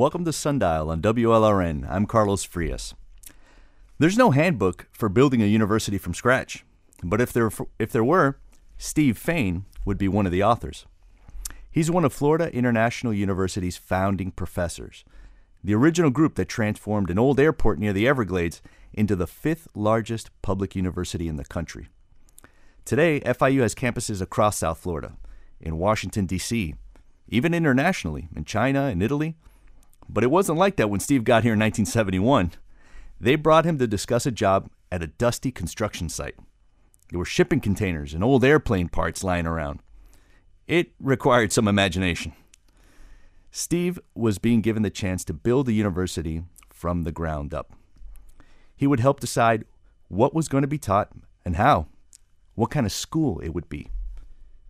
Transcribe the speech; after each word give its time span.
Welcome 0.00 0.24
to 0.24 0.32
Sundial 0.32 0.88
on 0.88 1.02
WLRN. 1.02 1.86
I'm 1.86 2.06
Carlos 2.06 2.42
Frias. 2.42 2.94
There's 3.98 4.16
no 4.16 4.30
handbook 4.30 4.88
for 4.92 5.10
building 5.10 5.42
a 5.42 5.44
university 5.44 5.98
from 5.98 6.14
scratch, 6.14 6.64
but 7.04 7.20
if 7.20 7.34
there, 7.34 7.50
if 7.78 7.92
there 7.92 8.02
were, 8.02 8.38
Steve 8.78 9.18
Fain 9.18 9.66
would 9.84 9.98
be 9.98 10.08
one 10.08 10.24
of 10.24 10.32
the 10.32 10.42
authors. 10.42 10.86
He's 11.70 11.90
one 11.90 12.06
of 12.06 12.14
Florida 12.14 12.50
International 12.54 13.12
University's 13.12 13.76
founding 13.76 14.30
professors, 14.30 15.04
the 15.62 15.74
original 15.74 16.08
group 16.08 16.34
that 16.36 16.48
transformed 16.48 17.10
an 17.10 17.18
old 17.18 17.38
airport 17.38 17.78
near 17.78 17.92
the 17.92 18.08
Everglades 18.08 18.62
into 18.94 19.14
the 19.14 19.26
fifth 19.26 19.68
largest 19.74 20.30
public 20.40 20.74
university 20.74 21.28
in 21.28 21.36
the 21.36 21.44
country. 21.44 21.88
Today, 22.86 23.20
FIU 23.20 23.60
has 23.60 23.74
campuses 23.74 24.22
across 24.22 24.60
South 24.60 24.78
Florida, 24.78 25.18
in 25.60 25.76
Washington, 25.76 26.24
D.C., 26.24 26.74
even 27.28 27.52
internationally, 27.52 28.30
in 28.34 28.46
China 28.46 28.84
and 28.84 29.02
Italy. 29.02 29.36
But 30.12 30.24
it 30.24 30.30
wasn't 30.30 30.58
like 30.58 30.76
that 30.76 30.90
when 30.90 31.00
Steve 31.00 31.22
got 31.22 31.44
here 31.44 31.52
in 31.52 31.60
1971. 31.60 32.52
They 33.20 33.36
brought 33.36 33.64
him 33.64 33.78
to 33.78 33.86
discuss 33.86 34.26
a 34.26 34.32
job 34.32 34.68
at 34.90 35.02
a 35.02 35.06
dusty 35.06 35.52
construction 35.52 36.08
site. 36.08 36.34
There 37.10 37.18
were 37.18 37.24
shipping 37.24 37.60
containers 37.60 38.12
and 38.12 38.24
old 38.24 38.44
airplane 38.44 38.88
parts 38.88 39.22
lying 39.22 39.46
around. 39.46 39.80
It 40.66 40.92
required 41.00 41.52
some 41.52 41.68
imagination. 41.68 42.32
Steve 43.52 44.00
was 44.14 44.38
being 44.38 44.60
given 44.60 44.82
the 44.82 44.90
chance 44.90 45.24
to 45.24 45.32
build 45.32 45.68
a 45.68 45.72
university 45.72 46.42
from 46.70 47.02
the 47.02 47.12
ground 47.12 47.54
up. 47.54 47.72
He 48.76 48.86
would 48.86 49.00
help 49.00 49.20
decide 49.20 49.64
what 50.08 50.34
was 50.34 50.48
going 50.48 50.62
to 50.62 50.68
be 50.68 50.78
taught 50.78 51.10
and 51.44 51.56
how, 51.56 51.86
what 52.54 52.70
kind 52.70 52.86
of 52.86 52.92
school 52.92 53.38
it 53.40 53.50
would 53.50 53.68
be. 53.68 53.90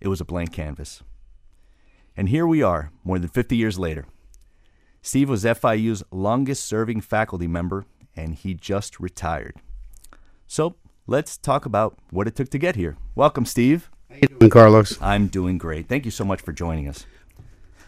It 0.00 0.08
was 0.08 0.20
a 0.20 0.25
blank 0.25 0.52
canvas. 0.52 1.02
And 2.16 2.28
here 2.28 2.47
we 2.47 2.62
are, 2.62 2.91
more 3.04 3.19
than 3.19 3.28
50 3.28 3.56
years 3.56 3.78
later. 3.78 4.06
Steve 5.03 5.31
was 5.31 5.45
FIU's 5.45 6.03
longest 6.11 6.65
serving 6.65 7.01
faculty 7.01 7.47
member, 7.47 7.87
and 8.15 8.34
he 8.34 8.53
just 8.53 9.01
retired. 9.01 9.56
So 10.47 10.77
let's 11.06 11.37
talk 11.39 11.65
about 11.65 11.97
what 12.11 12.27
it 12.27 12.37
took 12.37 12.51
to 12.51 12.59
get 12.59 12.77
here. 12.77 12.97
Welcome, 13.15 13.47
Steve. 13.47 13.91
How 14.11 14.17
you 14.17 14.28
doing, 14.28 14.51
Carlos? 14.51 15.01
I'm 15.01 15.28
doing 15.28 15.56
great. 15.56 15.89
Thank 15.89 16.05
you 16.05 16.11
so 16.11 16.25
much 16.25 16.43
for 16.43 16.53
joining 16.53 16.87
us. 16.87 17.06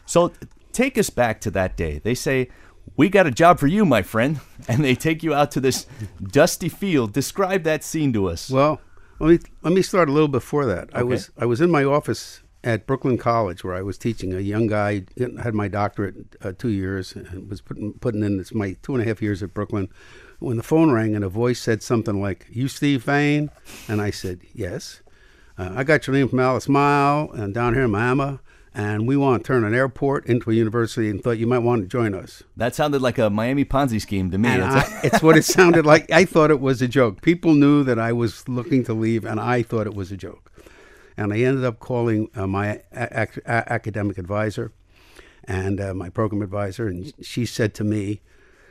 So 0.06 0.32
take 0.72 0.96
us 0.96 1.10
back 1.10 1.40
to 1.42 1.50
that 1.50 1.76
day. 1.76 2.00
They 2.02 2.14
say, 2.14 2.48
We 2.96 3.10
got 3.10 3.26
a 3.26 3.30
job 3.30 3.58
for 3.58 3.66
you, 3.66 3.84
my 3.84 4.02
friend. 4.02 4.40
And 4.68 4.84
they 4.84 4.94
take 4.94 5.24
you 5.24 5.34
out 5.34 5.50
to 5.52 5.60
this 5.60 5.86
dusty 6.22 6.68
field. 6.68 7.12
Describe 7.12 7.64
that 7.64 7.82
scene 7.82 8.12
to 8.12 8.28
us. 8.28 8.48
Well, 8.48 8.80
let 9.18 9.28
me 9.28 9.38
let 9.62 9.72
me 9.72 9.82
start 9.82 10.08
a 10.08 10.12
little 10.12 10.28
before 10.28 10.66
that. 10.66 10.88
I 10.92 11.02
was 11.02 11.30
I 11.36 11.46
was 11.46 11.60
in 11.60 11.68
my 11.68 11.82
office 11.82 12.41
at 12.64 12.86
Brooklyn 12.86 13.18
College 13.18 13.64
where 13.64 13.74
I 13.74 13.82
was 13.82 13.98
teaching 13.98 14.32
a 14.32 14.40
young 14.40 14.66
guy 14.68 15.04
had 15.42 15.54
my 15.54 15.68
doctorate 15.68 16.36
uh, 16.42 16.52
two 16.56 16.68
years 16.68 17.12
and 17.14 17.48
was 17.50 17.60
putting 17.60 17.94
putting 17.94 18.22
in 18.22 18.38
this 18.38 18.54
my 18.54 18.76
two 18.82 18.94
and 18.94 19.02
a 19.02 19.06
half 19.06 19.20
years 19.22 19.42
at 19.42 19.52
Brooklyn. 19.54 19.88
When 20.38 20.56
the 20.56 20.62
phone 20.62 20.90
rang 20.90 21.14
and 21.14 21.24
a 21.24 21.28
voice 21.28 21.60
said 21.60 21.82
something 21.82 22.20
like 22.20 22.46
"You 22.50 22.68
Steve 22.68 23.04
Fain," 23.04 23.50
and 23.88 24.00
I 24.00 24.10
said 24.10 24.40
yes. 24.54 25.00
Uh, 25.58 25.72
I 25.76 25.84
got 25.84 26.06
your 26.06 26.14
name 26.16 26.28
from 26.28 26.40
Alice 26.40 26.68
Mile 26.68 27.30
and 27.32 27.52
down 27.52 27.74
here 27.74 27.84
in 27.84 27.90
Miami, 27.90 28.38
and 28.74 29.06
we 29.06 29.16
want 29.16 29.42
to 29.44 29.46
turn 29.46 29.64
an 29.64 29.74
airport 29.74 30.26
into 30.26 30.50
a 30.50 30.54
university 30.54 31.10
and 31.10 31.22
thought 31.22 31.38
you 31.38 31.46
might 31.46 31.58
want 31.58 31.82
to 31.82 31.88
join 31.88 32.14
us. 32.14 32.42
That 32.56 32.74
sounded 32.74 33.02
like 33.02 33.18
a 33.18 33.28
Miami 33.28 33.64
Ponzi 33.64 34.00
scheme 34.00 34.30
to 34.30 34.38
me. 34.38 34.48
And 34.48 34.62
It's- 34.62 34.90
I, 34.92 35.00
it's 35.06 35.22
what 35.22 35.36
it 35.36 35.44
sounded 35.44 35.84
like. 35.84 36.10
I 36.10 36.24
thought 36.24 36.50
it 36.50 36.58
was 36.60 36.80
a 36.80 36.88
joke. 36.88 37.20
People 37.22 37.54
knew 37.54 37.84
that 37.84 37.98
I 37.98 38.12
was 38.12 38.48
looking 38.48 38.82
to 38.84 38.94
leave, 38.94 39.24
and 39.24 39.38
I 39.38 39.62
thought 39.62 39.86
it 39.86 39.94
was 39.94 40.10
a 40.10 40.16
joke. 40.16 40.50
And 41.16 41.32
I 41.32 41.38
ended 41.40 41.64
up 41.64 41.78
calling 41.80 42.28
uh, 42.34 42.46
my 42.46 42.80
a- 42.92 43.22
ac- 43.22 43.40
a- 43.44 43.72
academic 43.72 44.18
advisor 44.18 44.72
and 45.44 45.80
uh, 45.80 45.92
my 45.94 46.08
program 46.08 46.42
advisor, 46.42 46.86
and 46.86 47.12
she 47.20 47.44
said 47.46 47.74
to 47.74 47.84
me, 47.84 48.20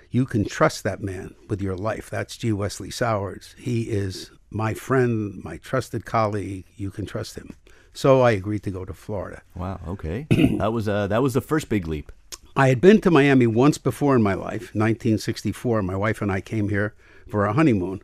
"You 0.10 0.26
can 0.26 0.46
trust 0.46 0.84
that 0.84 1.02
man 1.02 1.36
with 1.50 1.62
your 1.62 1.76
life. 1.76 2.10
That's 2.10 2.38
G. 2.38 2.52
Wesley 2.54 2.90
Sowers. 2.92 3.56
He 3.58 3.84
is 3.84 4.32
my 4.50 4.74
friend, 4.74 5.42
my 5.44 5.58
trusted 5.58 6.06
colleague. 6.06 6.66
You 6.78 6.90
can 6.92 7.06
trust 7.06 7.36
him." 7.38 7.56
So 7.94 8.22
I 8.22 8.32
agreed 8.32 8.64
to 8.64 8.72
go 8.72 8.86
to 8.86 8.94
Florida. 8.94 9.42
wow, 9.56 9.82
okay. 9.86 10.26
that 10.60 10.72
was 10.72 10.88
uh, 10.88 11.08
that 11.08 11.22
was 11.22 11.34
the 11.34 11.42
first 11.42 11.68
big 11.68 11.88
leap. 11.88 12.12
I 12.56 12.68
had 12.70 12.80
been 12.82 13.00
to 13.02 13.12
Miami 13.12 13.48
once 13.48 13.78
before 13.78 14.16
in 14.16 14.22
my 14.24 14.34
life, 14.34 14.74
1964. 14.76 15.82
My 15.84 15.96
wife 15.96 16.22
and 16.22 16.32
I 16.32 16.42
came 16.42 16.70
here 16.70 16.94
for 17.30 17.46
our 17.48 17.54
honeymoon. 17.54 18.02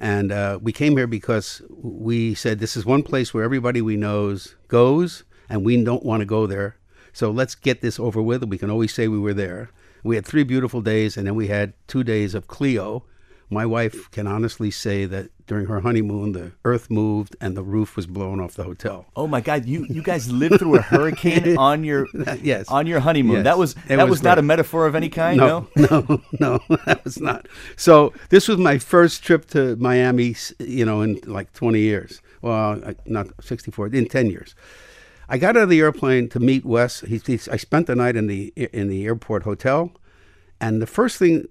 And 0.00 0.32
uh, 0.32 0.58
we 0.62 0.72
came 0.72 0.96
here 0.96 1.06
because 1.06 1.60
we 1.68 2.34
said 2.34 2.58
this 2.58 2.76
is 2.76 2.86
one 2.86 3.02
place 3.02 3.34
where 3.34 3.44
everybody 3.44 3.82
we 3.82 3.98
knows 3.98 4.56
goes, 4.66 5.24
and 5.48 5.62
we 5.62 5.82
don't 5.84 6.04
want 6.04 6.22
to 6.22 6.26
go 6.26 6.46
there. 6.46 6.76
So 7.12 7.30
let's 7.30 7.54
get 7.54 7.82
this 7.82 8.00
over 8.00 8.22
with. 8.22 8.44
We 8.44 8.56
can 8.56 8.70
always 8.70 8.94
say 8.94 9.08
we 9.08 9.18
were 9.18 9.34
there. 9.34 9.70
We 10.02 10.16
had 10.16 10.24
three 10.24 10.44
beautiful 10.44 10.80
days, 10.80 11.18
and 11.18 11.26
then 11.26 11.34
we 11.34 11.48
had 11.48 11.74
two 11.86 12.02
days 12.02 12.34
of 12.34 12.46
Cleo. 12.46 13.04
My 13.50 13.66
wife 13.66 14.10
can 14.10 14.26
honestly 14.26 14.70
say 14.70 15.04
that 15.04 15.30
during 15.50 15.66
her 15.66 15.80
honeymoon, 15.80 16.30
the 16.30 16.52
earth 16.64 16.88
moved 16.88 17.34
and 17.40 17.56
the 17.56 17.64
roof 17.64 17.96
was 17.96 18.06
blown 18.06 18.38
off 18.38 18.54
the 18.54 18.62
hotel. 18.62 19.06
Oh 19.16 19.26
my 19.26 19.40
God! 19.40 19.66
You 19.66 19.84
you 19.90 20.00
guys 20.00 20.30
lived 20.30 20.60
through 20.60 20.76
a 20.76 20.80
hurricane 20.80 21.58
on 21.70 21.82
your 21.82 22.06
Yes. 22.40 22.68
on 22.68 22.86
your 22.86 23.00
honeymoon. 23.00 23.38
Yes. 23.38 23.44
That 23.46 23.58
was 23.58 23.74
that 23.88 23.98
was 23.98 24.10
was, 24.10 24.22
not 24.22 24.38
a 24.38 24.42
metaphor 24.42 24.86
of 24.86 24.94
any 24.94 25.08
kind. 25.08 25.38
No, 25.38 25.66
no, 25.74 26.22
no, 26.38 26.60
that 26.86 27.02
was 27.02 27.20
not. 27.20 27.48
So 27.74 28.12
this 28.28 28.46
was 28.46 28.58
my 28.58 28.78
first 28.78 29.24
trip 29.24 29.46
to 29.46 29.74
Miami, 29.74 30.36
you 30.60 30.84
know, 30.84 31.00
in 31.00 31.18
like 31.26 31.52
20 31.52 31.80
years. 31.80 32.22
Well, 32.42 32.80
not 33.04 33.26
64, 33.42 33.88
in 33.88 34.06
10 34.06 34.30
years. 34.30 34.54
I 35.28 35.36
got 35.36 35.56
out 35.56 35.64
of 35.64 35.68
the 35.68 35.80
airplane 35.80 36.28
to 36.28 36.38
meet 36.38 36.64
Wes. 36.64 37.00
He, 37.00 37.18
he, 37.18 37.34
I 37.50 37.56
spent 37.56 37.88
the 37.88 37.96
night 37.96 38.14
in 38.14 38.28
the 38.28 38.52
in 38.56 38.86
the 38.86 39.04
airport 39.04 39.42
hotel, 39.42 39.90
and 40.60 40.80
the 40.80 40.86
first 40.86 41.18
thing 41.18 41.46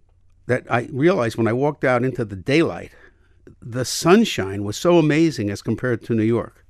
that 0.47 0.63
I 0.71 0.87
realized 0.93 1.35
when 1.35 1.49
I 1.49 1.53
walked 1.53 1.83
out 1.83 2.05
into 2.05 2.23
the 2.23 2.37
daylight, 2.37 2.91
the 3.61 3.85
sunshine 3.85 4.63
was 4.63 4.77
so 4.77 4.97
amazing 4.97 5.49
as 5.49 5.61
compared 5.61 6.03
to 6.05 6.13
New 6.13 6.23
York. 6.23 6.65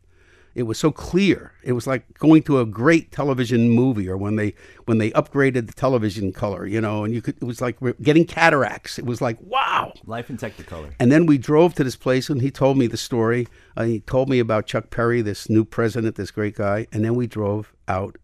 It 0.56 0.64
was 0.64 0.78
so 0.78 0.92
clear. 0.92 1.54
It 1.64 1.74
was 1.74 1.86
like 1.86 2.18
going 2.18 2.44
to 2.44 2.60
a 2.60 2.66
great 2.66 3.12
television 3.12 3.70
movie, 3.70 4.10
or 4.10 4.18
when 4.18 4.36
they 4.36 4.56
when 4.86 4.98
they 4.98 5.12
upgraded 5.12 5.68
the 5.68 5.74
television 5.74 6.34
color, 6.34 6.66
you 6.66 6.82
know, 6.82 7.04
and 7.04 7.14
you 7.14 7.22
could. 7.22 7.38
It 7.38 7.46
was 7.46 7.62
like 7.62 7.80
we're 7.82 7.94
getting 8.02 8.26
cataracts. 8.26 8.98
It 8.98 9.06
was 9.06 9.22
like 9.22 9.38
wow. 9.42 9.94
Life 10.06 10.30
in 10.30 10.38
Technicolor. 10.38 10.94
And 11.00 11.12
then 11.12 11.28
we 11.28 11.38
drove 11.38 11.76
to 11.76 11.84
this 11.84 11.96
place, 11.96 12.30
and 12.30 12.42
he 12.42 12.52
told 12.52 12.78
me 12.78 12.88
the 12.88 12.98
story. 12.98 13.48
Uh, 13.78 13.84
he 13.84 14.00
told 14.02 14.28
me 14.28 14.40
about 14.40 14.66
Chuck 14.66 14.90
Perry, 14.90 15.22
this 15.22 15.50
new 15.50 15.64
president, 15.64 16.16
this 16.16 16.32
great 16.32 16.56
guy. 16.56 16.88
And 16.92 17.06
then 17.06 17.16
we 17.16 17.28
drove 17.28 17.72
out 17.88 18.18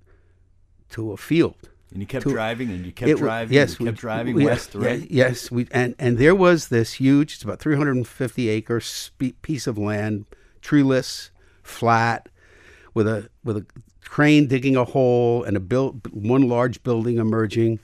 to 0.89 1.11
a 1.11 1.17
field. 1.17 1.69
And 1.95 2.01
you 2.01 2.07
kept 2.07 2.23
To- 2.23 2.31
driving, 2.33 2.71
and 2.71 2.85
you 2.85 2.91
kept 2.91 3.09
It 3.09 3.17
driving. 3.19 3.53
yes, 3.55 3.71
and 3.71 3.79
you 3.79 3.85
kept 3.85 3.97
we- 3.99 4.01
driving 4.01 4.35
we- 4.35 4.43
west, 4.45 4.75
right? 4.75 5.09
Yes, 5.09 5.49
we 5.49 5.65
and 5.71 5.95
and 5.97 6.17
there 6.17 6.35
was 6.35 6.67
this 6.67 6.95
huge. 6.95 7.35
It's 7.35 7.43
about 7.43 7.59
350 7.61 8.49
acre 8.49 8.81
spe- 8.81 9.41
piece 9.41 9.65
of 9.65 9.77
land, 9.77 10.25
treeless, 10.61 11.31
flat, 11.63 12.27
with 12.93 13.07
a 13.07 13.29
with 13.45 13.55
a 13.55 13.65
crane 14.03 14.45
digging 14.47 14.75
a 14.75 14.83
hole 14.83 15.43
and 15.45 15.55
a 15.55 15.59
build 15.61 16.11
one 16.13 16.49
large 16.49 16.83
building 16.83 17.17
emerging, 17.17 17.79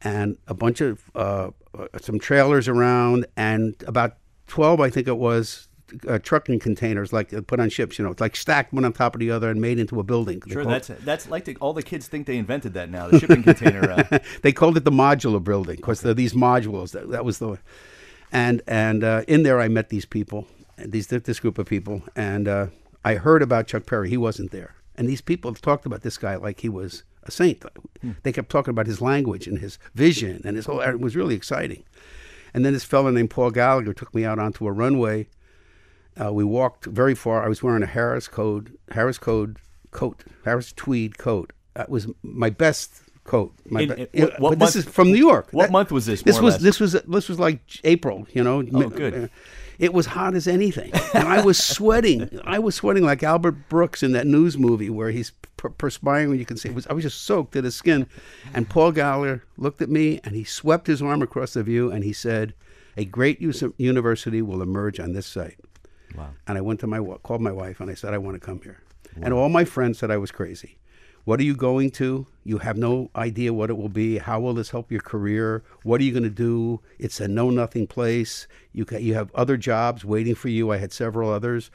and 0.00 0.36
a 0.48 0.54
bunch 0.54 0.80
of 0.80 1.04
uh, 1.14 1.50
uh, 1.78 1.86
some 2.00 2.18
trailers 2.18 2.66
around, 2.66 3.26
and 3.36 3.76
about 3.86 4.16
12, 4.48 4.80
I 4.80 4.90
think 4.90 5.06
it 5.06 5.18
was. 5.18 5.68
Uh, 6.08 6.18
trucking 6.18 6.58
containers 6.58 7.12
like 7.12 7.32
uh, 7.32 7.40
put 7.42 7.60
on 7.60 7.68
ships, 7.68 7.98
you 7.98 8.04
know, 8.04 8.14
like 8.18 8.36
stacked 8.36 8.72
one 8.72 8.84
on 8.84 8.92
top 8.92 9.14
of 9.14 9.20
the 9.20 9.30
other 9.30 9.50
and 9.50 9.60
made 9.60 9.78
into 9.78 10.00
a 10.00 10.02
building. 10.02 10.40
They 10.40 10.52
Sure, 10.52 10.64
that's 10.64 10.88
that's 11.04 11.28
like 11.28 11.44
the, 11.44 11.56
all 11.56 11.72
the 11.72 11.82
kids 11.82 12.08
think 12.08 12.26
they 12.26 12.36
invented 12.36 12.74
that 12.74 12.90
now. 12.90 13.08
The 13.08 13.18
shipping 13.18 13.42
container. 13.42 13.90
Uh, 13.90 14.18
they 14.42 14.52
called 14.52 14.76
it 14.76 14.84
the 14.84 14.90
modular 14.90 15.42
building 15.42 15.76
because 15.76 16.00
they're 16.00 16.14
these 16.14 16.34
modules. 16.34 16.92
That, 16.92 17.10
that 17.10 17.24
was 17.24 17.38
the, 17.38 17.58
and 18.30 18.62
and 18.66 19.04
uh, 19.04 19.22
in 19.28 19.42
there 19.42 19.60
I 19.60 19.68
met 19.68 19.88
these 19.88 20.06
people, 20.06 20.46
these 20.78 21.08
this 21.08 21.40
group 21.40 21.58
of 21.58 21.66
people, 21.66 22.02
and 22.16 22.48
uh, 22.48 22.66
I 23.04 23.14
heard 23.14 23.42
about 23.42 23.66
Chuck 23.66 23.86
Perry. 23.86 24.08
He 24.08 24.16
wasn't 24.16 24.50
there, 24.50 24.74
and 24.96 25.08
these 25.08 25.20
people 25.20 25.52
talked 25.54 25.86
about 25.86 26.02
this 26.02 26.18
guy 26.18 26.36
like 26.36 26.60
he 26.60 26.68
was 26.68 27.04
a 27.24 27.30
saint. 27.30 27.64
They 28.22 28.32
kept 28.32 28.50
talking 28.50 28.70
about 28.70 28.86
his 28.86 29.00
language 29.00 29.46
and 29.46 29.58
his 29.58 29.78
vision 29.94 30.42
and 30.44 30.56
his 30.56 30.66
whole. 30.66 30.80
It 30.80 31.00
was 31.00 31.16
really 31.16 31.34
exciting. 31.34 31.84
And 32.54 32.64
then 32.64 32.72
this 32.72 32.84
fellow 32.84 33.10
named 33.10 33.30
Paul 33.30 33.50
Gallagher 33.50 33.94
took 33.94 34.14
me 34.14 34.24
out 34.24 34.38
onto 34.38 34.66
a 34.66 34.72
runway. 34.72 35.28
Uh, 36.20 36.32
we 36.32 36.44
walked 36.44 36.84
very 36.86 37.14
far. 37.14 37.44
I 37.44 37.48
was 37.48 37.62
wearing 37.62 37.82
a 37.82 37.86
Harris 37.86 38.28
Code, 38.28 38.76
Harris 38.90 39.18
Code 39.18 39.58
coat, 39.90 40.24
Harris 40.44 40.72
tweed 40.72 41.18
coat. 41.18 41.52
That 41.74 41.88
was 41.88 42.06
my 42.22 42.50
best 42.50 43.02
coat. 43.24 43.54
My 43.70 43.82
In- 43.82 43.94
be- 43.94 44.08
in- 44.12 44.30
what- 44.38 44.50
this 44.58 44.58
month- 44.58 44.76
is 44.76 44.84
from 44.84 45.08
New 45.12 45.18
York. 45.18 45.48
what 45.52 45.70
month 45.70 45.90
was 45.90 46.06
this, 46.06 46.22
This 46.22 46.40
was 46.40 46.58
this 46.58 46.80
was 46.80 46.92
this 46.92 47.28
was 47.28 47.38
like 47.38 47.60
April. 47.84 48.26
You 48.32 48.44
know. 48.44 48.62
Oh, 48.74 48.88
good. 48.90 49.30
It 49.78 49.92
was 49.94 50.06
hot 50.06 50.34
as 50.34 50.46
anything, 50.46 50.92
and 51.14 51.26
I 51.26 51.42
was 51.44 51.58
sweating. 51.58 52.38
I 52.44 52.58
was 52.58 52.74
sweating 52.74 53.02
like 53.04 53.22
Albert 53.22 53.68
Brooks 53.68 54.02
in 54.02 54.12
that 54.12 54.26
news 54.26 54.56
movie 54.58 54.90
where 54.90 55.10
he's 55.10 55.32
per- 55.56 55.70
perspiring 55.70 56.28
when 56.28 56.38
you 56.38 56.44
can 56.44 56.56
see. 56.56 56.68
It 56.68 56.74
was, 56.74 56.86
I 56.86 56.92
was 56.92 57.02
just 57.02 57.22
soaked 57.22 57.52
to 57.54 57.62
the 57.62 57.72
skin. 57.72 58.06
And 58.54 58.68
Paul 58.68 58.92
Gallagher 58.92 59.42
looked 59.56 59.80
at 59.82 59.88
me 59.88 60.20
and 60.24 60.36
he 60.36 60.44
swept 60.44 60.86
his 60.86 61.00
arm 61.02 61.20
across 61.22 61.54
the 61.54 61.62
view 61.64 61.90
and 61.90 62.04
he 62.04 62.12
said, 62.12 62.54
"A 62.96 63.04
great 63.06 63.40
university 63.40 64.42
will 64.42 64.62
emerge 64.62 65.00
on 65.00 65.14
this 65.14 65.26
site." 65.26 65.58
Wow. 66.16 66.30
And 66.46 66.58
I 66.58 66.60
went 66.60 66.80
to 66.80 66.86
my 66.86 66.98
called 67.22 67.40
my 67.40 67.52
wife 67.52 67.80
and 67.80 67.90
I 67.90 67.94
said 67.94 68.14
I 68.14 68.18
want 68.18 68.34
to 68.34 68.40
come 68.40 68.60
here. 68.62 68.82
And 69.20 69.34
all 69.34 69.48
my 69.48 69.64
friends 69.64 69.98
said 69.98 70.10
I 70.10 70.16
was 70.16 70.30
crazy. 70.30 70.78
What 71.24 71.38
are 71.38 71.44
you 71.44 71.54
going 71.54 71.90
to? 71.92 72.26
You 72.42 72.58
have 72.58 72.76
no 72.76 73.10
idea 73.14 73.52
what 73.52 73.70
it 73.70 73.76
will 73.76 73.88
be. 73.88 74.18
How 74.18 74.40
will 74.40 74.54
this 74.54 74.70
help 74.70 74.90
your 74.90 75.00
career? 75.00 75.62
What 75.84 76.00
are 76.00 76.04
you 76.04 76.10
going 76.10 76.24
to 76.24 76.30
do? 76.30 76.80
It's 76.98 77.20
a 77.20 77.28
know 77.28 77.50
nothing 77.50 77.86
place. 77.86 78.48
You 78.72 78.84
ca 78.84 78.98
you 78.98 79.14
have 79.14 79.30
other 79.34 79.56
jobs 79.56 80.04
waiting 80.04 80.34
for 80.34 80.48
you. 80.48 80.72
I 80.72 80.78
had 80.78 80.92
several 80.92 81.30
others, 81.30 81.70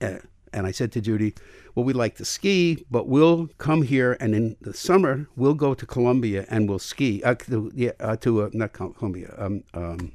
uh, 0.00 0.20
and 0.52 0.66
I 0.66 0.70
said 0.70 0.92
to 0.92 1.02
Judy, 1.02 1.34
"Well, 1.74 1.84
we 1.84 1.92
like 1.92 2.14
to 2.16 2.24
ski, 2.24 2.86
but 2.90 3.06
we'll 3.06 3.48
come 3.58 3.82
here, 3.82 4.16
and 4.18 4.34
in 4.34 4.56
the 4.62 4.72
summer 4.72 5.28
we'll 5.36 5.54
go 5.54 5.74
to 5.74 5.84
Colombia 5.84 6.46
and 6.48 6.66
we'll 6.66 6.78
ski. 6.78 7.22
Uh, 7.22 7.34
to, 7.34 7.70
yeah, 7.74 7.92
uh, 8.00 8.16
to 8.16 8.44
uh, 8.44 8.50
not 8.54 8.72
Colombia. 8.72 9.34
Um, 9.36 9.62
um, 9.74 10.12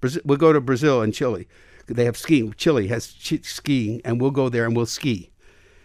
Brazil, 0.00 0.22
we'll 0.24 0.38
go 0.38 0.52
to 0.52 0.60
Brazil 0.60 1.02
and 1.02 1.12
Chile. 1.12 1.48
They 1.88 2.04
have 2.04 2.16
skiing. 2.16 2.54
Chile 2.56 2.88
has 2.88 3.12
ch- 3.12 3.44
skiing, 3.44 4.00
and 4.04 4.20
we'll 4.20 4.30
go 4.30 4.48
there 4.48 4.64
and 4.64 4.76
we'll 4.76 4.86
ski." 4.86 5.30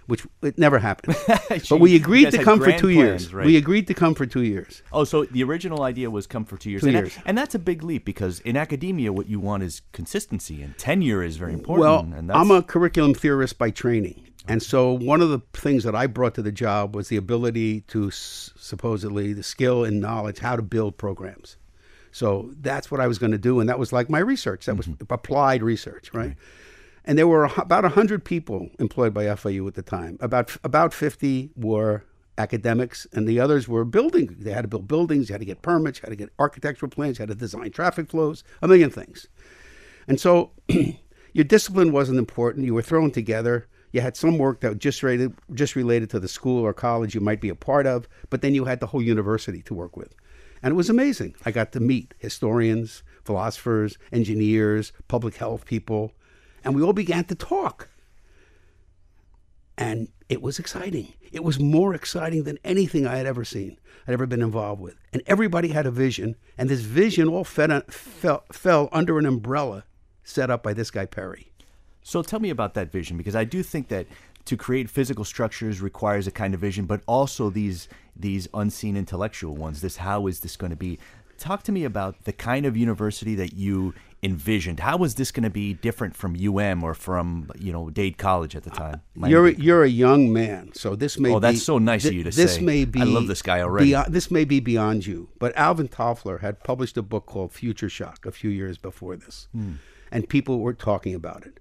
which 0.07 0.25
it 0.41 0.57
never 0.57 0.79
happened. 0.79 1.15
but 1.69 1.79
we 1.79 1.95
agreed 1.95 2.31
to 2.31 2.43
come 2.43 2.59
for 2.59 2.71
two 2.71 2.93
plans, 2.93 2.95
years. 2.95 3.33
right? 3.33 3.45
We 3.45 3.57
agreed 3.57 3.87
to 3.87 3.93
come 3.93 4.15
for 4.15 4.25
two 4.25 4.43
years. 4.43 4.81
Oh, 4.91 5.03
so 5.03 5.25
the 5.25 5.43
original 5.43 5.83
idea 5.83 6.09
was 6.09 6.27
come 6.27 6.45
for 6.45 6.57
two 6.57 6.69
years. 6.71 6.81
Two 6.81 6.89
and, 6.89 6.97
years. 6.97 7.17
and 7.25 7.37
that's 7.37 7.55
a 7.55 7.59
big 7.59 7.83
leap 7.83 8.05
because 8.05 8.39
in 8.41 8.57
academia, 8.57 9.13
what 9.13 9.27
you 9.27 9.39
want 9.39 9.63
is 9.63 9.81
consistency, 9.91 10.61
and 10.61 10.77
tenure 10.77 11.23
is 11.23 11.37
very 11.37 11.53
important. 11.53 11.81
Well, 11.81 11.99
and 12.17 12.29
that's, 12.29 12.37
I'm 12.37 12.51
a 12.51 12.61
curriculum 12.61 13.13
theorist 13.13 13.57
by 13.57 13.69
training. 13.69 14.27
And 14.47 14.61
so 14.61 14.91
one 14.91 15.21
of 15.21 15.29
the 15.29 15.39
things 15.53 15.85
that 15.85 15.95
I 15.95 16.05
brought 16.07 16.35
to 16.35 16.41
the 16.41 16.51
job 16.51 16.95
was 16.95 17.07
the 17.07 17.15
ability 17.15 17.81
to 17.81 18.07
s- 18.07 18.51
supposedly 18.57 19.31
the 19.31 19.43
skill 19.43 19.85
and 19.85 20.01
knowledge 20.01 20.39
how 20.39 20.57
to 20.57 20.61
build 20.61 20.97
programs. 20.97 21.55
So 22.13 22.51
that's 22.61 22.91
what 22.91 23.01
I 23.01 23.07
was 23.07 23.17
going 23.17 23.31
to 23.31 23.39
do, 23.39 23.59
and 23.59 23.67
that 23.67 23.79
was 23.79 23.91
like 23.91 24.07
my 24.07 24.19
research. 24.19 24.67
That 24.67 24.77
was 24.77 24.85
mm-hmm. 24.87 25.11
applied 25.11 25.63
research, 25.63 26.13
right? 26.13 26.35
And 27.03 27.17
there 27.17 27.27
were 27.27 27.45
a 27.45 27.53
about 27.59 27.83
hundred 27.83 28.23
people 28.23 28.69
employed 28.79 29.13
by 29.13 29.25
FIU 29.25 29.67
at 29.67 29.73
the 29.73 29.81
time. 29.81 30.17
About 30.21 30.55
about 30.63 30.93
fifty 30.93 31.49
were 31.55 32.03
academics, 32.37 33.07
and 33.13 33.27
the 33.27 33.39
others 33.39 33.67
were 33.67 33.83
building. 33.83 34.35
They 34.39 34.51
had 34.51 34.61
to 34.61 34.67
build 34.67 34.87
buildings. 34.87 35.27
You 35.27 35.33
had 35.33 35.41
to 35.41 35.45
get 35.45 35.63
permits. 35.63 35.99
You 35.99 36.03
had 36.03 36.11
to 36.11 36.15
get 36.15 36.31
architectural 36.37 36.91
plans. 36.91 37.17
You 37.17 37.23
had 37.23 37.29
to 37.29 37.35
design 37.35 37.71
traffic 37.71 38.09
flows. 38.09 38.43
A 38.61 38.67
million 38.67 38.91
things. 38.91 39.27
And 40.07 40.19
so 40.19 40.51
your 41.33 41.45
discipline 41.45 41.91
wasn't 41.91 42.19
important. 42.19 42.65
You 42.65 42.75
were 42.75 42.83
thrown 42.83 43.09
together. 43.09 43.67
You 43.91 44.01
had 44.01 44.15
some 44.15 44.37
work 44.37 44.61
that 44.61 44.77
just 44.79 45.01
related, 45.03 45.35
just 45.53 45.75
related 45.75 46.09
to 46.11 46.19
the 46.19 46.27
school 46.27 46.63
or 46.63 46.73
college 46.73 47.13
you 47.13 47.21
might 47.21 47.41
be 47.41 47.49
a 47.49 47.55
part 47.55 47.85
of, 47.85 48.07
but 48.29 48.41
then 48.41 48.55
you 48.55 48.65
had 48.65 48.79
the 48.79 48.87
whole 48.87 49.03
university 49.03 49.61
to 49.63 49.73
work 49.73 49.95
with. 49.95 50.15
And 50.63 50.71
it 50.71 50.75
was 50.75 50.89
amazing. 50.89 51.35
I 51.45 51.51
got 51.51 51.73
to 51.73 51.81
meet 51.81 52.13
historians, 52.17 53.03
philosophers, 53.25 53.97
engineers, 54.13 54.93
public 55.09 55.35
health 55.35 55.65
people, 55.65 56.13
and 56.63 56.73
we 56.73 56.81
all 56.81 56.93
began 56.93 57.25
to 57.25 57.35
talk. 57.35 57.89
And 59.77 60.07
it 60.29 60.41
was 60.41 60.59
exciting. 60.59 61.13
It 61.33 61.43
was 61.43 61.59
more 61.59 61.93
exciting 61.93 62.43
than 62.43 62.59
anything 62.63 63.05
I 63.05 63.17
had 63.17 63.25
ever 63.25 63.43
seen, 63.43 63.77
I'd 64.07 64.13
ever 64.13 64.25
been 64.25 64.41
involved 64.41 64.81
with. 64.81 64.95
And 65.11 65.21
everybody 65.27 65.67
had 65.69 65.85
a 65.85 65.91
vision, 65.91 66.37
and 66.57 66.69
this 66.69 66.81
vision 66.81 67.27
all 67.27 67.43
fed, 67.43 67.91
fell, 67.91 68.45
fell 68.53 68.87
under 68.93 69.19
an 69.19 69.25
umbrella 69.25 69.83
set 70.23 70.49
up 70.49 70.63
by 70.63 70.73
this 70.73 70.91
guy, 70.91 71.05
Perry. 71.05 71.51
So 72.03 72.21
tell 72.21 72.39
me 72.39 72.49
about 72.49 72.73
that 72.75 72.91
vision 72.91 73.17
because 73.17 73.35
I 73.35 73.43
do 73.43 73.63
think 73.63 73.89
that 73.89 74.07
to 74.45 74.57
create 74.57 74.89
physical 74.89 75.25
structures 75.25 75.81
requires 75.81 76.27
a 76.27 76.31
kind 76.31 76.53
of 76.53 76.59
vision, 76.59 76.85
but 76.85 77.01
also 77.07 77.49
these 77.49 77.87
these 78.15 78.47
unseen 78.53 78.95
intellectual 78.97 79.55
ones. 79.55 79.81
This 79.81 79.97
how 79.97 80.27
is 80.27 80.41
this 80.41 80.55
going 80.55 80.71
to 80.71 80.75
be? 80.77 80.99
Talk 81.39 81.63
to 81.63 81.71
me 81.71 81.83
about 81.83 82.23
the 82.25 82.31
kind 82.33 82.65
of 82.65 82.77
university 82.77 83.35
that 83.35 83.53
you 83.53 83.93
envisioned. 84.21 84.79
How 84.79 84.95
was 84.95 85.15
this 85.15 85.31
going 85.31 85.43
to 85.43 85.49
be 85.49 85.73
different 85.73 86.15
from 86.15 86.37
UM 86.39 86.83
or 86.83 86.93
from 86.93 87.49
you 87.59 87.73
know 87.73 87.89
Dade 87.89 88.17
College 88.17 88.55
at 88.55 88.63
the 88.63 88.69
time? 88.69 89.01
Miami 89.15 89.31
You're 89.31 89.51
Dade. 89.51 89.59
you're 89.63 89.83
a 89.83 89.89
young 89.89 90.31
man, 90.31 90.71
so 90.73 90.95
this 90.95 91.19
may 91.19 91.29
be. 91.29 91.35
Oh, 91.35 91.39
be, 91.39 91.47
that's 91.47 91.63
so 91.63 91.79
nice 91.79 92.05
of 92.05 92.13
you 92.13 92.23
to 92.23 92.29
this 92.29 92.55
say. 92.55 92.61
may 92.61 92.85
be 92.85 93.01
I 93.01 93.03
love 93.03 93.27
this 93.27 93.41
guy 93.41 93.61
already. 93.61 93.87
beyond- 93.87 94.13
this 94.13 94.29
may 94.31 94.45
be 94.45 94.59
beyond 94.61 95.05
you, 95.07 95.29
but 95.39 95.55
Alvin 95.57 95.89
Toffler 95.89 96.39
had 96.41 96.63
published 96.63 96.95
a 96.97 97.01
book 97.01 97.25
called 97.25 97.51
Future 97.51 97.89
Shock 97.89 98.25
a 98.25 98.31
few 98.31 98.49
years 98.51 98.77
before 98.77 99.17
this, 99.17 99.47
Hmm. 99.51 99.73
and 100.11 100.29
people 100.29 100.59
were 100.59 100.73
talking 100.73 101.15
about 101.15 101.45
it. 101.45 101.59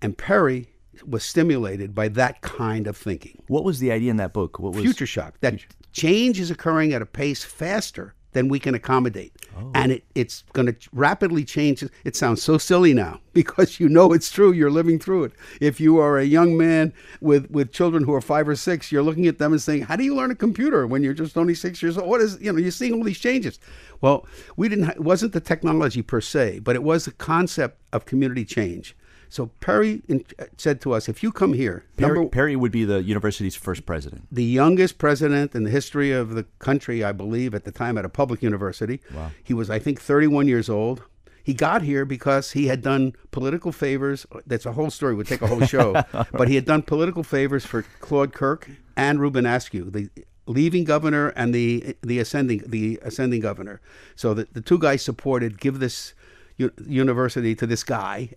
And 0.00 0.16
Perry 0.16 0.68
was 1.06 1.24
stimulated 1.24 1.94
by 1.94 2.08
that 2.08 2.40
kind 2.42 2.86
of 2.86 2.96
thinking. 2.96 3.42
what 3.48 3.64
was 3.64 3.78
the 3.80 3.90
idea 3.92 4.10
in 4.10 4.16
that 4.18 4.32
book? 4.32 4.58
What 4.58 4.74
was 4.74 4.82
Future 4.84 5.06
shock 5.06 5.34
that 5.40 5.60
change 5.92 6.40
is 6.40 6.50
occurring 6.50 6.92
at 6.92 7.02
a 7.02 7.06
pace 7.06 7.44
faster 7.44 8.14
than 8.32 8.48
we 8.48 8.58
can 8.58 8.74
accommodate, 8.74 9.32
Oh. 9.56 9.70
and 9.76 9.92
it, 9.92 10.04
it's 10.16 10.42
going 10.54 10.66
to 10.66 10.74
rapidly 10.92 11.44
change. 11.44 11.84
It 12.02 12.16
sounds 12.16 12.42
so 12.42 12.58
silly 12.58 12.92
now 12.92 13.20
because 13.32 13.78
you 13.78 13.88
know 13.88 14.12
it's 14.12 14.28
true. 14.28 14.50
You're 14.50 14.72
living 14.72 14.98
through 14.98 15.22
it. 15.24 15.32
If 15.60 15.80
you 15.80 15.98
are 15.98 16.18
a 16.18 16.24
young 16.24 16.56
man 16.56 16.92
with 17.20 17.48
with 17.52 17.70
children 17.70 18.02
who 18.02 18.12
are 18.12 18.20
five 18.20 18.48
or 18.48 18.56
six, 18.56 18.90
you're 18.90 19.04
looking 19.04 19.28
at 19.28 19.38
them 19.38 19.52
and 19.52 19.62
saying, 19.62 19.82
"How 19.82 19.94
do 19.94 20.02
you 20.02 20.16
learn 20.16 20.32
a 20.32 20.34
computer 20.34 20.84
when 20.84 21.04
you're 21.04 21.14
just 21.14 21.36
only 21.38 21.54
six 21.54 21.80
years 21.80 21.96
old?" 21.96 22.08
What 22.08 22.20
is 22.20 22.36
you 22.40 22.52
know 22.52 22.58
you're 22.58 22.72
seeing 22.72 22.94
all 22.94 23.04
these 23.04 23.20
changes. 23.20 23.60
Well, 24.00 24.26
we 24.56 24.68
didn't. 24.68 24.86
Ha- 24.86 24.92
it 24.96 25.04
wasn't 25.04 25.32
the 25.32 25.40
technology 25.40 26.02
per 26.02 26.20
se, 26.20 26.58
but 26.58 26.74
it 26.74 26.82
was 26.82 27.04
the 27.04 27.12
concept 27.12 27.80
of 27.92 28.04
community 28.04 28.44
change. 28.44 28.96
So 29.34 29.46
Perry 29.58 30.00
in, 30.06 30.24
said 30.58 30.80
to 30.82 30.92
us, 30.92 31.08
"If 31.08 31.20
you 31.24 31.32
come 31.32 31.54
here, 31.54 31.84
Perry, 31.96 32.14
number 32.14 32.30
Perry 32.30 32.54
would 32.54 32.70
be 32.70 32.84
the 32.84 33.02
university's 33.02 33.56
first 33.56 33.84
president. 33.84 34.28
the 34.30 34.44
youngest 34.44 34.96
president 34.96 35.56
in 35.56 35.64
the 35.64 35.70
history 35.70 36.12
of 36.12 36.36
the 36.36 36.44
country, 36.60 37.02
I 37.02 37.10
believe, 37.10 37.52
at 37.52 37.64
the 37.64 37.72
time 37.72 37.98
at 37.98 38.04
a 38.04 38.08
public 38.08 38.44
university. 38.44 39.00
Wow. 39.12 39.32
He 39.42 39.52
was, 39.52 39.70
I 39.70 39.80
think, 39.80 40.00
31 40.00 40.46
years 40.46 40.68
old. 40.68 41.02
He 41.42 41.52
got 41.52 41.82
here 41.82 42.04
because 42.04 42.52
he 42.52 42.68
had 42.68 42.80
done 42.80 43.12
political 43.32 43.72
favors. 43.72 44.24
That's 44.46 44.66
a 44.66 44.72
whole 44.74 44.90
story. 44.90 45.16
Would 45.16 45.26
take 45.26 45.42
a 45.42 45.48
whole 45.48 45.66
show. 45.66 46.04
but 46.32 46.46
he 46.46 46.54
had 46.54 46.64
done 46.64 46.82
political 46.82 47.24
favors 47.24 47.66
for 47.66 47.82
Claude 47.98 48.32
Kirk 48.32 48.70
and 48.96 49.20
Reubin 49.20 49.46
Askew, 49.46 49.90
the 49.90 50.10
leaving 50.46 50.84
governor 50.84 51.30
and 51.30 51.52
the 51.52 51.96
the 52.02 52.20
ascending 52.20 52.62
the 52.68 53.00
ascending 53.02 53.40
governor. 53.40 53.80
So 54.14 54.32
the, 54.32 54.46
the 54.52 54.60
two 54.60 54.78
guys 54.78 55.02
supported 55.02 55.58
give 55.58 55.80
this 55.80 56.14
university 56.56 57.54
to 57.56 57.66
this 57.66 57.82
guy. 57.82 58.30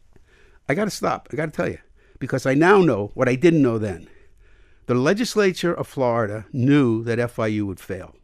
I 0.70 0.76
got 0.76 0.86
to 0.86 0.92
stop. 0.92 1.28
I 1.32 1.36
got 1.36 1.46
to 1.46 1.52
tell 1.52 1.70
you 1.70 1.80
because 2.20 2.46
I 2.46 2.54
now 2.54 2.82
know 2.82 3.12
what 3.14 3.30
I 3.30 3.36
didn't 3.36 3.62
know 3.62 3.78
then. 3.78 4.08
The 4.88 4.96
legislature 4.96 5.74
of 5.74 5.88
Florida 5.88 6.46
knew 6.54 7.04
that 7.04 7.20
FIU 7.20 7.66
would 7.66 7.80
fail. 7.80 8.16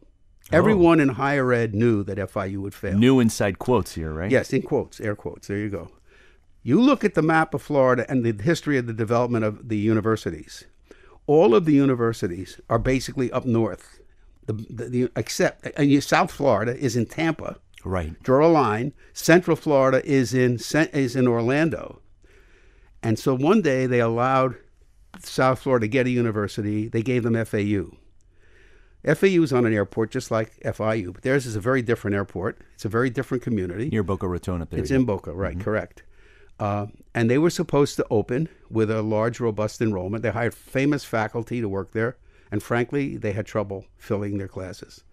Oh. 0.51 0.57
Everyone 0.57 1.00
in 1.00 1.10
higher 1.10 1.51
ed 1.54 1.74
knew 1.74 2.04
that 2.04 2.18
FIU 2.18 2.57
would 2.62 2.74
fail. 2.74 2.98
New 2.98 3.19
inside 3.19 3.60
quotes 3.60 3.95
here, 3.95 4.13
right? 4.13 4.31
Yes, 4.31 4.51
in 4.54 4.62
quotes, 4.62 5.00
air 5.01 5.16
quotes. 5.16 5.48
There 5.48 5.57
you 5.57 5.69
go. 5.69 5.92
You 6.64 6.80
look 6.80 7.04
at 7.04 7.16
the 7.16 7.21
map 7.21 7.54
of 7.54 7.62
Florida 7.62 8.06
and 8.09 8.23
the 8.23 8.42
history 8.42 8.78
of 8.78 8.88
the 8.88 8.94
development 8.94 9.44
of 9.44 9.68
the 9.68 9.78
universities. 9.78 10.64
All 11.28 11.54
of 11.54 11.66
the 11.66 11.73
universities 11.73 12.59
are 12.69 12.80
basically 12.80 13.31
up 13.31 13.45
north. 13.45 14.00
The, 14.45 14.54
the, 14.54 14.90
the 14.90 15.12
except 15.16 15.68
and 15.78 15.90
you, 15.90 16.02
South 16.02 16.31
Florida 16.31 16.76
is 16.78 16.95
in 16.95 17.06
Tampa. 17.06 17.57
Right. 17.85 18.21
Draw 18.23 18.45
a 18.45 18.47
line. 18.47 18.94
Central 19.14 19.57
Florida 19.57 20.06
is 20.06 20.33
in 20.33 20.59
is 20.94 21.16
in 21.16 21.28
Orlando. 21.28 22.00
And 23.04 23.19
so 23.19 23.36
one 23.36 23.62
day 23.62 23.86
they 23.86 24.00
allowed 24.00 24.56
South 25.19 25.60
Florida 25.60 25.86
to 25.86 25.90
get 25.90 26.07
a 26.07 26.10
university. 26.10 26.88
They 26.88 27.02
gave 27.04 27.24
them 27.24 27.36
FAU. 27.45 27.98
FAU 29.04 29.44
is 29.44 29.52
on 29.52 29.66
an 29.66 29.74
airport 29.74 30.12
just 30.12 30.31
like 30.31 30.57
FIU, 30.62 31.14
but 31.14 31.24
theirs 31.24 31.45
is 31.45 31.57
a 31.57 31.60
very 31.60 31.81
different 31.81 32.16
airport. 32.16 32.62
It's 32.74 32.86
a 32.86 32.90
very 32.90 33.10
different 33.10 33.44
community. 33.44 33.90
Near 33.90 34.04
Boca 34.04 34.28
Raton 34.28 34.62
up 34.62 34.69
there. 34.69 34.80
It's 34.80 34.92
in 34.92 35.04
Boca, 35.04 35.33
right? 35.33 35.60
Correct. 35.60 36.04
Uh, 36.57 36.88
and 37.14 37.30
they 37.30 37.38
were 37.38 37.50
supposed 37.50 37.98
to 37.98 38.06
open 38.10 38.48
with 38.69 38.90
a 38.90 39.02
large, 39.02 39.42
robust 39.42 39.81
enrollment. 39.81 40.24
They 40.24 40.31
hired 40.31 40.54
famous 40.54 41.04
faculty 41.04 41.60
to 41.60 41.68
work 41.68 41.92
there, 41.92 42.16
and 42.52 42.64
frankly, 42.64 43.18
they 43.18 43.33
had 43.33 43.45
trouble 43.45 43.86
filling 43.98 44.38
their 44.38 44.48
classes. 44.48 45.04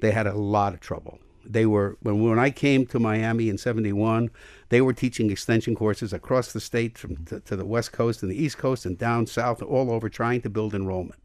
They 0.00 0.10
had 0.10 0.26
a 0.26 0.34
lot 0.34 0.74
of 0.74 0.80
trouble. 0.80 1.20
They 1.44 1.66
were 1.66 1.96
when 2.00 2.20
when 2.22 2.40
I 2.40 2.50
came 2.50 2.86
to 2.86 2.98
Miami 2.98 3.48
in 3.48 3.58
'71, 3.58 4.30
they 4.68 4.80
were 4.80 4.92
teaching 4.92 5.30
extension 5.30 5.74
courses 5.74 6.12
across 6.12 6.52
the 6.52 6.60
state, 6.60 6.98
from 6.98 7.24
to, 7.26 7.40
to 7.40 7.56
the 7.56 7.64
West 7.64 7.92
Coast 7.92 8.22
and 8.22 8.30
the 8.30 8.42
East 8.42 8.58
Coast 8.58 8.84
and 8.84 8.98
down 8.98 9.26
south, 9.26 9.62
all 9.62 9.92
over, 9.92 10.08
trying 10.08 10.42
to 10.42 10.50
build 10.50 10.74
enrollment. 10.74 11.20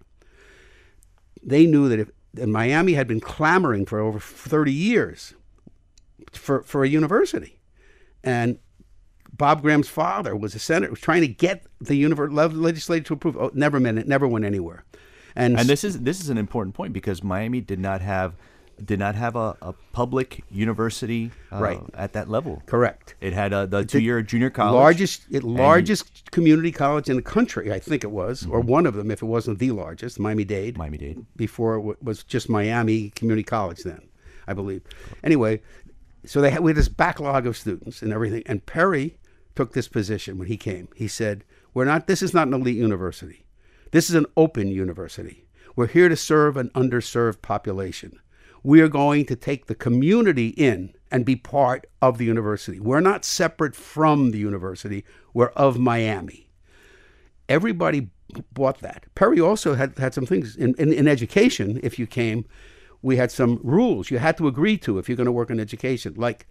They 1.43 1.65
knew 1.65 1.89
that 1.89 1.99
if 1.99 2.11
and 2.39 2.53
Miami 2.53 2.93
had 2.93 3.07
been 3.07 3.19
clamoring 3.19 3.85
for 3.85 3.99
over 3.99 4.19
30 4.19 4.71
years 4.71 5.33
for 6.31 6.63
for 6.63 6.83
a 6.83 6.87
university, 6.87 7.59
and 8.23 8.59
Bob 9.33 9.61
Graham's 9.61 9.89
father 9.89 10.35
was 10.35 10.55
a 10.55 10.59
senator, 10.59 10.91
was 10.91 10.99
trying 10.99 11.21
to 11.21 11.27
get 11.27 11.65
the 11.79 12.01
univer- 12.01 12.31
le- 12.31 12.45
legislature 12.47 13.03
to 13.05 13.13
approve. 13.13 13.37
Oh, 13.37 13.51
never 13.53 13.79
meant 13.79 13.97
it 13.97 14.07
never 14.07 14.27
went 14.27 14.45
anywhere. 14.45 14.85
And, 15.35 15.57
And 15.57 15.67
this 15.67 15.83
is 15.83 16.01
this 16.01 16.21
is 16.21 16.29
an 16.29 16.37
important 16.37 16.75
point 16.75 16.93
because 16.93 17.23
Miami 17.23 17.61
did 17.61 17.79
not 17.79 18.01
have 18.01 18.35
did 18.85 18.99
not 18.99 19.15
have 19.15 19.35
a, 19.35 19.55
a 19.61 19.73
public 19.93 20.43
university 20.49 21.31
uh, 21.51 21.57
Right. 21.59 21.79
at 21.93 22.13
that 22.13 22.29
level. 22.29 22.61
correct. 22.65 23.15
It 23.21 23.33
had 23.33 23.53
a, 23.53 23.67
the 23.67 23.85
two 23.85 23.99
year 23.99 24.21
junior 24.21 24.49
college. 24.49 24.73
largest 24.75 25.21
it, 25.31 25.43
largest 25.43 26.31
community 26.31 26.71
college 26.71 27.09
in 27.09 27.15
the 27.15 27.21
country, 27.21 27.71
I 27.71 27.79
think 27.79 28.03
it 28.03 28.11
was, 28.11 28.45
or 28.47 28.59
one 28.59 28.85
of 28.85 28.93
them, 28.95 29.11
if 29.11 29.21
it 29.21 29.25
wasn't 29.25 29.59
the 29.59 29.71
largest, 29.71 30.19
Miami 30.19 30.43
Dade. 30.43 30.77
Miami 30.77 30.97
Dade. 30.97 31.25
before 31.35 31.75
it 31.75 31.79
w- 31.79 31.97
was 32.01 32.23
just 32.23 32.49
Miami 32.49 33.09
Community 33.11 33.43
College 33.43 33.83
then, 33.83 34.01
I 34.47 34.53
believe. 34.53 34.81
Anyway, 35.23 35.61
so 36.25 36.41
they 36.41 36.51
had, 36.51 36.61
we 36.61 36.71
had 36.71 36.77
this 36.77 36.89
backlog 36.89 37.45
of 37.47 37.57
students 37.57 38.01
and 38.01 38.13
everything. 38.13 38.43
And 38.45 38.65
Perry 38.65 39.17
took 39.55 39.73
this 39.73 39.87
position 39.87 40.37
when 40.37 40.47
he 40.47 40.57
came. 40.57 40.87
He 40.95 41.07
said, 41.07 41.43
"We're 41.73 41.85
not. 41.85 42.07
This 42.07 42.21
is 42.21 42.33
not 42.33 42.47
an 42.47 42.53
elite 42.53 42.77
university. 42.77 43.45
This 43.91 44.09
is 44.09 44.15
an 44.15 44.25
open 44.37 44.67
university. 44.69 45.45
We're 45.75 45.87
here 45.87 46.07
to 46.09 46.15
serve 46.15 46.55
an 46.57 46.69
underserved 46.69 47.41
population. 47.41 48.19
We 48.63 48.81
are 48.81 48.87
going 48.87 49.25
to 49.25 49.35
take 49.35 49.65
the 49.65 49.75
community 49.75 50.49
in 50.49 50.93
and 51.11 51.25
be 51.25 51.35
part 51.35 51.87
of 52.01 52.17
the 52.17 52.25
university. 52.25 52.79
We're 52.79 52.99
not 52.99 53.25
separate 53.25 53.75
from 53.75 54.31
the 54.31 54.37
university, 54.37 55.03
we're 55.33 55.47
of 55.49 55.79
Miami. 55.79 56.49
Everybody 57.49 58.09
bought 58.53 58.79
that. 58.79 59.05
Perry 59.15 59.39
also 59.39 59.73
had, 59.73 59.97
had 59.97 60.13
some 60.13 60.25
things 60.25 60.55
in, 60.55 60.73
in, 60.75 60.93
in 60.93 61.07
education, 61.07 61.79
if 61.83 61.99
you 61.99 62.07
came, 62.07 62.45
we 63.01 63.17
had 63.17 63.31
some 63.31 63.59
rules 63.63 64.11
you 64.11 64.19
had 64.19 64.37
to 64.37 64.47
agree 64.47 64.77
to 64.77 64.99
if 64.99 65.09
you're 65.09 65.15
going 65.15 65.25
to 65.25 65.31
work 65.31 65.49
in 65.49 65.59
education, 65.59 66.13
like 66.15 66.47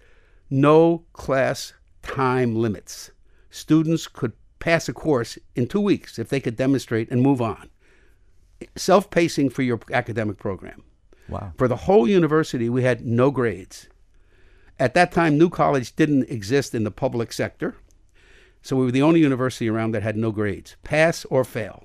no 0.51 1.05
class 1.13 1.73
time 2.03 2.57
limits. 2.57 3.13
Students 3.51 4.07
could 4.09 4.33
pass 4.59 4.89
a 4.89 4.93
course 4.93 5.39
in 5.55 5.67
two 5.67 5.81
weeks 5.81 6.19
if 6.19 6.29
they 6.29 6.41
could 6.41 6.57
demonstrate 6.57 7.11
and 7.11 7.23
move 7.23 7.41
on. 7.41 7.71
Self 8.77 9.11
pacing 9.11 9.51
for 9.51 9.63
your 9.63 9.81
academic 9.93 10.39
program. 10.39 10.83
Wow. 11.31 11.53
For 11.57 11.69
the 11.69 11.77
whole 11.77 12.09
university, 12.09 12.69
we 12.69 12.83
had 12.83 13.05
no 13.07 13.31
grades. 13.31 13.89
At 14.79 14.95
that 14.95 15.13
time, 15.13 15.37
New 15.37 15.51
College 15.51 15.95
didn't 15.97 16.31
exist 16.31 16.75
in 16.75 16.85
the 16.85 16.91
public 16.91 17.33
sector. 17.33 17.77
So 18.63 18.77
we 18.77 18.85
were 18.85 18.93
the 18.93 19.03
only 19.03 19.21
university 19.21 19.69
around 19.69 19.93
that 19.93 20.03
had 20.03 20.17
no 20.17 20.33
grades 20.33 20.77
pass 20.85 21.25
or 21.27 21.45
fail. 21.45 21.85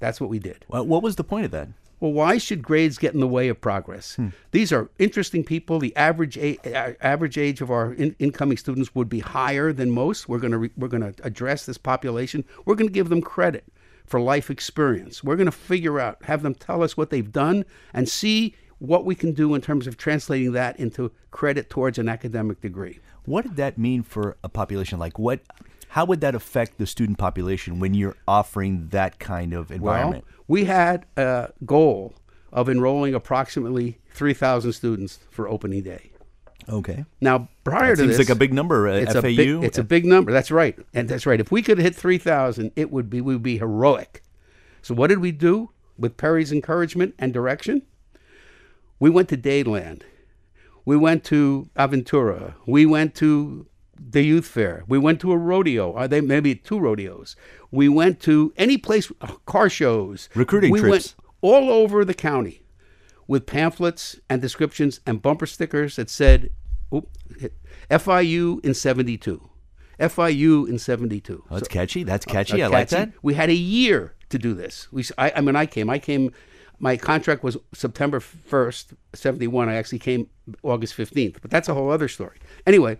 That's 0.00 0.20
what 0.20 0.30
we 0.30 0.38
did. 0.38 0.64
Well, 0.68 0.86
what 0.86 1.02
was 1.02 1.16
the 1.16 1.24
point 1.24 1.44
of 1.46 1.50
that? 1.50 1.68
Well, 1.98 2.12
why 2.12 2.38
should 2.38 2.62
grades 2.62 2.96
get 2.96 3.12
in 3.12 3.20
the 3.20 3.28
way 3.28 3.48
of 3.48 3.60
progress? 3.60 4.14
Hmm. 4.16 4.28
These 4.52 4.72
are 4.72 4.88
interesting 4.98 5.44
people. 5.44 5.78
The 5.78 5.94
average 5.96 6.38
a- 6.38 6.56
a- 6.64 6.96
average 7.04 7.36
age 7.36 7.60
of 7.60 7.70
our 7.70 7.92
in- 7.92 8.16
incoming 8.18 8.56
students 8.56 8.94
would 8.94 9.10
be 9.10 9.20
higher 9.20 9.70
than 9.70 9.90
most. 9.90 10.26
We're 10.26 10.38
going 10.38 10.52
to 10.52 10.58
re- 10.58 10.70
we're 10.78 10.88
going 10.88 11.12
to 11.12 11.14
address 11.22 11.66
this 11.66 11.76
population. 11.76 12.44
We're 12.64 12.74
going 12.76 12.88
to 12.88 12.92
give 12.94 13.10
them 13.10 13.20
credit 13.20 13.64
for 14.06 14.18
life 14.18 14.50
experience. 14.50 15.22
We're 15.22 15.36
going 15.36 15.44
to 15.44 15.52
figure 15.52 16.00
out, 16.00 16.22
have 16.24 16.40
them 16.42 16.54
tell 16.54 16.82
us 16.82 16.96
what 16.96 17.10
they've 17.10 17.30
done, 17.30 17.66
and 17.92 18.08
see 18.08 18.54
what 18.80 19.04
we 19.04 19.14
can 19.14 19.32
do 19.32 19.54
in 19.54 19.60
terms 19.60 19.86
of 19.86 19.96
translating 19.96 20.52
that 20.52 20.78
into 20.80 21.12
credit 21.30 21.70
towards 21.70 21.98
an 21.98 22.08
academic 22.08 22.60
degree. 22.60 22.98
What 23.24 23.42
did 23.42 23.56
that 23.56 23.78
mean 23.78 24.02
for 24.02 24.36
a 24.42 24.48
population? 24.48 24.98
Like 24.98 25.18
what? 25.18 25.40
How 25.90 26.04
would 26.04 26.20
that 26.22 26.34
affect 26.34 26.78
the 26.78 26.86
student 26.86 27.18
population 27.18 27.78
when 27.78 27.94
you're 27.94 28.16
offering 28.26 28.88
that 28.88 29.18
kind 29.18 29.52
of 29.52 29.70
environment? 29.70 30.24
Well, 30.26 30.44
we 30.48 30.64
had 30.64 31.04
a 31.16 31.50
goal 31.64 32.14
of 32.52 32.68
enrolling 32.68 33.14
approximately 33.14 33.98
3,000 34.12 34.72
students 34.72 35.18
for 35.30 35.48
opening 35.48 35.82
day. 35.82 36.10
okay. 36.68 37.04
Now, 37.20 37.48
prior 37.64 37.94
to 37.96 38.02
Seems 38.02 38.16
this, 38.16 38.28
like 38.28 38.34
a 38.36 38.38
big 38.38 38.52
number. 38.54 38.88
Uh, 38.88 38.94
it's 38.94 39.12
FAU. 39.12 39.18
a 39.18 39.36
big, 39.36 39.64
it's 39.64 39.78
a 39.78 39.84
big 39.84 40.04
number. 40.04 40.32
That's 40.32 40.50
right, 40.50 40.78
and 40.94 41.08
that's 41.08 41.26
right. 41.26 41.40
If 41.40 41.50
we 41.52 41.62
could 41.62 41.78
hit 41.78 41.94
3,000, 41.94 42.72
it 42.76 42.90
would 42.90 43.10
be 43.10 43.20
we 43.20 43.34
would 43.34 43.42
be 43.42 43.58
heroic. 43.58 44.22
So, 44.82 44.94
what 44.94 45.08
did 45.08 45.18
we 45.18 45.32
do 45.32 45.70
with 45.98 46.16
Perry's 46.16 46.52
encouragement 46.52 47.14
and 47.18 47.32
direction? 47.34 47.82
We 49.00 49.10
went 49.10 49.28
to 49.30 49.36
Dadeland. 49.36 50.02
We 50.84 50.96
went 50.96 51.24
to 51.24 51.68
Aventura. 51.76 52.54
We 52.66 52.86
went 52.86 53.14
to 53.16 53.66
the 53.98 54.22
youth 54.22 54.46
fair. 54.46 54.84
We 54.86 54.98
went 54.98 55.20
to 55.20 55.32
a 55.32 55.36
rodeo. 55.36 55.92
Are 55.94 56.08
they 56.08 56.20
maybe 56.20 56.54
two 56.54 56.78
rodeos? 56.78 57.36
We 57.70 57.88
went 57.88 58.20
to 58.20 58.52
any 58.56 58.78
place, 58.78 59.10
uh, 59.20 59.34
car 59.46 59.68
shows, 59.68 60.28
Recruiting 60.34 60.70
we 60.70 60.80
trips. 60.80 60.90
went 60.90 61.14
all 61.40 61.70
over 61.70 62.04
the 62.04 62.14
county 62.14 62.62
with 63.26 63.46
pamphlets 63.46 64.18
and 64.28 64.40
descriptions 64.40 65.00
and 65.06 65.22
bumper 65.22 65.46
stickers 65.46 65.96
that 65.96 66.10
said, 66.10 66.50
oop, 66.94 67.08
FIU 67.90 68.64
in 68.64 68.74
72. 68.74 69.48
FIU 69.98 70.68
in 70.68 70.78
72. 70.78 71.44
Oh, 71.50 71.54
that's 71.54 71.68
catchy. 71.68 72.02
That's 72.02 72.24
catchy. 72.24 72.62
Uh, 72.62 72.66
I 72.66 72.68
like 72.68 72.88
that. 72.88 73.12
We 73.22 73.34
had 73.34 73.50
a 73.50 73.54
year 73.54 74.14
to 74.30 74.38
do 74.38 74.54
this. 74.54 74.90
We, 74.90 75.04
I, 75.18 75.32
I 75.36 75.40
mean, 75.42 75.56
I 75.56 75.66
came. 75.66 75.90
I 75.90 75.98
came. 75.98 76.32
My 76.82 76.96
contract 76.96 77.44
was 77.44 77.58
September 77.74 78.20
first, 78.20 78.94
seventy 79.14 79.46
one. 79.46 79.68
I 79.68 79.74
actually 79.74 79.98
came 79.98 80.28
August 80.62 80.94
fifteenth, 80.94 81.38
but 81.42 81.50
that's 81.50 81.68
a 81.68 81.74
whole 81.74 81.90
other 81.90 82.08
story. 82.08 82.38
Anyway, 82.66 82.96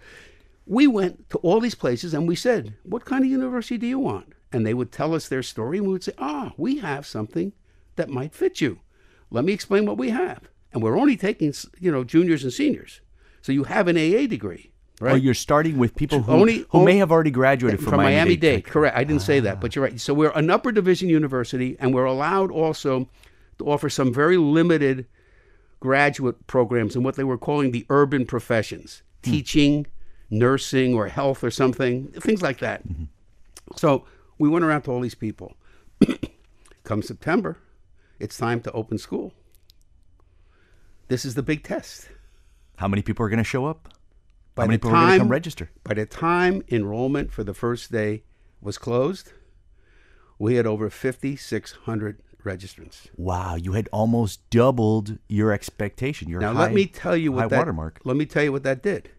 we 0.66 0.86
went 0.86 1.28
to 1.30 1.38
all 1.38 1.60
these 1.60 1.74
places 1.74 2.12
and 2.12 2.28
we 2.28 2.36
said, 2.36 2.74
"What 2.84 3.06
kind 3.06 3.24
of 3.24 3.30
university 3.30 3.78
do 3.78 3.86
you 3.86 3.98
want?" 3.98 4.34
And 4.52 4.66
they 4.66 4.74
would 4.74 4.92
tell 4.92 5.14
us 5.14 5.28
their 5.28 5.42
story, 5.42 5.78
and 5.78 5.86
we 5.86 5.94
would 5.94 6.04
say, 6.04 6.12
"Ah, 6.18 6.52
we 6.58 6.78
have 6.78 7.06
something 7.06 7.52
that 7.96 8.10
might 8.10 8.34
fit 8.34 8.60
you. 8.60 8.80
Let 9.30 9.44
me 9.46 9.52
explain 9.54 9.86
what 9.86 9.96
we 9.96 10.10
have." 10.10 10.42
And 10.72 10.82
we're 10.82 10.98
only 10.98 11.16
taking, 11.16 11.52
you 11.80 11.90
know, 11.90 12.04
juniors 12.04 12.44
and 12.44 12.52
seniors, 12.52 13.00
so 13.40 13.50
you 13.50 13.64
have 13.64 13.88
an 13.88 13.96
AA 13.96 14.26
degree, 14.26 14.70
right? 15.00 15.12
Oh, 15.12 15.16
you're 15.16 15.34
starting 15.34 15.78
with 15.78 15.96
people 15.96 16.20
who, 16.22 16.32
Only- 16.32 16.64
who 16.68 16.84
may 16.84 16.98
have 16.98 17.10
already 17.10 17.30
graduated 17.32 17.80
from, 17.80 17.90
from 17.90 17.96
Miami 18.02 18.36
Dade. 18.36 18.62
Dade. 18.62 18.64
Correct. 18.66 18.96
I 18.96 19.04
didn't 19.04 19.22
say 19.22 19.40
that, 19.40 19.58
but 19.60 19.74
you're 19.74 19.84
right. 19.84 19.98
So 19.98 20.12
we're 20.12 20.30
an 20.32 20.50
upper 20.50 20.70
division 20.70 21.08
university, 21.08 21.76
and 21.80 21.94
we're 21.94 22.04
allowed 22.04 22.50
also 22.52 23.08
to 23.60 23.70
offer 23.70 23.88
some 23.88 24.12
very 24.12 24.36
limited 24.36 25.06
graduate 25.78 26.46
programs 26.46 26.96
in 26.96 27.02
what 27.02 27.16
they 27.16 27.24
were 27.24 27.38
calling 27.38 27.70
the 27.70 27.86
urban 27.88 28.26
professions, 28.26 29.02
hmm. 29.24 29.30
teaching, 29.30 29.86
nursing, 30.30 30.94
or 30.94 31.08
health, 31.08 31.44
or 31.44 31.50
something, 31.50 32.08
things 32.12 32.42
like 32.42 32.58
that. 32.58 32.86
Mm-hmm. 32.86 33.04
So 33.76 34.04
we 34.38 34.48
went 34.48 34.64
around 34.64 34.82
to 34.82 34.92
all 34.92 35.00
these 35.00 35.14
people. 35.14 35.54
Come 36.84 37.02
September, 37.02 37.58
it's 38.18 38.36
time 38.36 38.60
to 38.62 38.72
open 38.72 38.98
school. 38.98 39.32
This 41.08 41.24
is 41.24 41.34
the 41.34 41.42
big 41.42 41.64
test. 41.64 42.08
How 42.76 42.88
many 42.88 43.02
people 43.02 43.26
are 43.26 43.28
going 43.28 43.38
to 43.38 43.44
show 43.44 43.66
up? 43.66 43.88
By 44.54 44.62
How 44.62 44.66
many 44.68 44.78
people 44.78 44.90
are 44.90 44.94
going 44.94 45.12
to 45.12 45.18
come 45.18 45.28
register? 45.28 45.70
By 45.84 45.94
the 45.94 46.06
time 46.06 46.62
enrollment 46.68 47.32
for 47.32 47.44
the 47.44 47.54
first 47.54 47.92
day 47.92 48.22
was 48.60 48.78
closed, 48.78 49.32
we 50.38 50.54
had 50.54 50.66
over 50.66 50.88
5,600 50.88 52.22
registrants. 52.44 53.08
Wow, 53.16 53.54
you 53.54 53.72
had 53.72 53.88
almost 53.92 54.48
doubled 54.50 55.18
your 55.28 55.52
expectation. 55.52 56.28
Your 56.28 56.40
Now 56.40 56.52
high, 56.54 56.64
let 56.64 56.72
me 56.72 56.86
tell 56.86 57.16
you 57.16 57.32
what 57.32 57.50
that 57.50 57.58
watermark. 57.58 58.00
let 58.04 58.16
me 58.16 58.26
tell 58.26 58.42
you 58.42 58.52
what 58.52 58.62
that 58.64 58.82
did. 58.82 59.10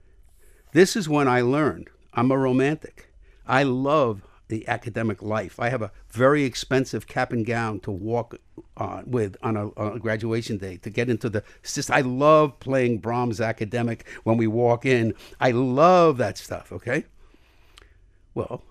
This 0.74 0.96
is 0.96 1.10
when 1.10 1.28
I 1.28 1.42
learned 1.42 1.90
I'm 2.14 2.32
a 2.32 2.38
romantic. 2.38 3.12
I 3.48 3.64
love 3.64 4.24
the 4.48 4.68
academic 4.68 5.22
life. 5.22 5.60
I 5.60 5.70
have 5.70 5.82
a 5.82 5.92
very 6.10 6.44
expensive 6.44 7.08
cap 7.08 7.32
and 7.32 7.46
gown 7.46 7.80
to 7.82 7.92
walk 7.92 8.36
uh, 8.76 9.02
with 9.06 9.38
on 9.42 9.56
a, 9.56 9.70
on 9.80 9.96
a 9.96 10.00
graduation 10.00 10.58
day 10.58 10.78
to 10.78 10.90
get 10.90 11.10
into 11.10 11.30
the. 11.30 11.44
Just 11.64 11.90
I 11.90 12.02
love 12.02 12.60
playing 12.60 13.00
Brahms 13.00 13.40
academic 13.40 14.08
when 14.24 14.38
we 14.38 14.48
walk 14.48 14.86
in. 14.86 15.14
I 15.40 15.52
love 15.52 16.18
that 16.18 16.38
stuff. 16.38 16.72
Okay. 16.72 17.06
Well, 18.34 18.64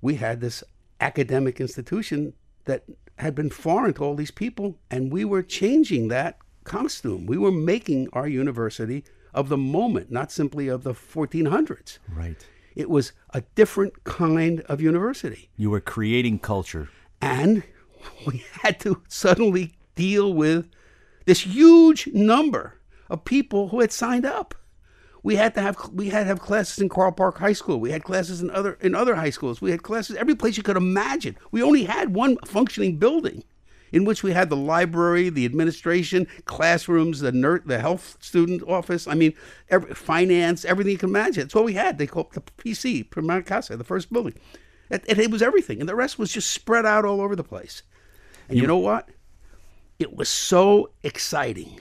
we 0.00 0.16
had 0.16 0.40
this 0.40 0.64
academic 1.00 1.60
institution 1.60 2.32
that 2.64 2.84
had 3.16 3.34
been 3.34 3.50
foreign 3.50 3.94
to 3.94 4.04
all 4.04 4.14
these 4.14 4.30
people, 4.30 4.78
and 4.90 5.12
we 5.12 5.24
were 5.24 5.42
changing 5.42 6.08
that 6.08 6.38
costume. 6.64 7.26
We 7.26 7.38
were 7.38 7.52
making 7.52 8.08
our 8.12 8.26
university 8.26 9.04
of 9.34 9.48
the 9.48 9.56
moment, 9.56 10.10
not 10.10 10.30
simply 10.30 10.68
of 10.68 10.82
the 10.82 10.94
1400s. 10.94 11.98
Right. 12.14 12.46
It 12.74 12.88
was 12.88 13.12
a 13.30 13.42
different 13.54 14.04
kind 14.04 14.60
of 14.62 14.80
university. 14.80 15.50
You 15.56 15.70
were 15.70 15.80
creating 15.80 16.38
culture. 16.40 16.88
And 17.20 17.62
we 18.26 18.44
had 18.62 18.80
to 18.80 19.02
suddenly 19.08 19.74
deal 19.94 20.32
with 20.32 20.68
this 21.26 21.40
huge 21.40 22.08
number 22.08 22.78
of 23.08 23.24
people 23.24 23.68
who 23.68 23.80
had 23.80 23.92
signed 23.92 24.24
up. 24.24 24.54
We 25.22 25.36
had 25.36 25.54
to 25.54 25.60
have 25.60 25.90
we 25.92 26.08
had 26.08 26.20
to 26.20 26.26
have 26.26 26.40
classes 26.40 26.78
in 26.78 26.88
Coral 26.88 27.12
Park 27.12 27.38
High 27.38 27.52
School. 27.52 27.78
We 27.78 27.90
had 27.90 28.02
classes 28.02 28.40
in 28.40 28.50
other 28.50 28.76
in 28.80 28.94
other 28.94 29.14
high 29.14 29.30
schools. 29.30 29.60
We 29.60 29.70
had 29.70 29.82
classes 29.82 30.16
every 30.16 30.34
place 30.34 30.56
you 30.56 30.62
could 30.62 30.76
imagine. 30.76 31.36
We 31.50 31.62
only 31.62 31.84
had 31.84 32.14
one 32.14 32.36
functioning 32.44 32.96
building 32.96 33.44
in 33.92 34.04
which 34.04 34.22
we 34.22 34.32
had 34.32 34.48
the 34.48 34.56
library, 34.56 35.28
the 35.28 35.44
administration, 35.44 36.26
classrooms, 36.46 37.20
the 37.20 37.30
ner- 37.30 37.62
the 37.64 37.78
health 37.78 38.16
student 38.20 38.62
office. 38.66 39.06
I 39.06 39.14
mean, 39.14 39.34
every, 39.68 39.94
finance, 39.94 40.64
everything 40.64 40.92
you 40.92 40.98
can 40.98 41.10
imagine. 41.10 41.44
That's 41.44 41.54
what 41.54 41.64
we 41.64 41.74
had. 41.74 41.98
They 41.98 42.06
called 42.06 42.28
it 42.34 42.46
the 42.46 42.52
PC, 42.62 43.08
Primera 43.08 43.44
Casa, 43.44 43.76
the 43.76 43.84
first 43.84 44.12
building. 44.12 44.34
It, 44.90 45.04
it, 45.06 45.18
it 45.18 45.30
was 45.30 45.42
everything, 45.42 45.78
and 45.80 45.88
the 45.88 45.94
rest 45.94 46.18
was 46.18 46.32
just 46.32 46.50
spread 46.50 46.84
out 46.84 47.04
all 47.04 47.20
over 47.20 47.36
the 47.36 47.44
place. 47.44 47.82
And 48.48 48.58
you 48.58 48.66
know 48.66 48.78
what? 48.78 49.08
It 49.98 50.16
was 50.16 50.28
so 50.28 50.90
exciting. 51.02 51.80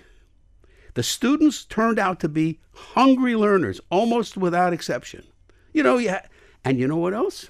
The 0.93 1.03
students 1.03 1.63
turned 1.63 1.99
out 1.99 2.19
to 2.19 2.29
be 2.29 2.59
hungry 2.73 3.35
learners, 3.35 3.79
almost 3.89 4.37
without 4.37 4.73
exception. 4.73 5.25
You 5.73 5.83
know, 5.83 5.97
yeah. 5.97 6.25
And 6.63 6.79
you 6.79 6.87
know 6.87 6.97
what 6.97 7.13
else? 7.13 7.49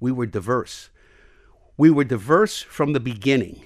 We 0.00 0.12
were 0.12 0.26
diverse. 0.26 0.90
We 1.76 1.90
were 1.90 2.04
diverse 2.04 2.60
from 2.60 2.92
the 2.92 3.00
beginning. 3.00 3.64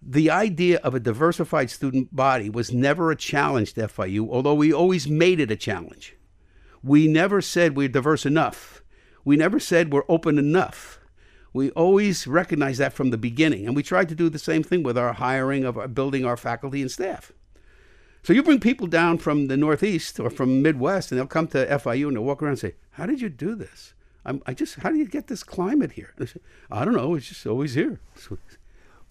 The 0.00 0.30
idea 0.30 0.78
of 0.78 0.94
a 0.94 1.00
diversified 1.00 1.70
student 1.70 2.14
body 2.14 2.48
was 2.48 2.72
never 2.72 3.10
a 3.10 3.16
challenge 3.16 3.72
to 3.74 3.88
FIU, 3.88 4.28
although 4.30 4.54
we 4.54 4.72
always 4.72 5.08
made 5.08 5.40
it 5.40 5.50
a 5.50 5.56
challenge. 5.56 6.16
We 6.82 7.08
never 7.08 7.40
said 7.40 7.76
we're 7.76 7.88
diverse 7.88 8.24
enough. 8.24 8.82
We 9.24 9.36
never 9.36 9.58
said 9.58 9.92
we're 9.92 10.04
open 10.08 10.38
enough. 10.38 11.00
We 11.52 11.70
always 11.70 12.26
recognized 12.26 12.78
that 12.78 12.92
from 12.92 13.10
the 13.10 13.18
beginning, 13.18 13.66
and 13.66 13.74
we 13.74 13.82
tried 13.82 14.08
to 14.10 14.14
do 14.14 14.28
the 14.28 14.38
same 14.38 14.62
thing 14.62 14.82
with 14.82 14.96
our 14.96 15.14
hiring 15.14 15.64
of 15.64 15.76
our, 15.76 15.88
building 15.88 16.24
our 16.24 16.36
faculty 16.36 16.82
and 16.82 16.90
staff. 16.90 17.32
So 18.26 18.32
you 18.32 18.42
bring 18.42 18.58
people 18.58 18.88
down 18.88 19.18
from 19.18 19.46
the 19.46 19.56
Northeast 19.56 20.18
or 20.18 20.30
from 20.30 20.60
Midwest, 20.60 21.12
and 21.12 21.18
they'll 21.20 21.28
come 21.28 21.46
to 21.46 21.64
FIU 21.64 22.08
and 22.08 22.16
they'll 22.16 22.24
walk 22.24 22.42
around 22.42 22.54
and 22.54 22.58
say, 22.58 22.74
"How 22.90 23.06
did 23.06 23.20
you 23.20 23.28
do 23.28 23.54
this? 23.54 23.94
I'm, 24.24 24.42
I 24.44 24.52
just, 24.52 24.74
how 24.80 24.90
do 24.90 24.96
you 24.96 25.06
get 25.06 25.28
this 25.28 25.44
climate 25.44 25.92
here?" 25.92 26.12
I 26.20 26.24
say, 26.24 26.40
"I 26.68 26.84
don't 26.84 26.96
know. 26.96 27.14
It's 27.14 27.28
just 27.28 27.46
always 27.46 27.74
here." 27.74 28.00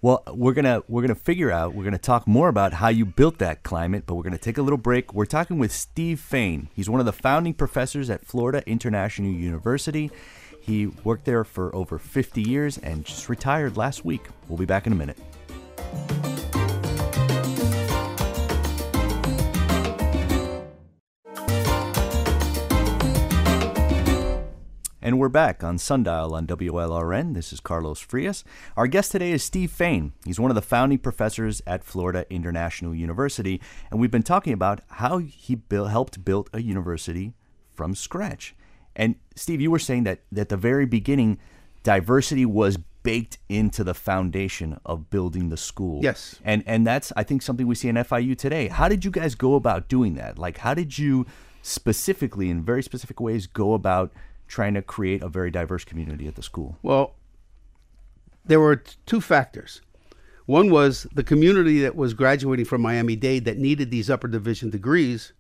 Well, 0.02 0.22
we're 0.34 0.52
gonna 0.52 0.84
we're 0.90 1.02
gonna 1.02 1.16
figure 1.16 1.50
out. 1.50 1.74
We're 1.74 1.86
gonna 1.86 1.98
talk 1.98 2.28
more 2.28 2.50
about 2.50 2.74
how 2.74 2.90
you 2.90 3.06
built 3.06 3.38
that 3.38 3.64
climate, 3.64 4.04
but 4.06 4.16
we're 4.16 4.24
gonna 4.24 4.38
take 4.38 4.58
a 4.58 4.62
little 4.62 4.76
break. 4.78 5.14
We're 5.14 5.26
talking 5.26 5.60
with 5.60 5.72
Steve 5.72 6.20
Fain. 6.20 6.68
He's 6.74 6.90
one 6.90 7.00
of 7.00 7.06
the 7.06 7.14
founding 7.14 7.54
professors 7.54 8.10
at 8.10 8.26
Florida 8.26 8.70
International 8.70 9.32
University. 9.32 10.12
He 10.60 10.88
worked 10.88 11.24
there 11.24 11.46
for 11.46 11.74
over 11.74 11.98
50 11.98 12.42
years 12.42 12.78
and 12.80 13.06
just 13.06 13.30
retired 13.30 13.78
last 13.78 14.04
week. 14.04 14.28
We'll 14.50 14.58
be 14.58 14.66
back 14.66 14.86
in 14.86 14.92
a 14.92 14.98
minute. 14.98 15.18
And 25.06 25.20
we're 25.20 25.30
back 25.30 25.64
on 25.64 25.78
Sundial 25.78 26.34
on 26.34 26.48
WLRN. 26.48 27.36
This 27.36 27.54
is 27.54 27.60
Carlos 27.60 28.00
Frias. 28.00 28.44
Our 28.76 28.88
guest 28.88 29.12
today 29.12 29.34
is 29.34 29.44
Steve 29.44 29.70
Fain. 29.70 30.14
He's 30.26 30.40
one 30.40 30.50
of 30.50 30.56
the 30.56 30.64
founding 30.64 30.98
professors 30.98 31.62
at 31.68 31.84
Florida 31.84 32.26
International 32.32 32.96
University, 32.96 33.62
and 33.92 34.00
we've 34.00 34.10
been 34.10 34.24
talking 34.24 34.52
about 34.52 34.82
how 34.90 35.20
he 35.20 35.54
built, 35.54 35.92
helped 35.92 36.26
build 36.26 36.50
a 36.54 36.62
university 36.64 37.34
from 37.70 37.94
scratch. 37.94 38.56
And 38.96 39.14
Steve, 39.36 39.62
you 39.62 39.70
were 39.70 39.78
saying 39.78 40.06
that 40.06 40.22
at 40.36 40.50
the 40.50 40.58
very 40.58 40.88
beginning, 40.88 41.38
diversity 41.84 42.48
was 42.48 42.78
baked 43.04 43.38
into 43.48 43.84
the 43.84 43.94
foundation 43.94 44.80
of 44.88 45.12
building 45.12 45.50
the 45.50 45.58
school. 45.58 46.00
Yes. 46.02 46.40
And 46.44 46.64
and 46.66 46.88
that's 46.88 47.14
I 47.16 47.22
think 47.22 47.44
something 47.44 47.68
we 47.68 47.76
see 47.76 47.90
in 47.90 47.96
FIU 47.96 48.36
today. 48.36 48.70
How 48.70 48.88
did 48.88 49.06
you 49.06 49.12
guys 49.12 49.36
go 49.36 49.54
about 49.54 49.88
doing 49.88 50.16
that? 50.16 50.40
Like 50.40 50.58
how 50.58 50.74
did 50.74 50.98
you 50.98 51.28
specifically 51.62 52.50
in 52.50 52.64
very 52.64 52.82
specific 52.82 53.20
ways 53.20 53.46
go 53.46 53.76
about 53.76 54.12
trying 54.48 54.74
to 54.76 54.82
create 54.82 55.22
a 55.22 55.30
very 55.30 55.52
diverse 55.52 55.84
community 55.84 56.28
at 56.28 56.36
the 56.36 56.44
school? 56.44 56.78
Well, 56.82 57.16
there 58.46 58.60
were 58.60 58.84
two 59.06 59.22
factors. 59.22 59.82
One 60.46 60.70
was 60.70 61.08
the 61.14 61.24
community 61.24 61.82
that 61.82 61.96
was 61.96 62.14
graduating 62.14 62.66
from 62.66 62.82
Miami 62.82 63.16
Dade 63.16 63.46
that 63.46 63.58
needed 63.58 63.90
these 63.90 64.10
upper 64.10 64.28
division 64.28 64.70
degrees 64.70 65.34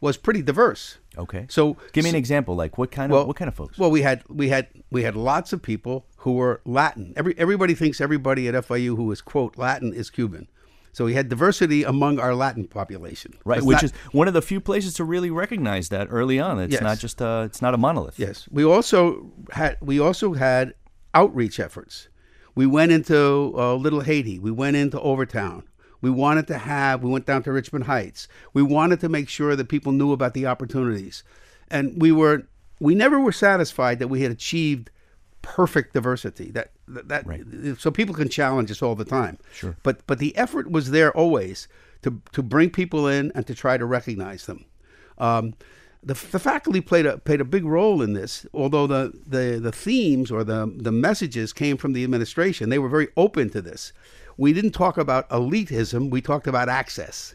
was 0.00 0.16
pretty 0.16 0.42
diverse. 0.42 0.98
Okay. 1.16 1.46
So 1.48 1.76
give 1.92 2.04
me 2.04 2.10
an 2.10 2.16
example. 2.16 2.54
Like 2.54 2.78
what 2.78 2.90
kind 2.90 3.12
of 3.12 3.16
well, 3.16 3.26
what 3.26 3.36
kind 3.36 3.48
of 3.48 3.54
folks? 3.54 3.78
Well, 3.78 3.90
we 3.90 4.02
had 4.02 4.22
we 4.28 4.48
had 4.48 4.68
we 4.90 5.02
had 5.02 5.16
lots 5.16 5.52
of 5.52 5.62
people 5.62 6.06
who 6.18 6.32
were 6.34 6.60
Latin. 6.64 7.12
Every 7.16 7.34
everybody 7.38 7.74
thinks 7.74 8.00
everybody 8.00 8.48
at 8.48 8.54
FIU 8.54 8.96
who 8.96 9.10
is 9.10 9.20
quote 9.20 9.56
Latin 9.56 9.92
is 9.92 10.10
Cuban. 10.10 10.48
So 10.92 11.04
we 11.04 11.14
had 11.14 11.28
diversity 11.28 11.84
among 11.84 12.18
our 12.18 12.34
Latin 12.34 12.66
population. 12.66 13.34
right, 13.44 13.58
It's 13.58 13.66
which 13.66 13.74
not- 13.76 13.84
is 13.84 13.92
one 14.12 14.26
of 14.28 14.34
the 14.34 14.42
few 14.42 14.60
places 14.60 14.94
to 14.94 15.04
really 15.04 15.30
recognize 15.30 15.88
that 15.90 16.08
early 16.10 16.38
on. 16.40 16.58
It's 16.58 16.72
Yes. 16.72 16.82
not 16.82 16.98
just 16.98 17.22
uh 17.22 17.42
it's 17.46 17.62
not 17.62 17.74
a 17.74 17.78
monolith. 17.78 18.18
Yes, 18.18 18.48
we 18.50 18.64
also 18.64 19.30
had 19.50 19.76
we 19.80 20.00
also 20.00 20.34
had 20.34 20.74
outreach 21.14 21.60
efforts. 21.60 22.08
We 22.54 22.66
went 22.66 22.90
into 22.90 23.54
uh, 23.56 23.74
Little 23.76 24.00
Haiti. 24.00 24.38
We 24.40 24.50
went 24.50 24.76
into 24.76 24.98
Overtown. 25.00 25.62
We 26.00 26.10
wanted 26.10 26.46
to 26.48 26.58
have. 26.58 27.02
We 27.02 27.10
went 27.10 27.26
down 27.26 27.42
to 27.44 27.52
Richmond 27.52 27.84
Heights. 27.84 28.26
We 28.52 28.62
wanted 28.62 28.98
to 29.00 29.08
make 29.08 29.28
sure 29.28 29.54
that 29.56 29.68
people 29.68 29.92
knew 29.92 30.12
about 30.12 30.34
the 30.34 30.46
opportunities, 30.46 31.22
and 31.70 32.00
we 32.02 32.10
were 32.12 32.44
we 32.80 32.94
never 32.94 33.18
were 33.20 33.32
satisfied 33.32 33.98
that 34.00 34.08
we 34.08 34.22
had 34.22 34.30
achieved 34.32 34.90
perfect 35.56 35.94
diversity. 35.94 36.50
That 36.52 36.70
that, 36.86 37.26
Right. 37.26 37.42
so 37.78 37.90
people 37.90 38.14
can 38.14 38.28
challenge 38.28 38.70
us 38.70 38.82
all 38.82 38.94
the 38.94 39.04
time. 39.04 39.38
Sure. 39.52 39.76
But 39.82 40.06
but 40.06 40.18
the 40.18 40.36
effort 40.36 40.70
was 40.70 40.90
there 40.90 41.10
always 41.16 41.68
to 42.02 42.20
to 42.32 42.42
bring 42.42 42.70
people 42.70 43.06
in 43.08 43.32
and 43.34 43.46
to 43.46 43.54
try 43.54 43.76
to 43.78 43.84
recognize 43.86 44.46
them. 44.46 44.64
Um, 45.18 45.54
the, 46.02 46.14
the 46.14 46.38
faculty 46.38 46.80
played 46.80 47.06
a 47.06 47.18
played 47.18 47.40
a 47.40 47.44
big 47.44 47.64
role 47.64 48.02
in 48.02 48.12
this, 48.12 48.46
although 48.54 48.86
the, 48.86 49.12
the, 49.26 49.58
the 49.60 49.72
themes 49.72 50.30
or 50.30 50.44
the 50.44 50.72
the 50.76 50.92
messages 50.92 51.52
came 51.52 51.76
from 51.76 51.92
the 51.92 52.04
administration. 52.04 52.68
They 52.70 52.78
were 52.78 52.88
very 52.88 53.08
open 53.16 53.50
to 53.50 53.60
this. 53.60 53.92
We 54.36 54.52
didn't 54.52 54.72
talk 54.72 54.96
about 54.96 55.28
elitism. 55.30 56.10
We 56.10 56.20
talked 56.20 56.46
about 56.46 56.68
access. 56.68 57.34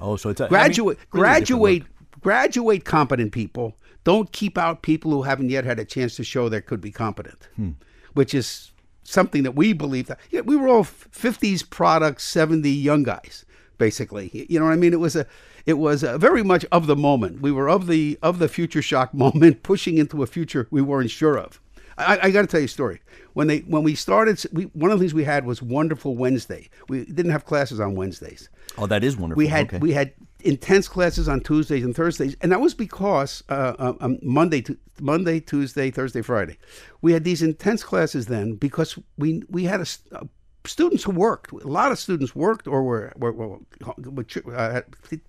Oh, 0.00 0.16
so 0.16 0.28
it's 0.30 0.40
a, 0.40 0.44
I 0.44 0.46
mean, 0.46 0.50
Graduate, 0.50 0.98
really 1.12 1.28
a 1.30 1.40
different 1.40 1.48
graduate, 1.48 1.82
graduate 2.20 2.84
competent 2.84 3.32
people. 3.32 3.74
Don't 4.04 4.32
keep 4.32 4.58
out 4.58 4.82
people 4.82 5.10
who 5.12 5.22
haven't 5.22 5.50
yet 5.50 5.64
had 5.64 5.78
a 5.78 5.84
chance 5.84 6.16
to 6.16 6.24
show 6.24 6.48
they 6.48 6.60
could 6.60 6.80
be 6.80 6.90
competent, 6.90 7.48
Hmm. 7.56 7.70
which 8.14 8.34
is 8.34 8.72
something 9.04 9.42
that 9.42 9.54
we 9.54 9.72
believe 9.72 10.06
that 10.06 10.18
yeah, 10.30 10.40
we 10.40 10.56
were 10.56 10.68
all 10.68 10.84
50s 10.84 11.68
products, 11.68 12.24
70 12.24 12.68
young 12.70 13.02
guys, 13.02 13.44
basically. 13.78 14.46
You 14.48 14.58
know 14.58 14.66
what 14.66 14.72
I 14.72 14.76
mean? 14.76 14.92
It 14.92 15.00
was 15.00 15.16
a, 15.16 15.26
it 15.66 15.74
was 15.74 16.02
a 16.02 16.18
very 16.18 16.42
much 16.42 16.64
of 16.72 16.86
the 16.86 16.96
moment. 16.96 17.40
We 17.40 17.52
were 17.52 17.68
of 17.68 17.86
the 17.86 18.18
of 18.22 18.38
the 18.38 18.48
future 18.48 18.82
shock 18.82 19.14
moment, 19.24 19.62
pushing 19.62 19.98
into 19.98 20.22
a 20.22 20.26
future 20.26 20.66
we 20.70 20.82
weren't 20.82 21.10
sure 21.10 21.38
of. 21.38 21.60
I, 21.98 22.18
I 22.22 22.30
got 22.30 22.40
to 22.42 22.46
tell 22.46 22.60
you 22.60 22.66
a 22.66 22.68
story. 22.68 23.00
When 23.34 23.46
they 23.48 23.58
when 23.60 23.82
we 23.82 23.94
started, 23.94 24.42
we, 24.52 24.64
one 24.64 24.90
of 24.90 24.98
the 24.98 25.02
things 25.02 25.14
we 25.14 25.24
had 25.24 25.44
was 25.44 25.60
Wonderful 25.62 26.16
Wednesday. 26.16 26.68
We 26.88 27.04
didn't 27.04 27.32
have 27.32 27.44
classes 27.44 27.80
on 27.80 27.94
Wednesdays. 27.94 28.48
Oh, 28.78 28.86
that 28.86 29.04
is 29.04 29.16
wonderful. 29.16 29.38
We 29.38 29.46
had 29.46 29.66
okay. 29.66 29.78
we 29.78 29.92
had 29.92 30.12
intense 30.44 30.88
classes 30.88 31.28
on 31.28 31.40
Tuesdays 31.40 31.84
and 31.84 31.94
Thursdays, 31.94 32.36
and 32.40 32.50
that 32.52 32.60
was 32.60 32.74
because 32.74 33.42
uh, 33.48 33.74
um, 33.78 33.96
um, 34.00 34.18
Monday, 34.22 34.60
to, 34.62 34.76
Monday, 35.00 35.40
Tuesday, 35.40 35.90
Thursday, 35.90 36.22
Friday, 36.22 36.58
we 37.00 37.12
had 37.12 37.24
these 37.24 37.42
intense 37.42 37.82
classes 37.84 38.26
then 38.26 38.54
because 38.54 38.98
we 39.18 39.42
we 39.48 39.64
had 39.64 39.80
a, 39.80 39.82
s- 39.82 40.00
uh, 40.12 40.24
students 40.64 41.02
who 41.04 41.10
worked. 41.12 41.52
A 41.52 41.66
lot 41.68 41.90
of 41.92 41.98
students 41.98 42.34
worked 42.36 42.66
or 42.68 42.82
were, 42.84 43.12
were, 43.16 43.32
were, 43.32 43.58
were 44.04 44.56
uh, 44.56 44.82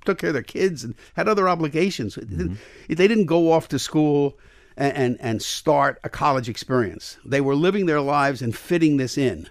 took 0.06 0.18
care 0.20 0.30
of 0.30 0.34
their 0.34 0.44
kids 0.44 0.84
and 0.84 0.94
had 1.16 1.28
other 1.28 1.48
obligations. 1.50 2.18
It 2.18 2.30
didn't- 2.30 2.58
They 2.88 3.08
didn't 3.08 3.26
go 3.26 3.52
off 3.52 3.68
to 3.70 3.80
school 3.80 4.38
and, 4.78 4.94
and 4.98 5.18
and 5.22 5.42
start 5.42 6.00
a 6.04 6.10
college 6.10 6.50
experience. 6.50 7.18
They 7.26 7.42
were 7.42 7.56
living 7.56 7.86
their 7.88 8.02
lives 8.02 8.42
and 8.42 8.56
fitting 8.56 8.98
this 8.98 9.18
in 9.18 9.48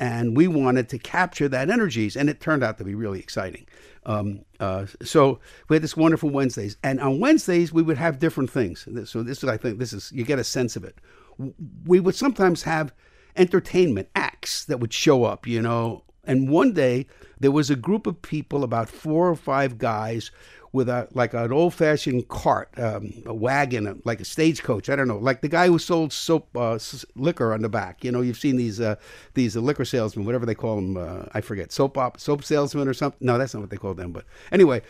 and 0.00 0.34
we 0.34 0.48
wanted 0.48 0.88
to 0.88 0.98
capture 0.98 1.46
that 1.48 1.68
energies, 1.68 2.16
and 2.16 2.30
it 2.30 2.40
turned 2.40 2.64
out 2.64 2.78
to 2.78 2.84
be 2.84 2.94
really 2.94 3.20
exciting. 3.20 3.66
Um, 4.06 4.46
uh, 4.58 4.86
so 5.02 5.38
we 5.68 5.76
had 5.76 5.82
this 5.82 5.96
wonderful 5.96 6.30
Wednesdays, 6.30 6.78
and 6.82 6.98
on 7.00 7.20
Wednesdays 7.20 7.70
we 7.72 7.82
would 7.82 7.98
have 7.98 8.18
different 8.18 8.50
things. 8.50 8.88
So 9.04 9.22
this 9.22 9.42
is, 9.42 9.48
I 9.48 9.58
think, 9.58 9.78
this 9.78 9.92
is 9.92 10.10
you 10.10 10.24
get 10.24 10.38
a 10.38 10.44
sense 10.44 10.74
of 10.74 10.84
it. 10.84 10.98
We 11.86 12.00
would 12.00 12.14
sometimes 12.14 12.62
have 12.62 12.94
entertainment 13.36 14.08
acts 14.16 14.64
that 14.64 14.80
would 14.80 14.92
show 14.92 15.24
up, 15.24 15.46
you 15.46 15.60
know. 15.60 16.02
And 16.24 16.48
one 16.48 16.72
day 16.72 17.06
there 17.38 17.50
was 17.50 17.70
a 17.70 17.76
group 17.76 18.06
of 18.06 18.22
people, 18.22 18.64
about 18.64 18.88
four 18.88 19.28
or 19.28 19.36
five 19.36 19.78
guys, 19.78 20.30
with 20.72 20.88
a 20.88 21.08
like 21.14 21.34
an 21.34 21.52
old 21.52 21.74
fashioned 21.74 22.28
cart, 22.28 22.68
um, 22.78 23.12
a 23.26 23.34
wagon, 23.34 23.86
uh, 23.86 23.94
like 24.04 24.20
a 24.20 24.24
stagecoach. 24.24 24.88
I 24.88 24.96
don't 24.96 25.08
know, 25.08 25.18
like 25.18 25.40
the 25.40 25.48
guy 25.48 25.66
who 25.66 25.78
sold 25.78 26.12
soap 26.12 26.48
uh, 26.56 26.74
s- 26.74 27.04
liquor 27.16 27.52
on 27.52 27.62
the 27.62 27.68
back. 27.68 28.04
You 28.04 28.12
know, 28.12 28.20
you've 28.20 28.38
seen 28.38 28.56
these 28.56 28.80
uh, 28.80 28.94
these 29.34 29.56
uh, 29.56 29.60
liquor 29.60 29.84
salesmen, 29.84 30.24
whatever 30.26 30.46
they 30.46 30.54
call 30.54 30.76
them. 30.76 30.96
Uh, 30.96 31.24
I 31.34 31.40
forget, 31.40 31.72
soap 31.72 31.98
op, 31.98 32.20
soap 32.20 32.44
salesman 32.44 32.86
or 32.88 32.94
something. 32.94 33.18
No, 33.20 33.36
that's 33.38 33.52
not 33.54 33.60
what 33.60 33.70
they 33.70 33.76
call 33.76 33.94
them. 33.94 34.12
But 34.12 34.24
anyway, 34.52 34.82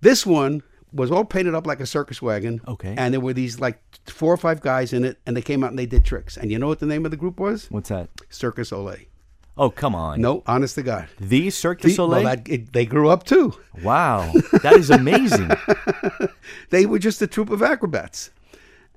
this 0.00 0.24
one 0.24 0.62
was 0.92 1.10
all 1.10 1.24
painted 1.24 1.54
up 1.54 1.66
like 1.66 1.80
a 1.80 1.86
circus 1.86 2.22
wagon. 2.22 2.60
Okay. 2.66 2.94
And 2.96 3.12
there 3.12 3.20
were 3.20 3.34
these 3.34 3.60
like 3.60 3.82
four 4.06 4.32
or 4.32 4.36
five 4.38 4.60
guys 4.62 4.92
in 4.94 5.04
it, 5.04 5.18
and 5.26 5.36
they 5.36 5.42
came 5.42 5.62
out 5.62 5.70
and 5.70 5.78
they 5.78 5.84
did 5.86 6.04
tricks. 6.06 6.36
And 6.38 6.50
you 6.50 6.58
know 6.58 6.68
what 6.68 6.78
the 6.78 6.86
name 6.86 7.04
of 7.04 7.10
the 7.10 7.16
group 7.18 7.38
was? 7.38 7.66
What's 7.70 7.90
that? 7.90 8.08
Circus 8.30 8.70
Olay. 8.70 9.06
Oh, 9.58 9.70
come 9.70 9.94
on. 9.94 10.20
No, 10.20 10.42
honest 10.46 10.74
to 10.74 10.82
God. 10.82 11.08
The 11.18 11.48
Cirque 11.50 11.80
du 11.80 11.88
The- 11.88 11.94
Soleil. 11.94 12.24
well, 12.24 12.36
that, 12.36 12.48
it, 12.48 12.72
they 12.72 12.84
grew 12.84 13.08
up 13.08 13.24
too. 13.24 13.54
wow, 13.82 14.30
that 14.62 14.74
is 14.74 14.90
amazing. 14.90 15.50
They 16.70 16.86
were 16.86 16.98
just 16.98 17.20
a 17.22 17.26
troupe 17.26 17.50
of 17.50 17.62
acrobats. 17.62 18.30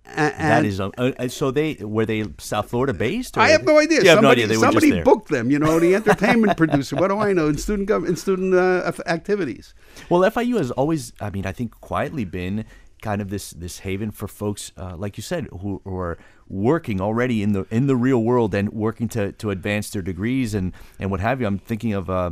And, 0.06 0.34
that 0.34 0.66
is 0.66 0.80
uh, 0.80 0.90
so. 1.30 1.52
They 1.52 1.76
were 1.80 2.06
they 2.06 2.26
South 2.40 2.70
Florida 2.72 2.94
based? 2.94 3.38
Or 3.38 3.42
I 3.42 3.50
have 3.50 3.64
no 3.64 3.78
idea. 3.78 4.02
You 4.02 4.10
have 4.10 4.22
no 4.22 4.30
somebody 4.30 4.44
idea. 4.44 4.48
They 4.48 4.58
were 4.58 4.72
just 4.72 4.82
somebody 4.86 5.04
booked 5.04 5.30
them. 5.30 5.52
You 5.52 5.60
know, 5.60 5.80
the 5.80 5.94
entertainment 6.02 6.58
producer. 6.58 6.96
What 6.96 7.10
do 7.10 7.20
I 7.20 7.32
know? 7.34 7.48
In 7.48 7.58
student 7.58 7.88
government, 7.88 8.12
in 8.12 8.16
student 8.16 8.56
uh, 8.56 8.92
activities. 9.06 9.76
Well, 10.10 10.22
FIU 10.32 10.58
has 10.58 10.72
always, 10.72 11.14
I 11.22 11.30
mean, 11.30 11.46
I 11.46 11.52
think 11.52 11.80
quietly 11.80 12.26
been 12.26 12.66
kind 13.02 13.22
of 13.22 13.30
this 13.30 13.52
this 13.52 13.80
haven 13.80 14.12
for 14.12 14.28
folks, 14.28 14.72
uh, 14.78 14.96
like 14.98 15.18
you 15.18 15.24
said, 15.24 15.48
who, 15.62 15.82
who 15.84 15.96
are 15.96 16.18
working 16.48 17.00
already 17.02 17.42
in 17.44 17.54
the 17.54 17.66
in 17.72 17.88
the 17.88 17.96
real 17.96 18.22
world 18.24 18.54
and 18.56 18.70
working 18.74 19.08
to, 19.10 19.32
to 19.34 19.50
advance 19.52 19.90
their 19.90 20.02
degrees 20.02 20.54
and, 20.54 20.74
and 21.00 21.10
what 21.12 21.20
have 21.20 21.40
you. 21.42 21.48
I'm 21.48 21.60
thinking 21.60 21.94
of 21.94 22.10
uh, 22.10 22.32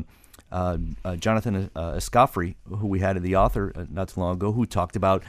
uh, 0.52 0.78
uh, 1.06 1.16
Jonathan 1.18 1.70
uh, 1.76 1.94
Escoffery, 1.94 2.56
who 2.68 2.88
we 2.88 3.00
had 3.00 3.18
in 3.18 3.24
the 3.24 3.36
author 3.36 3.72
uh, 3.76 3.86
not 3.90 4.10
too 4.10 4.20
long 4.20 4.34
ago, 4.36 4.52
who 4.52 4.66
talked 4.66 4.96
about 4.96 5.24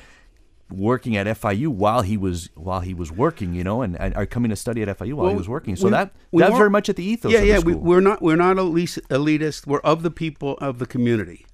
working 0.70 1.16
at 1.16 1.26
FIU 1.26 1.68
while 1.68 2.02
he 2.02 2.16
was 2.16 2.50
while 2.54 2.80
he 2.80 2.92
was 2.94 3.10
working, 3.10 3.54
you 3.54 3.64
know, 3.64 3.80
and, 3.82 3.98
and 3.98 4.14
are 4.14 4.26
coming 4.26 4.50
to 4.50 4.56
study 4.56 4.82
at 4.82 4.88
FIU 4.98 5.14
while 5.14 5.28
he 5.30 5.34
was 5.36 5.48
working. 5.48 5.76
So 5.76 5.84
we- 5.86 5.90
that 5.92 6.12
we 6.30 6.42
that's 6.42 6.56
very 6.56 6.70
much 6.70 6.88
at 6.88 6.96
the 6.96 7.04
ethos. 7.04 7.32
yeah, 7.32 7.40
yeah. 7.40 7.58
We, 7.58 7.74
we're 7.74 8.00
not 8.00 8.20
we're 8.22 8.36
not 8.36 8.56
elitist. 8.56 9.66
We're 9.66 9.80
of 9.80 10.02
the 10.02 10.10
people 10.10 10.58
of 10.58 10.78
the 10.78 10.86
community. 10.86 11.46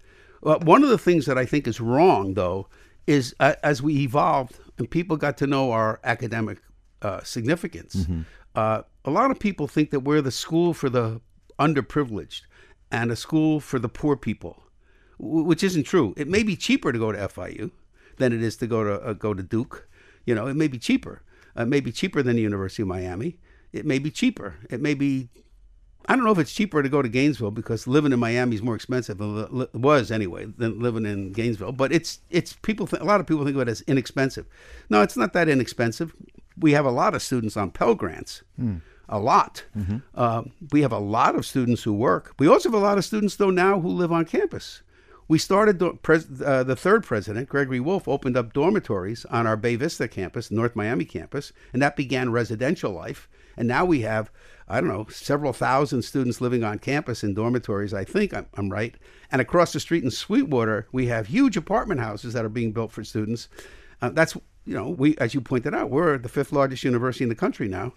Uh, 0.45 0.59
one 0.59 0.83
of 0.83 0.91
the 0.91 0.99
things 0.99 1.25
that 1.27 1.39
I 1.39 1.47
think 1.47 1.67
is 1.67 1.81
wrong, 1.81 2.35
though, 2.35 2.67
is 3.07 3.35
uh, 3.41 3.55
as 3.63 3.83
we 3.83 3.99
evolved 4.01 4.59
and 4.79 4.91
people 4.91 5.17
got 5.17 5.37
to 5.39 5.47
know 5.47 5.73
our 5.73 6.01
academic 6.05 6.59
uh, 7.03 7.23
significance, 7.23 7.95
Mm-hmm. 7.97 8.21
uh, 8.55 8.83
a 9.05 9.11
lot 9.11 9.31
of 9.31 9.39
people 9.39 9.67
think 9.69 9.91
that 9.91 10.01
we're 10.01 10.23
the 10.23 10.31
school 10.31 10.73
for 10.73 10.89
the 10.89 11.21
underprivileged 11.59 12.43
and 12.91 13.11
a 13.11 13.17
school 13.17 13.61
for 13.61 13.79
the 13.79 13.89
poor 13.89 14.17
people, 14.17 14.63
w- 15.21 15.45
which 15.45 15.63
isn't 15.63 15.85
true. 15.85 16.15
It 16.17 16.29
may 16.29 16.43
be 16.43 16.57
cheaper 16.57 16.93
to 16.93 16.99
go 16.99 17.13
to 17.13 17.19
FIU 17.29 17.71
than 18.17 18.33
it 18.33 18.43
is 18.43 18.57
to 18.59 18.67
go 18.67 18.85
to 18.85 18.95
uh, 19.03 19.13
go 19.13 19.35
to 19.35 19.43
Duke. 19.43 19.89
You 20.27 20.35
know, 20.35 20.47
it 20.47 20.55
may 20.57 20.69
be 20.69 20.79
cheaper. 20.79 21.23
Uh, 21.57 21.63
it 21.63 21.69
may 21.69 21.81
be 21.81 21.93
cheaper 21.93 22.23
than 22.23 22.37
the 22.37 22.43
University 22.43 22.83
of 22.83 22.89
Miami. 22.89 23.39
It 23.73 23.85
may 23.85 23.99
be 23.99 24.11
cheaper. 24.11 24.57
It 24.71 24.81
may 24.81 24.95
be 24.95 25.29
I 26.07 26.17
don't 26.17 26.25
know 26.25 26.33
if 26.33 26.39
it's 26.39 26.53
cheaper 26.53 26.83
to 26.83 26.89
go 26.89 27.01
to 27.03 27.09
Gainesville 27.09 27.51
because 27.51 27.87
living 27.87 28.13
in 28.13 28.19
Miami 28.19 28.57
is 28.57 28.63
more 28.63 28.75
expensive 28.75 29.19
than 29.19 29.35
li- 29.37 29.49
li- 29.51 29.67
was 29.73 30.11
anyway 30.11 30.45
than 30.45 30.79
living 30.81 31.07
in 31.07 31.33
Gainesville. 31.33 31.73
But 31.73 31.93
it's 31.93 32.21
it's 32.31 32.53
people 32.63 32.87
th- 32.87 33.01
a 33.03 33.05
lot 33.07 33.21
of 33.21 33.27
people 33.27 33.45
think 33.45 33.57
of 33.57 33.63
it 33.63 33.69
as 33.69 33.81
inexpensive. 33.83 34.47
No, 34.91 35.03
it's 35.03 35.17
not 35.17 35.33
that 35.33 35.49
inexpensive. 35.49 36.15
We 36.59 36.73
have 36.73 36.85
a 36.85 36.91
lot 36.91 37.15
of 37.15 37.23
students 37.23 37.57
on 37.57 37.71
Pell 37.71 37.95
grants, 37.95 38.43
a 39.09 39.19
lot. 39.19 39.65
Uh, 40.15 40.43
we 40.73 40.83
have 40.83 40.93
a 40.93 40.99
lot 40.99 41.35
of 41.35 41.45
students 41.47 41.83
who 41.83 41.93
work. 41.93 42.35
We 42.39 42.49
also 42.49 42.71
have 42.71 42.81
a 42.81 42.85
lot 42.85 42.99
of 42.99 43.05
students 43.05 43.37
though 43.37 43.51
now 43.51 43.81
who 43.81 43.89
live 43.89 44.13
on 44.13 44.25
campus. 44.25 44.83
We 45.27 45.39
started 45.39 45.79
the, 45.79 45.95
pres- 45.95 46.43
uh, 46.45 46.65
the 46.65 46.77
third 46.77 47.03
president, 47.03 47.49
Gregory 47.49 47.81
Wolfe, 47.81 48.07
opened 48.07 48.37
up 48.37 48.53
dormitories 48.53 49.25
on 49.31 49.47
our 49.47 49.57
Bay 49.57 49.75
Vista 49.75 50.07
campus, 50.07 50.51
North 50.51 50.77
Miami 50.77 51.07
campus, 51.07 51.51
and 51.73 51.81
that 51.81 51.97
began 51.97 52.31
residential 52.31 52.93
life. 52.93 53.27
And 53.57 53.69
now 53.69 53.85
we 53.85 54.01
have, 54.01 54.31
I 54.69 54.81
don't 54.81 54.89
know, 54.89 55.07
several 55.11 55.53
thousand 55.53 56.03
students 56.03 56.41
living 56.41 56.65
on 56.65 56.79
campus 56.79 57.23
in 57.23 57.35
dormitories. 57.35 57.95
I 57.95 58.05
think 58.05 58.35
I'm, 58.35 58.47
I'm 58.55 58.71
right. 58.71 58.95
And 59.31 59.41
across 59.41 59.73
the 59.73 59.81
street 59.81 60.05
in 60.05 60.11
Sweetwater, 60.11 60.87
we 60.93 61.07
have 61.07 61.27
huge 61.27 61.57
apartment 61.57 62.01
houses 62.01 62.33
that 62.35 62.45
are 62.45 62.49
being 62.51 62.73
built 62.73 62.93
for 62.93 63.05
students. 63.05 63.49
Uh, 64.01 64.11
that's, 64.11 64.35
you 64.65 64.75
know, 64.75 64.91
we, 64.91 65.17
as 65.19 65.35
you 65.35 65.41
pointed 65.41 65.75
out, 65.75 65.91
we're 65.91 66.19
the 66.19 66.29
fifth 66.29 66.53
largest 66.53 66.85
university 66.85 67.25
in 67.25 67.29
the 67.29 67.35
country 67.35 67.69
now. 67.69 67.93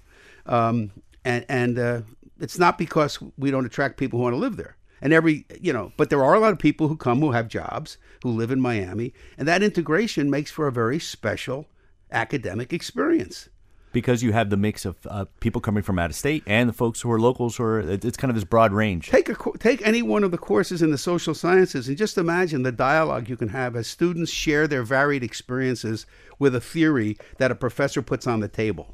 Um, 0.45 0.91
and 1.25 1.45
and 1.49 1.79
uh, 1.79 2.01
it's 2.39 2.57
not 2.57 2.77
because 2.77 3.19
we 3.37 3.51
don't 3.51 3.65
attract 3.65 3.97
people 3.97 4.19
who 4.19 4.23
want 4.23 4.33
to 4.33 4.39
live 4.39 4.57
there. 4.57 4.77
And 5.01 5.13
every, 5.13 5.45
you 5.61 5.73
know, 5.73 5.91
but 5.95 6.09
there 6.09 6.23
are 6.23 6.33
a 6.33 6.39
lot 6.39 6.53
of 6.53 6.59
people 6.59 6.87
who 6.87 6.97
come 6.97 7.19
who 7.19 7.31
have 7.31 7.47
jobs, 7.47 7.97
who 8.23 8.29
live 8.31 8.49
in 8.49 8.59
Miami, 8.59 9.13
and 9.37 9.47
that 9.47 9.61
integration 9.61 10.29
makes 10.29 10.49
for 10.49 10.67
a 10.67 10.71
very 10.71 10.99
special 10.99 11.67
academic 12.11 12.73
experience. 12.73 13.49
Because 13.97 14.21
you 14.21 14.31
have 14.31 14.51
the 14.51 14.57
mix 14.57 14.86
of 14.86 14.95
uh, 15.07 15.25
people 15.39 15.60
coming 15.60 15.81
from 15.81 15.97
out 15.97 16.12
of 16.12 16.15
state 16.15 16.43
and 16.45 16.69
the 16.69 16.73
folks 16.73 17.01
who 17.01 17.12
are 17.12 17.19
locals, 17.19 17.57
who 17.57 17.63
are 17.63 17.79
it's 17.79 18.15
kind 18.15 18.29
of 18.29 18.36
this 18.36 18.43
broad 18.43 18.71
range. 18.71 19.10
Take 19.10 19.27
a 19.27 19.36
take 19.57 19.81
any 19.81 20.03
one 20.03 20.23
of 20.23 20.29
the 20.29 20.38
courses 20.38 20.83
in 20.83 20.91
the 20.91 20.99
social 20.99 21.33
sciences 21.33 21.88
and 21.88 21.97
just 21.97 22.15
imagine 22.15 22.62
the 22.62 22.71
dialogue 22.71 23.27
you 23.27 23.36
can 23.36 23.49
have 23.49 23.75
as 23.75 23.88
students 23.88 24.31
share 24.31 24.67
their 24.67 24.83
varied 24.83 25.23
experiences 25.23 26.05
with 26.38 26.53
a 26.53 26.62
theory 26.62 27.17
that 27.39 27.49
a 27.49 27.55
professor 27.55 28.03
puts 28.03 28.27
on 28.27 28.39
the 28.39 28.47
table. 28.47 28.93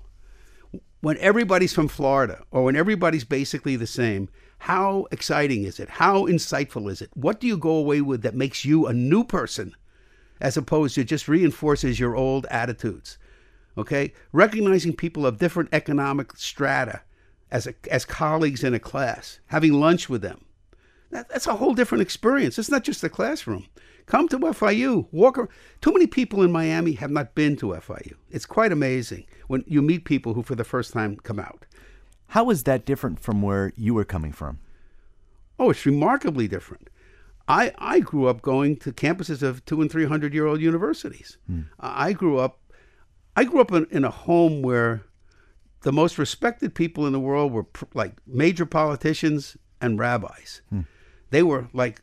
When 1.01 1.17
everybody's 1.17 1.73
from 1.73 1.89
Florida 1.89 2.41
or 2.49 2.63
when 2.63 2.77
everybody's 2.77 3.25
basically 3.25 3.75
the 3.75 3.85
same, 3.85 4.29
how 4.59 5.07
exciting 5.11 5.65
is 5.65 5.81
it? 5.81 5.89
How 5.89 6.27
insightful 6.27 6.89
is 6.89 7.01
it? 7.01 7.09
What 7.13 7.41
do 7.41 7.47
you 7.47 7.57
go 7.57 7.71
away 7.71 7.99
with 7.99 8.21
that 8.21 8.35
makes 8.35 8.63
you 8.63 8.87
a 8.87 8.93
new 8.93 9.25
person 9.25 9.75
as 10.39 10.55
opposed 10.55 10.95
to 10.95 11.03
just 11.03 11.27
reinforces 11.27 11.99
your 11.99 12.15
old 12.15 12.45
attitudes? 12.45 13.17
Okay? 13.77 14.13
Recognizing 14.31 14.95
people 14.95 15.25
of 15.25 15.37
different 15.39 15.69
economic 15.73 16.35
strata 16.37 17.01
as, 17.51 17.67
a, 17.67 17.73
as 17.91 18.05
colleagues 18.05 18.63
in 18.63 18.73
a 18.73 18.79
class, 18.79 19.39
having 19.47 19.73
lunch 19.73 20.09
with 20.09 20.21
them. 20.21 20.45
That, 21.11 21.29
that's 21.29 21.47
a 21.47 21.55
whole 21.55 21.73
different 21.73 22.01
experience. 22.01 22.57
It's 22.57 22.71
not 22.71 22.83
just 22.83 23.01
the 23.01 23.09
classroom. 23.09 23.67
Come 24.05 24.27
to 24.29 24.39
FIU. 24.39 25.07
Walk. 25.11 25.37
ar- 25.37 25.49
Too 25.79 25.93
many 25.93 26.07
people 26.07 26.41
in 26.43 26.51
Miami 26.51 26.93
have 26.93 27.11
not 27.11 27.35
been 27.35 27.55
to 27.57 27.67
FIU. 27.67 28.13
It's 28.29 28.45
quite 28.45 28.71
amazing 28.71 29.25
when 29.47 29.63
you 29.67 29.81
meet 29.81 30.05
people 30.05 30.33
who, 30.33 30.41
for 30.43 30.55
the 30.55 30.63
first 30.63 30.91
time, 30.93 31.15
come 31.17 31.39
out. 31.39 31.65
How 32.27 32.49
is 32.49 32.63
that 32.63 32.85
different 32.85 33.19
from 33.19 33.41
where 33.41 33.71
you 33.77 33.93
were 33.93 34.03
coming 34.05 34.31
from? 34.31 34.59
Oh, 35.59 35.69
it's 35.69 35.85
remarkably 35.85 36.47
different. 36.47 36.89
I, 37.47 37.73
I 37.77 37.99
grew 37.99 38.25
up 38.25 38.41
going 38.41 38.77
to 38.77 38.91
campuses 38.91 39.43
of 39.43 39.63
two 39.65 39.81
and 39.81 39.91
three 39.91 40.05
hundred 40.05 40.33
year 40.33 40.47
old 40.47 40.61
universities. 40.61 41.37
Hmm. 41.47 41.61
I 41.79 42.07
I 42.07 42.13
grew 42.13 42.39
up 42.39 42.59
I 43.35 43.43
grew 43.45 43.61
up 43.61 43.71
in, 43.71 43.87
in 43.89 44.03
a 44.03 44.09
home 44.09 44.61
where 44.61 45.03
the 45.81 45.91
most 45.91 46.17
respected 46.17 46.75
people 46.75 47.05
in 47.05 47.13
the 47.13 47.19
world 47.19 47.51
were 47.51 47.63
pr- 47.63 47.85
like 47.93 48.13
major 48.25 48.65
politicians 48.65 49.57
and 49.81 49.99
rabbis. 49.99 50.61
Hmm. 50.69 50.81
They 51.29 51.43
were 51.43 51.67
like 51.73 52.01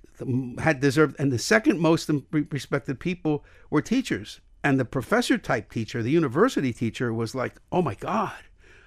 had 0.59 0.81
deserved, 0.81 1.17
and 1.19 1.33
the 1.33 1.39
second 1.39 1.81
most 1.81 2.11
respected 2.31 3.01
people 3.01 3.45
were 3.71 3.83
teachers. 3.83 4.41
And 4.63 4.79
the 4.79 4.85
professor 4.85 5.39
type 5.39 5.73
teacher, 5.73 6.03
the 6.03 6.11
university 6.11 6.73
teacher, 6.73 7.15
was 7.15 7.35
like, 7.35 7.61
"Oh 7.73 7.81
my 7.81 7.95
God." 7.95 8.35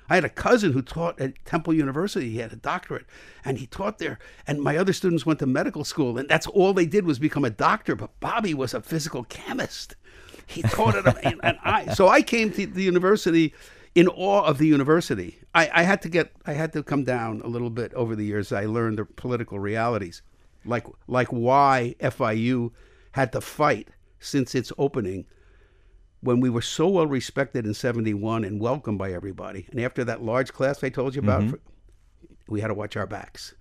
I 0.10 0.16
had 0.16 0.26
a 0.26 0.30
cousin 0.30 0.74
who 0.74 0.82
taught 0.82 1.20
at 1.20 1.44
Temple 1.46 1.74
University. 1.74 2.30
He 2.30 2.40
had 2.40 2.52
a 2.52 2.58
doctorate, 2.58 3.06
and 3.46 3.58
he 3.58 3.66
taught 3.66 4.00
there. 4.00 4.20
And 4.46 4.62
my 4.62 4.78
other 4.78 4.94
students 4.94 5.26
went 5.26 5.40
to 5.40 5.46
medical 5.46 5.84
school, 5.86 6.18
and 6.18 6.28
that's 6.28 6.46
all 6.48 6.74
they 6.74 6.86
did 6.86 7.06
was 7.06 7.20
become 7.20 7.46
a 7.46 7.50
doctor. 7.50 7.96
But 7.96 8.20
Bobby 8.20 8.54
was 8.54 8.74
a 8.74 8.82
physical 8.82 9.24
chemist. 9.24 9.96
He 10.48 10.62
taught 10.62 10.96
it, 10.96 11.06
and, 11.24 11.40
and 11.44 11.58
I. 11.64 11.94
So 11.94 12.08
I 12.08 12.22
came 12.22 12.52
to 12.54 12.66
the 12.68 12.84
university 12.84 13.54
in 13.96 14.08
awe 14.08 14.44
of 14.44 14.58
the 14.58 14.68
university. 14.68 15.40
I, 15.56 15.70
I 15.74 15.84
had 15.84 16.02
to 16.04 16.10
get, 16.10 16.32
I 16.46 16.54
had 16.54 16.74
to 16.74 16.84
come 16.84 17.04
down 17.04 17.42
a 17.44 17.48
little 17.48 17.70
bit 17.70 17.94
over 17.94 18.16
the 18.16 18.26
years. 18.26 18.52
I 18.52 18.66
learned 18.66 18.98
the 18.98 19.06
political 19.06 19.60
realities, 19.60 20.22
like 20.66 20.86
like 21.08 21.28
why 21.30 21.96
FIU 22.00 22.72
had 23.12 23.32
to 23.34 23.42
fight 23.42 23.90
since 24.20 24.56
its 24.56 24.72
opening 24.78 25.26
when 26.22 26.40
we 26.40 26.50
were 26.50 26.62
so 26.62 26.88
well 26.88 27.06
respected 27.08 27.66
in 27.66 27.74
71 27.74 28.44
and 28.46 28.60
welcomed 28.62 28.98
by 28.98 29.12
everybody. 29.12 29.68
And 29.72 29.82
after 29.82 30.04
that 30.06 30.24
large 30.24 30.54
class 30.54 30.84
I 30.84 30.90
told 30.90 31.16
you 31.16 31.22
about, 31.22 31.44
for- 31.50 31.60
we 32.48 32.62
had 32.62 32.68
to 32.68 32.74
watch 32.74 32.96
our 32.98 33.06
backs. 33.08 33.54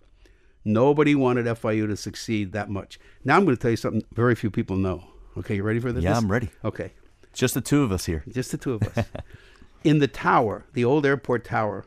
Nobody 0.64 1.14
wanted 1.16 1.46
FIU 1.46 1.88
to 1.88 1.96
succeed 1.96 2.52
that 2.52 2.70
much. 2.70 2.98
Now 3.24 3.36
I'm 3.36 3.44
going 3.44 3.56
to 3.56 3.60
tell 3.60 3.72
you 3.72 3.76
something 3.76 4.04
very 4.14 4.34
few 4.36 4.50
people 4.50 4.76
know. 4.76 5.04
Okay, 5.36 5.56
you 5.56 5.62
ready 5.62 5.80
for 5.80 5.92
this? 5.92 6.04
Yeah, 6.04 6.16
I'm 6.16 6.30
ready. 6.30 6.50
Okay, 6.64 6.92
just 7.32 7.54
the 7.54 7.60
two 7.60 7.82
of 7.82 7.92
us 7.92 8.04
here. 8.04 8.22
just 8.28 8.50
the 8.50 8.58
two 8.58 8.74
of 8.74 8.82
us. 8.82 9.06
in 9.84 9.98
the 9.98 10.08
tower, 10.08 10.64
the 10.74 10.84
old 10.84 11.06
airport 11.06 11.44
tower, 11.44 11.84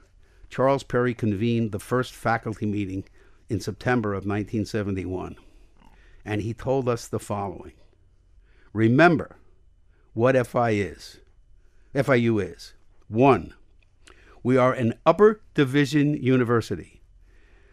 Charles 0.49 0.83
Perry 0.83 1.13
convened 1.13 1.71
the 1.71 1.79
first 1.79 2.13
faculty 2.13 2.65
meeting 2.65 3.05
in 3.49 3.59
September 3.59 4.13
of 4.13 4.25
1971. 4.25 5.35
And 6.23 6.41
he 6.41 6.53
told 6.53 6.89
us 6.89 7.07
the 7.07 7.19
following 7.19 7.73
Remember 8.73 9.37
what 10.13 10.47
FI 10.47 10.71
is. 10.71 11.19
FIU 11.93 12.43
is. 12.43 12.73
One, 13.07 13.53
we 14.43 14.57
are 14.57 14.73
an 14.73 14.95
upper 15.05 15.41
division 15.53 16.15
university. 16.15 17.01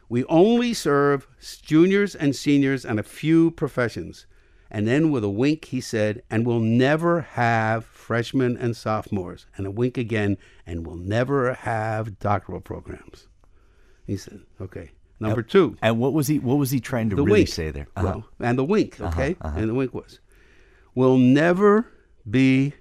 We 0.09 0.25
only 0.27 0.75
serve 0.75 1.27
juniors 1.63 2.15
and 2.15 2.37
seniors 2.37 2.85
and 2.85 3.01
a 3.01 3.03
few 3.03 3.51
professions. 3.51 4.27
And 4.75 4.89
then 4.89 5.11
with 5.11 5.23
a 5.23 5.29
wink, 5.29 5.67
he 5.67 5.83
said, 5.83 6.23
and 6.31 6.47
we'll 6.47 6.59
never 6.59 7.21
have 7.21 7.85
freshmen 7.85 8.57
and 8.57 8.75
sophomores. 8.75 9.45
And 9.57 9.67
a 9.67 9.71
wink 9.71 9.99
again, 9.99 10.39
and 10.67 10.87
we'll 10.87 10.97
never 10.97 11.53
have 11.53 12.19
doctoral 12.19 12.63
programs. 12.63 13.29
He 14.07 14.17
said, 14.17 14.41
okay. 14.63 14.93
Number 15.21 15.43
two, 15.43 15.77
And 15.83 16.01
what 16.01 16.15
was 16.15 16.27
he? 16.27 16.39
What 16.41 16.57
was 16.57 16.71
he 16.71 16.81
trying 16.81 17.11
to 17.11 17.17
the 17.17 17.23
really 17.23 17.41
wink. 17.41 17.49
say 17.49 17.71
there? 17.71 17.87
Uh-huh. 17.95 18.07
Well, 18.07 18.25
and 18.41 18.59
the 18.59 18.65
wink, 18.65 18.99
okay? 19.01 19.37
And 19.43 19.69
the 19.69 19.75
wink 19.75 19.93
was, 19.95 20.19
we'll 20.95 21.19
never 21.19 21.87
be 22.29 22.73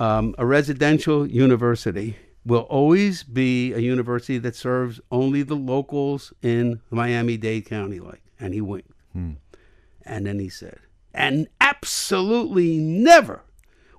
um, 0.00 0.34
a 0.36 0.44
residential 0.44 1.26
university. 1.26 2.16
Will 2.44 2.62
always 2.62 3.22
be 3.22 3.72
a 3.72 3.78
university 3.78 4.38
that 4.38 4.56
serves 4.56 5.00
only 5.10 5.42
the 5.42 5.54
locals 5.54 6.32
in 6.42 6.80
Miami-Dade 6.90 7.66
County, 7.66 8.00
like. 8.00 8.22
And 8.40 8.52
he 8.52 8.60
winked. 8.60 8.90
And 9.14 10.26
then 10.26 10.38
he 10.38 10.48
said, 10.48 10.78
and 11.12 11.48
absolutely 11.60 12.78
never, 12.78 13.42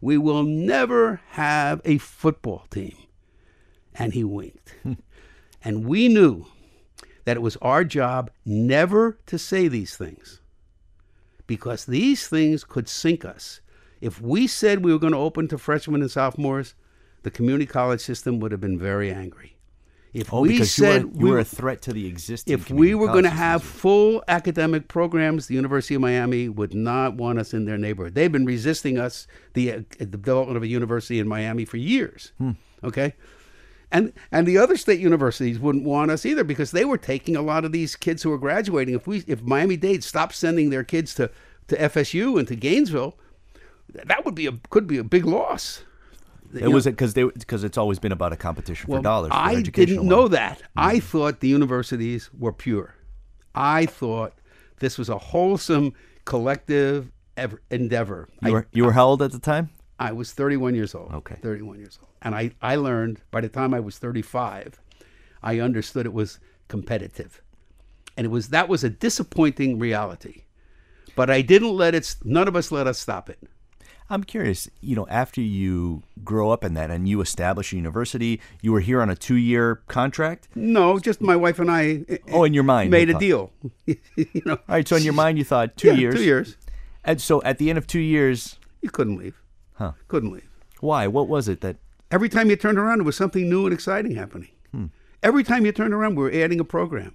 we 0.01 0.17
will 0.17 0.43
never 0.43 1.21
have 1.31 1.81
a 1.85 1.97
football 1.97 2.65
team. 2.69 2.95
And 3.93 4.13
he 4.13 4.23
winked. 4.23 4.73
Hmm. 4.83 4.93
and 5.63 5.85
we 5.85 6.07
knew 6.07 6.45
that 7.25 7.37
it 7.37 7.41
was 7.41 7.57
our 7.57 7.83
job 7.83 8.31
never 8.45 9.19
to 9.25 9.37
say 9.37 9.67
these 9.67 9.97
things 9.97 10.39
because 11.47 11.85
these 11.85 12.27
things 12.27 12.63
could 12.63 12.87
sink 12.87 13.25
us. 13.25 13.59
If 14.01 14.21
we 14.21 14.47
said 14.47 14.83
we 14.85 14.93
were 14.93 14.99
going 14.99 15.13
to 15.13 15.19
open 15.19 15.47
to 15.49 15.57
freshmen 15.57 16.01
and 16.01 16.09
sophomores, 16.09 16.75
the 17.23 17.31
community 17.31 17.65
college 17.65 18.01
system 18.01 18.39
would 18.39 18.51
have 18.51 18.61
been 18.61 18.79
very 18.79 19.11
angry. 19.11 19.57
If 20.11 20.33
Oh, 20.33 20.41
we 20.41 20.63
said 20.63 21.01
you 21.01 21.07
were, 21.09 21.13
you 21.13 21.25
we 21.25 21.29
were 21.31 21.39
a 21.39 21.43
threat 21.43 21.81
to 21.83 21.93
the 21.93 22.07
existing. 22.07 22.53
if 22.53 22.71
we 22.71 22.95
were 22.95 23.07
going 23.07 23.25
to 23.25 23.29
have 23.29 23.63
full 23.63 24.23
academic 24.27 24.87
programs, 24.87 25.45
the 25.47 25.53
University 25.55 25.93
of 25.93 26.01
Miami 26.01 26.49
would 26.49 26.73
not 26.73 27.13
want 27.15 27.37
us 27.37 27.53
in 27.53 27.65
their 27.65 27.77
neighborhood. 27.77 28.15
They've 28.15 28.31
been 28.31 28.45
resisting 28.45 28.97
us 28.97 29.27
the, 29.53 29.71
uh, 29.71 29.81
the 29.99 30.05
development 30.07 30.57
of 30.57 30.63
a 30.63 30.67
university 30.67 31.19
in 31.19 31.27
Miami 31.27 31.63
for 31.65 31.77
years. 31.77 32.31
Hmm. 32.39 32.51
Okay, 32.83 33.13
and 33.91 34.13
and 34.31 34.47
the 34.47 34.57
other 34.57 34.77
state 34.77 34.99
universities 34.99 35.59
wouldn't 35.59 35.83
want 35.83 36.09
us 36.11 36.25
either 36.25 36.43
because 36.43 36.71
they 36.71 36.85
were 36.85 36.97
taking 36.97 37.35
a 37.35 37.41
lot 37.41 37.63
of 37.65 37.71
these 37.71 37.95
kids 37.95 38.23
who 38.23 38.29
were 38.29 38.37
graduating. 38.37 38.95
If 38.95 39.05
we 39.05 39.23
if 39.27 39.41
Miami 39.43 39.77
Dade 39.77 40.03
stopped 40.03 40.33
sending 40.33 40.69
their 40.69 40.83
kids 40.83 41.13
to 41.15 41.29
to 41.67 41.75
FSU 41.77 42.39
and 42.39 42.47
to 42.47 42.55
Gainesville, 42.55 43.15
that 43.93 44.25
would 44.25 44.33
be 44.33 44.47
a 44.47 44.53
could 44.69 44.87
be 44.87 44.97
a 44.97 45.03
big 45.03 45.25
loss. 45.25 45.83
It 46.53 46.67
was 46.69 46.85
because 46.85 47.13
they 47.13 47.23
because 47.23 47.63
it's 47.63 47.77
always 47.77 47.99
been 47.99 48.11
about 48.11 48.33
a 48.33 48.37
competition 48.37 48.89
for 48.89 49.01
dollars. 49.01 49.29
For 49.29 49.37
I 49.37 49.61
didn't 49.61 50.07
know 50.07 50.23
money. 50.23 50.29
that. 50.29 50.61
I 50.75 50.95
mm-hmm. 50.95 51.05
thought 51.05 51.39
the 51.39 51.47
universities 51.47 52.29
were 52.37 52.53
pure. 52.53 52.95
I 53.55 53.85
thought 53.85 54.33
this 54.79 54.97
was 54.97 55.09
a 55.09 55.17
wholesome 55.17 55.93
collective 56.25 57.11
endeavor. 57.69 58.27
You 58.43 58.57
I, 58.57 58.63
you 58.71 58.85
were 58.85 58.91
how 58.91 59.07
old 59.07 59.21
at 59.21 59.31
the 59.31 59.39
time? 59.39 59.69
I 59.99 60.13
was 60.13 60.31
31 60.31 60.75
years 60.75 60.95
old. 60.95 61.11
Okay. 61.11 61.35
31 61.35 61.79
years 61.79 61.99
old. 62.01 62.09
And 62.21 62.33
I, 62.33 62.51
I 62.61 62.77
learned 62.77 63.21
by 63.31 63.41
the 63.41 63.49
time 63.49 63.73
I 63.73 63.81
was 63.81 63.97
35, 63.97 64.79
I 65.43 65.59
understood 65.59 66.05
it 66.05 66.13
was 66.13 66.39
competitive, 66.67 67.41
and 68.15 68.25
it 68.25 68.29
was 68.29 68.49
that 68.49 68.69
was 68.69 68.83
a 68.83 68.89
disappointing 68.89 69.79
reality. 69.79 70.43
But 71.15 71.29
I 71.29 71.41
didn't 71.41 71.75
let 71.75 71.95
it. 71.95 72.15
None 72.23 72.47
of 72.47 72.55
us 72.55 72.71
let 72.71 72.87
us 72.87 72.99
stop 72.99 73.29
it. 73.29 73.39
I'm 74.11 74.23
curious, 74.23 74.67
you 74.81 74.95
know, 74.95 75.05
after 75.07 75.39
you 75.39 76.01
grow 76.23 76.49
up 76.49 76.63
in 76.63 76.73
that 76.73 76.89
and 76.89 77.07
you 77.07 77.21
establish 77.21 77.71
a 77.73 77.75
university, 77.75 78.41
you 78.61 78.71
were 78.71 78.79
here 78.79 79.01
on 79.01 79.09
a 79.09 79.15
two 79.15 79.35
year 79.35 79.81
contract? 79.87 80.47
No, 80.55 80.97
just 80.99 81.21
my 81.21 81.35
wife 81.35 81.59
and 81.59 81.69
I. 81.69 82.03
Eh, 82.09 82.15
eh, 82.15 82.17
oh, 82.31 82.43
in 82.43 82.53
your 82.53 82.63
mind. 82.63 82.89
made 82.89 83.09
you 83.09 83.15
a 83.15 83.19
deal. 83.19 83.51
you 83.85 83.95
know, 84.45 84.53
All 84.53 84.59
right, 84.67 84.87
so 84.87 84.95
in 84.95 85.03
your 85.03 85.13
mind, 85.13 85.37
you 85.37 85.43
thought 85.43 85.77
two 85.77 85.89
Yeah, 85.89 85.93
years. 85.93 86.15
Two 86.15 86.23
years. 86.23 86.57
And 87.03 87.21
so 87.21 87.41
at 87.43 87.59
the 87.59 87.69
end 87.69 87.77
of 87.77 87.85
two 87.87 87.99
years, 87.99 88.57
You 88.81 88.89
couldn't 88.89 89.17
leave. 89.17 89.41
Huh. 89.73 89.93
Couldn't 90.07 90.31
leave. 90.31 90.49
why? 90.79 91.07
What 91.07 91.27
was 91.27 91.47
it 91.47 91.61
that. 91.61 91.77
Every 92.11 92.29
time 92.29 92.49
you 92.49 92.55
turned 92.55 92.79
around, 92.79 92.97
there 92.99 93.05
was 93.05 93.15
something 93.15 93.47
new 93.47 93.65
and 93.65 93.73
exciting 93.73 94.15
happening. 94.15 94.49
Hmm. 94.71 94.85
Every 95.21 95.43
time 95.43 95.65
you 95.65 95.71
turned 95.71 95.93
around, 95.93 96.15
we 96.15 96.23
were 96.23 96.31
adding 96.31 96.59
a 96.59 96.63
program. 96.63 97.13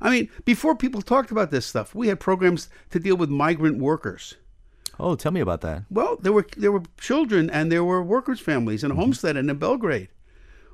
I 0.00 0.10
mean, 0.10 0.30
before 0.46 0.74
people 0.74 1.02
talked 1.02 1.30
about 1.30 1.50
this 1.50 1.66
stuff, 1.66 1.94
we 1.94 2.08
had 2.08 2.18
programs 2.18 2.68
to 2.90 2.98
deal 2.98 3.16
with 3.16 3.28
migrant 3.28 3.78
workers. 3.78 4.36
Oh, 5.00 5.16
tell 5.16 5.32
me 5.32 5.40
about 5.40 5.60
that. 5.62 5.84
Well, 5.90 6.16
there 6.16 6.32
were 6.32 6.46
there 6.56 6.72
were 6.72 6.82
children 6.98 7.50
and 7.50 7.70
there 7.72 7.84
were 7.84 8.02
workers' 8.02 8.40
families 8.40 8.84
in 8.84 8.90
Homestead 8.92 9.36
and 9.36 9.50
in 9.50 9.56
Belle 9.58 9.76
Glade 9.78 10.08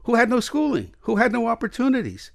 who 0.04 0.14
had 0.14 0.30
no 0.30 0.40
schooling, 0.40 0.94
who 1.00 1.16
had 1.16 1.32
no 1.32 1.46
opportunities. 1.46 2.30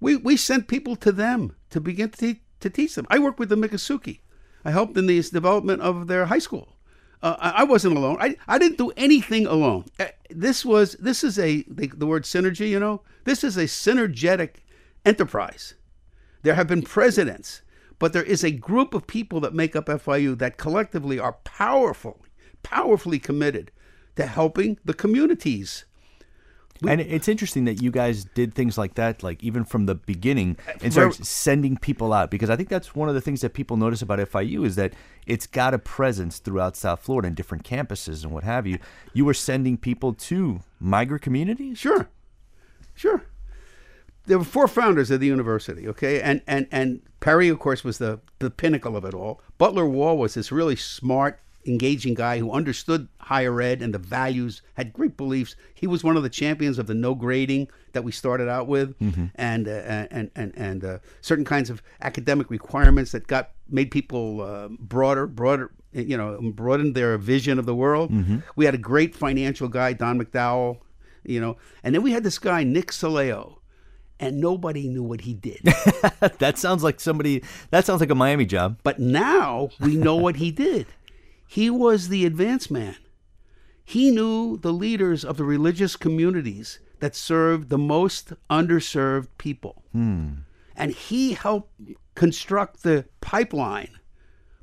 We 0.00 0.16
we 0.16 0.36
sent 0.36 0.68
people 0.68 0.96
to 0.96 1.12
them 1.12 1.54
to 1.70 1.80
begin 1.80 2.10
to, 2.10 2.18
te- 2.18 2.42
to 2.60 2.70
teach 2.70 2.94
them. 2.94 3.06
I 3.08 3.18
worked 3.18 3.38
with 3.38 3.48
the 3.48 3.56
Miccosukee. 3.56 4.20
I 4.64 4.70
helped 4.70 4.96
in 4.96 5.06
the 5.06 5.20
development 5.22 5.80
of 5.82 6.08
their 6.08 6.26
high 6.26 6.40
school. 6.40 6.76
Uh, 7.22 7.36
I, 7.40 7.50
I 7.62 7.64
wasn't 7.64 7.96
alone. 7.96 8.16
I, 8.20 8.36
I 8.46 8.58
didn't 8.58 8.78
do 8.78 8.92
anything 8.96 9.46
alone. 9.46 9.86
Uh, 9.98 10.06
This 10.30 10.64
was 10.64 10.92
this 11.00 11.24
is 11.24 11.38
a 11.38 11.64
the, 11.68 11.86
the 11.88 12.06
word 12.06 12.24
synergy. 12.24 12.68
You 12.68 12.78
know, 12.80 13.02
this 13.24 13.42
is 13.42 13.56
a 13.56 13.64
synergetic 13.64 14.62
enterprise. 15.04 15.74
There 16.42 16.54
have 16.54 16.68
been 16.68 16.82
presidents, 16.82 17.62
but 17.98 18.12
there 18.12 18.22
is 18.22 18.44
a 18.44 18.50
group 18.50 18.94
of 18.94 19.06
people 19.06 19.40
that 19.40 19.54
make 19.54 19.74
up 19.74 19.86
FIU 19.86 20.36
that 20.38 20.56
collectively 20.56 21.18
are 21.18 21.34
powerful, 21.44 22.24
powerfully 22.62 23.18
committed 23.18 23.70
to 24.16 24.26
helping 24.26 24.78
the 24.84 24.94
communities. 24.94 25.84
and 26.86 27.00
it's 27.00 27.26
interesting 27.26 27.64
that 27.64 27.82
you 27.82 27.90
guys 27.90 28.24
did 28.34 28.54
things 28.54 28.78
like 28.78 28.94
that, 28.94 29.22
like 29.24 29.42
even 29.42 29.64
from 29.64 29.86
the 29.86 29.96
beginning, 29.96 30.56
and 30.68 30.80
Very- 30.80 30.92
started 30.92 31.26
sending 31.26 31.76
people 31.76 32.12
out. 32.12 32.30
Because 32.30 32.50
I 32.50 32.54
think 32.56 32.68
that's 32.68 32.94
one 32.94 33.08
of 33.08 33.16
the 33.16 33.20
things 33.20 33.40
that 33.40 33.52
people 33.52 33.76
notice 33.76 34.00
about 34.00 34.20
FIU 34.20 34.64
is 34.64 34.76
that 34.76 34.92
it's 35.26 35.48
got 35.48 35.74
a 35.74 35.78
presence 35.80 36.38
throughout 36.38 36.76
South 36.76 37.00
Florida 37.00 37.26
and 37.26 37.36
different 37.36 37.64
campuses 37.64 38.22
and 38.22 38.32
what 38.32 38.44
have 38.44 38.64
you. 38.64 38.78
You 39.12 39.24
were 39.24 39.34
sending 39.34 39.76
people 39.76 40.12
to 40.14 40.60
migrant 40.78 41.20
communities. 41.22 41.78
Sure, 41.78 42.08
sure. 42.94 43.24
There 44.28 44.38
were 44.38 44.44
four 44.44 44.68
founders 44.68 45.10
of 45.10 45.20
the 45.20 45.26
university, 45.26 45.88
okay, 45.88 46.20
and 46.20 46.42
and 46.46 46.66
and 46.70 47.00
Perry, 47.20 47.48
of 47.48 47.58
course, 47.58 47.82
was 47.82 47.98
the 47.98 48.20
the 48.38 48.50
pinnacle 48.50 48.96
of 48.96 49.04
it 49.04 49.14
all. 49.14 49.40
Butler 49.58 49.86
Waugh 49.86 50.14
was 50.14 50.34
this 50.34 50.52
really 50.52 50.76
smart, 50.76 51.40
engaging 51.66 52.14
guy 52.14 52.38
who 52.38 52.52
understood 52.52 53.08
higher 53.18 53.60
ed 53.60 53.82
and 53.82 53.92
the 53.92 53.98
values, 53.98 54.62
had 54.74 54.92
great 54.92 55.16
beliefs. 55.16 55.56
He 55.74 55.86
was 55.86 56.04
one 56.04 56.16
of 56.16 56.22
the 56.22 56.28
champions 56.30 56.78
of 56.78 56.86
the 56.86 56.94
no 56.94 57.14
grading 57.14 57.68
that 57.92 58.04
we 58.04 58.12
started 58.12 58.48
out 58.48 58.68
with, 58.68 58.94
and 59.34 59.66
uh, 59.66 60.06
and 60.10 60.30
and 60.36 60.52
and 60.56 60.84
uh, 60.84 60.98
certain 61.22 61.44
kinds 61.44 61.70
of 61.70 61.82
academic 62.02 62.50
requirements 62.50 63.12
that 63.12 63.26
got 63.26 63.50
made 63.68 63.90
people 63.90 64.42
uh, 64.42 64.68
broader, 64.68 65.26
broader. 65.26 65.70
You 65.92 66.18
know, 66.18 66.38
broadened 66.52 66.94
their 66.94 67.16
vision 67.16 67.58
of 67.58 67.64
the 67.64 67.74
world. 67.74 68.10
We 68.56 68.66
had 68.66 68.74
a 68.74 68.78
great 68.78 69.16
financial 69.16 69.68
guy, 69.68 69.94
Don 69.94 70.22
McDowell, 70.22 70.80
you 71.24 71.40
know. 71.40 71.56
And 71.82 71.94
then 71.94 72.02
we 72.02 72.12
had 72.12 72.24
this 72.24 72.38
guy, 72.38 72.62
Nick 72.62 72.88
Sileo, 72.92 73.57
and 74.20 74.40
nobody 74.40 74.88
knew 74.88 75.02
what 75.02 75.22
he 75.22 75.34
did. 75.34 75.60
that 76.38 76.58
sounds 76.58 76.82
like 76.82 77.00
somebody. 77.00 77.42
That 77.70 77.84
sounds 77.84 78.00
like 78.00 78.10
a 78.10 78.14
Miami 78.14 78.46
job. 78.46 78.78
but 78.82 78.98
now 78.98 79.70
we 79.80 79.96
know 79.96 80.16
what 80.16 80.36
he 80.36 80.50
did. 80.50 80.86
He 81.46 81.70
was 81.70 82.08
the 82.08 82.26
advance 82.26 82.70
man. 82.70 82.96
He 83.84 84.10
knew 84.10 84.58
the 84.58 84.72
leaders 84.72 85.24
of 85.24 85.38
the 85.38 85.44
religious 85.44 85.96
communities 85.96 86.78
that 87.00 87.16
served 87.16 87.70
the 87.70 87.78
most 87.78 88.32
underserved 88.50 89.28
people. 89.38 89.82
Hmm. 89.92 90.30
And 90.76 90.92
he 90.92 91.32
helped 91.32 91.72
construct 92.14 92.82
the 92.82 93.06
pipeline 93.20 93.98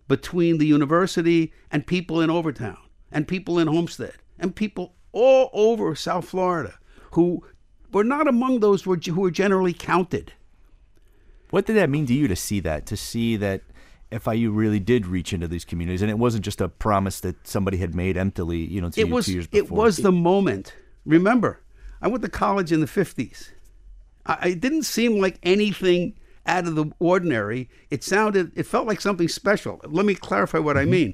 between 0.08 0.60
the 0.60 0.68
university 0.68 1.52
and 1.72 1.88
people 1.88 2.22
in 2.22 2.30
Overtown 2.30 2.78
and 3.12 3.28
people 3.28 3.58
in 3.58 3.68
Homestead 3.68 4.14
and 4.38 4.56
people 4.56 4.94
all 5.12 5.50
over 5.54 5.96
South 5.96 6.28
Florida 6.28 6.78
who 7.12 7.44
were 7.96 8.04
not 8.04 8.28
among 8.28 8.60
those 8.60 8.84
who 8.84 8.90
were, 9.16 9.32
generally 9.32 9.72
counted. 9.72 10.34
What 11.50 11.66
did 11.66 11.78
that 11.78 11.90
mean 11.90 12.06
to 12.08 12.14
you 12.14 12.28
to 12.28 12.36
see 12.36 12.60
that? 12.60 12.86
To 12.88 12.98
see 12.98 13.38
that 13.38 13.62
FIU 14.12 14.54
really 14.54 14.82
did 14.82 15.06
reach 15.06 15.32
into 15.32 15.48
these 15.48 15.64
communities, 15.64 16.02
and 16.02 16.12
it 16.12 16.20
wasn't 16.20 16.44
just 16.44 16.60
a 16.60 16.68
promise 16.68 17.22
that 17.22 17.48
somebody 17.48 17.78
had 17.78 17.96
made 17.96 18.18
emptily, 18.18 18.58
you 18.58 18.82
know, 18.82 18.90
to 18.90 19.00
it 19.00 19.10
was 19.10 19.30
it 19.30 19.72
was 19.72 19.96
the 19.96 20.12
moment. 20.12 20.76
Remember, 21.06 21.62
I 22.02 22.10
went 22.10 22.22
to 22.24 22.30
college 22.30 22.74
in 22.74 22.82
the 22.82 22.88
fifties. 22.88 23.54
I, 24.26 24.50
it 24.50 24.60
didn't 24.60 24.84
seem 24.84 25.22
like 25.22 25.40
anything 25.42 26.16
out 26.46 26.68
of 26.68 26.76
the 26.76 26.92
ordinary. 27.00 27.70
It 27.92 28.04
sounded, 28.04 28.52
it 28.58 28.64
felt 28.64 28.88
like 28.88 29.00
something 29.00 29.30
special. 29.30 29.80
Let 29.86 30.06
me 30.06 30.16
clarify 30.16 30.58
what 30.58 30.76
Mm-hmm. 30.76 30.88
I 30.88 30.92
mean. 30.92 31.14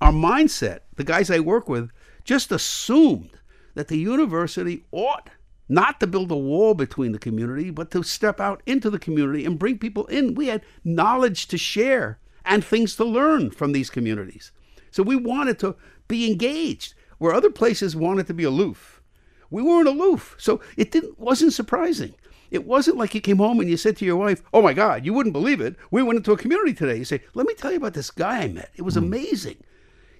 Our 0.00 0.12
mindset, 0.12 0.80
the 0.96 1.04
guys 1.04 1.30
I 1.30 1.38
work 1.38 1.68
with, 1.68 1.90
just 2.24 2.50
assumed 2.50 3.30
that 3.74 3.86
the 3.86 3.98
university 3.98 4.84
ought 4.90 5.30
not 5.68 6.00
to 6.00 6.06
build 6.06 6.30
a 6.30 6.36
wall 6.36 6.74
between 6.74 7.12
the 7.12 7.18
community, 7.18 7.70
but 7.70 7.90
to 7.90 8.02
step 8.02 8.40
out 8.40 8.62
into 8.66 8.90
the 8.90 8.98
community 8.98 9.44
and 9.44 9.58
bring 9.58 9.78
people 9.78 10.06
in. 10.06 10.34
We 10.34 10.46
had 10.46 10.62
knowledge 10.84 11.46
to 11.48 11.58
share 11.58 12.18
and 12.44 12.64
things 12.64 12.96
to 12.96 13.04
learn 13.04 13.50
from 13.50 13.72
these 13.72 13.90
communities. 13.90 14.52
So 14.90 15.02
we 15.02 15.16
wanted 15.16 15.58
to 15.60 15.76
be 16.08 16.30
engaged 16.30 16.94
where 17.18 17.34
other 17.34 17.50
places 17.50 17.94
wanted 17.94 18.26
to 18.28 18.34
be 18.34 18.44
aloof. 18.44 19.02
We 19.50 19.62
weren't 19.62 19.88
aloof. 19.88 20.34
So 20.38 20.60
it 20.76 20.90
didn't 20.90 21.18
wasn't 21.18 21.52
surprising. 21.52 22.14
It 22.50 22.66
wasn't 22.66 22.96
like 22.96 23.14
you 23.14 23.20
came 23.20 23.38
home 23.38 23.60
and 23.60 23.68
you 23.68 23.76
said 23.76 23.96
to 23.98 24.04
your 24.04 24.16
wife, 24.16 24.42
"Oh 24.52 24.62
my 24.62 24.72
God, 24.72 25.04
you 25.04 25.12
wouldn't 25.12 25.34
believe 25.34 25.60
it. 25.60 25.76
We 25.90 26.02
went 26.02 26.16
into 26.16 26.32
a 26.32 26.36
community 26.38 26.72
today." 26.72 26.96
You 26.96 27.04
say, 27.04 27.22
"Let 27.34 27.46
me 27.46 27.54
tell 27.54 27.70
you 27.70 27.76
about 27.76 27.94
this 27.94 28.10
guy 28.10 28.42
I 28.42 28.48
met. 28.48 28.70
It 28.76 28.82
was 28.82 28.94
hmm. 28.94 29.04
amazing. 29.04 29.56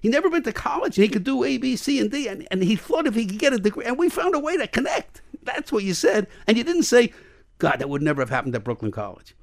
He 0.01 0.09
never 0.09 0.29
been 0.29 0.43
to 0.43 0.53
college 0.53 0.97
and 0.97 1.03
he 1.03 1.09
could 1.09 1.23
do 1.25 1.43
A, 1.43 1.57
B, 1.57 1.75
C, 1.75 1.99
and 1.99 2.09
D, 2.09 2.27
and, 2.27 2.47
and 2.51 2.63
he 2.63 2.75
thought 2.75 3.07
if 3.07 3.15
he 3.15 3.25
could 3.25 3.39
get 3.39 3.53
a 3.53 3.57
degree, 3.57 3.85
and 3.85 3.97
we 3.97 4.09
found 4.09 4.35
a 4.35 4.39
way 4.39 4.57
to 4.57 4.67
connect." 4.67 5.21
That's 5.55 5.71
what 5.71 5.83
you 5.83 5.93
said, 5.93 6.27
and 6.47 6.57
you 6.57 6.63
didn't 6.63 6.83
say, 6.83 7.13
"God, 7.57 7.77
that 7.79 7.89
would 7.89 8.01
never 8.01 8.21
have 8.21 8.29
happened 8.29 8.55
at 8.55 8.63
Brooklyn 8.63 8.91
College." 8.91 9.35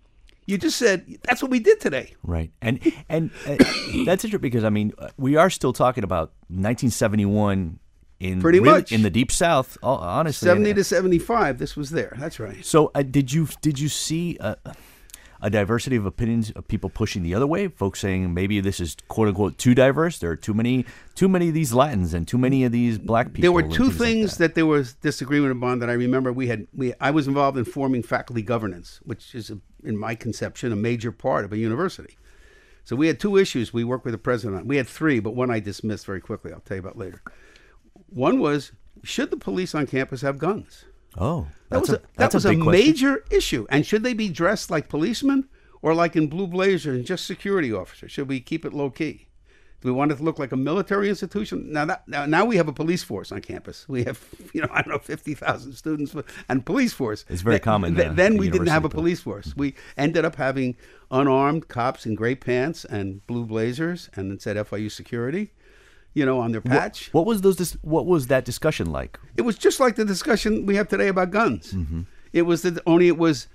You 0.47 0.59
just 0.59 0.79
said, 0.79 1.05
"That's 1.25 1.43
what 1.43 1.51
we 1.51 1.59
did 1.59 1.81
today." 1.81 2.15
Right, 2.23 2.51
and 2.63 2.81
and 3.09 3.31
uh, 3.47 3.57
that's 4.05 4.25
interesting 4.25 4.39
because 4.41 4.65
I 4.65 4.71
mean 4.71 4.93
uh, 4.99 5.09
we 5.17 5.37
are 5.37 5.51
still 5.51 5.73
talking 5.73 6.05
about 6.05 6.33
1971 6.49 7.79
in 8.21 8.41
Pretty 8.41 8.61
really- 8.61 8.71
much. 8.79 8.93
in 8.93 9.03
the 9.03 9.11
deep 9.11 9.31
South. 9.31 9.77
Honestly, 9.83 10.47
Seventy 10.47 10.73
to 10.73 10.85
seventy-five. 10.85 11.59
This 11.59 11.77
was 11.77 11.91
there. 11.91 12.15
That's 12.19 12.39
right. 12.41 12.65
So 12.65 12.91
uh, 12.95 13.03
did 13.03 13.33
you 13.33 13.49
did 13.61 13.79
you 13.79 13.89
see 13.89 14.37
a, 14.41 14.57
a 15.41 15.51
diversity 15.51 15.97
of 15.97 16.07
opinions 16.07 16.51
of 16.53 16.67
people 16.69 16.91
pushing 16.91 17.23
the 17.23 17.35
other 17.35 17.47
way? 17.47 17.69
Folks 17.69 18.01
saying 18.01 18.33
maybe 18.33 18.61
this 18.61 18.81
is 18.81 18.97
quote 19.09 19.29
unquote 19.29 19.59
too 19.59 19.75
diverse. 19.75 20.19
There 20.19 20.31
are 20.31 20.37
too 20.37 20.55
many 20.55 20.85
too 21.15 21.29
many 21.29 21.49
of 21.49 21.55
these 21.55 21.73
Latins 21.73 22.15
and 22.15 22.27
too 22.27 22.39
many 22.39 22.65
of 22.65 22.73
these 22.73 22.99
black 22.99 23.33
people. 23.33 23.43
There 23.43 23.53
were 23.53 23.63
two 23.63 23.85
like 23.85 23.97
things 23.97 24.39
that. 24.39 24.55
there 24.55 24.67
was 24.67 24.95
disagreement 24.95 25.57
upon 25.57 25.79
that 25.81 25.91
I 25.91 25.95
remember. 25.95 26.33
We 26.33 26.49
had 26.49 26.67
we 26.75 26.95
I 27.01 27.11
was 27.11 27.27
involved 27.27 27.59
in 27.59 27.65
forming 27.65 28.03
faculty 28.03 28.43
governance, 28.43 29.01
which 29.05 29.35
is, 29.35 29.51
a, 29.51 29.59
in 29.85 29.97
my 29.97 30.15
conception, 30.15 30.73
a 30.73 30.77
major 30.77 31.13
part 31.13 31.45
of 31.45 31.53
a 31.53 31.59
university. 31.59 32.17
So 32.85 32.95
we 32.95 33.09
had 33.09 33.19
two 33.19 33.37
issues 33.37 33.73
we 33.73 33.83
worked 33.83 34.05
with 34.05 34.13
the 34.13 34.19
president 34.19 34.61
on. 34.61 34.69
We 34.69 34.77
had 34.77 34.87
three, 34.87 35.19
but 35.19 35.35
one 35.35 35.51
I 35.51 35.59
dismissed 35.59 36.07
very 36.07 36.21
quickly. 36.21 36.53
I'll 36.53 36.61
tell 36.61 36.77
you 36.77 36.81
about 36.81 36.97
later. 36.97 37.21
One 38.11 38.39
was 38.39 38.73
should 39.03 39.31
the 39.31 39.37
police 39.37 39.75
on 39.75 39.87
campus 39.87 40.23
have 40.23 40.39
guns? 40.39 40.85
Oh, 41.19 41.49
That 41.71 41.81
was 41.81 41.91
a, 41.91 41.97
a, 41.97 42.01
that 42.17 42.35
was 42.35 42.47
a 42.47 42.51
a, 42.51 42.57
major 42.57 43.25
issue. 43.31 43.67
And 43.71 43.85
should 43.87 44.03
they 44.03 44.15
be 44.15 44.29
dressed 44.29 44.71
like 44.71 44.89
policemen 44.89 45.49
or 45.83 45.95
like 45.95 46.17
in 46.17 46.29
blue 46.29 46.47
blazers 46.47 46.97
and 46.97 47.07
just 47.07 47.27
security 47.27 47.73
officers? 47.73 48.13
Should 48.13 48.29
we 48.29 48.41
keep 48.41 48.65
it 48.65 48.73
low 48.73 48.91
key? 48.91 49.29
Do 49.83 49.89
we 49.89 49.93
want 49.93 50.11
it 50.11 50.17
to 50.17 50.23
look 50.23 50.39
like 50.39 50.53
a 50.53 50.57
military 50.57 51.09
institution? 51.09 51.71
Now 51.73 51.85
that 51.85 52.09
now, 52.09 52.25
now 52.27 52.45
we 52.45 52.57
have 52.57 52.67
a 52.67 52.73
police 52.73 53.03
force 53.03 53.31
on 53.31 53.41
campus. 53.43 53.87
We 53.89 54.05
have 54.05 54.25
you 54.55 54.63
know 54.63 54.69
I 54.71 54.83
don't 54.83 54.93
know 54.93 54.99
fifty 54.99 55.35
thousand 55.35 55.75
students 55.75 56.15
and 56.49 56.65
police 56.65 56.93
force. 56.95 57.25
It's 57.29 57.43
very 57.43 57.57
Th- 57.57 57.63
common, 57.63 57.95
th- 57.95 58.09
uh, 58.09 58.13
then 58.15 58.37
we 58.39 58.49
didn't 58.49 58.69
have 58.69 58.85
a 58.85 58.89
police 58.89 59.21
force. 59.21 59.55
We 59.57 59.75
ended 59.97 60.25
up 60.25 60.37
having 60.37 60.77
unarmed 61.11 61.69
cops 61.69 62.07
in 62.07 62.15
gray 62.15 62.35
pants 62.35 62.85
and 62.87 63.25
blue 63.27 63.45
blazers, 63.45 64.09
and 64.15 64.33
it 64.33 64.43
said 64.43 64.57
FIU 64.57 64.91
security, 64.91 65.53
you 66.17 66.25
know, 66.25 66.41
on 66.41 66.51
their 66.51 66.63
patch. 66.63 67.13
What 67.13 67.27
was 67.27 67.43
those? 67.43 67.57
Dis- 67.57 67.77
what 67.83 68.07
was 68.07 68.29
that 68.29 68.47
discussion 68.47 68.91
like? 68.91 69.21
It 69.37 69.43
was 69.43 69.59
just 69.59 69.79
like 69.79 69.97
the 69.97 70.05
discussion 70.05 70.65
we 70.65 70.75
have 70.77 70.89
today 70.89 71.09
about 71.09 71.31
guns. 71.31 71.75
Mm-hmm. 71.75 72.03
It 72.33 72.43
was 72.43 72.63
that 72.63 72.79
only 72.87 73.09
it 73.09 73.19
was 73.19 73.49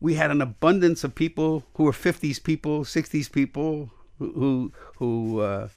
we 0.00 0.14
had 0.14 0.30
an 0.30 0.40
abundance 0.40 1.02
of 1.02 1.16
people 1.16 1.64
who 1.74 1.82
were 1.82 1.92
50s 1.92 2.40
people, 2.40 2.84
60s 2.84 3.30
people 3.32 3.90
who 4.20 4.32
who, 4.32 4.72
who 4.98 5.40
uh, 5.40 5.68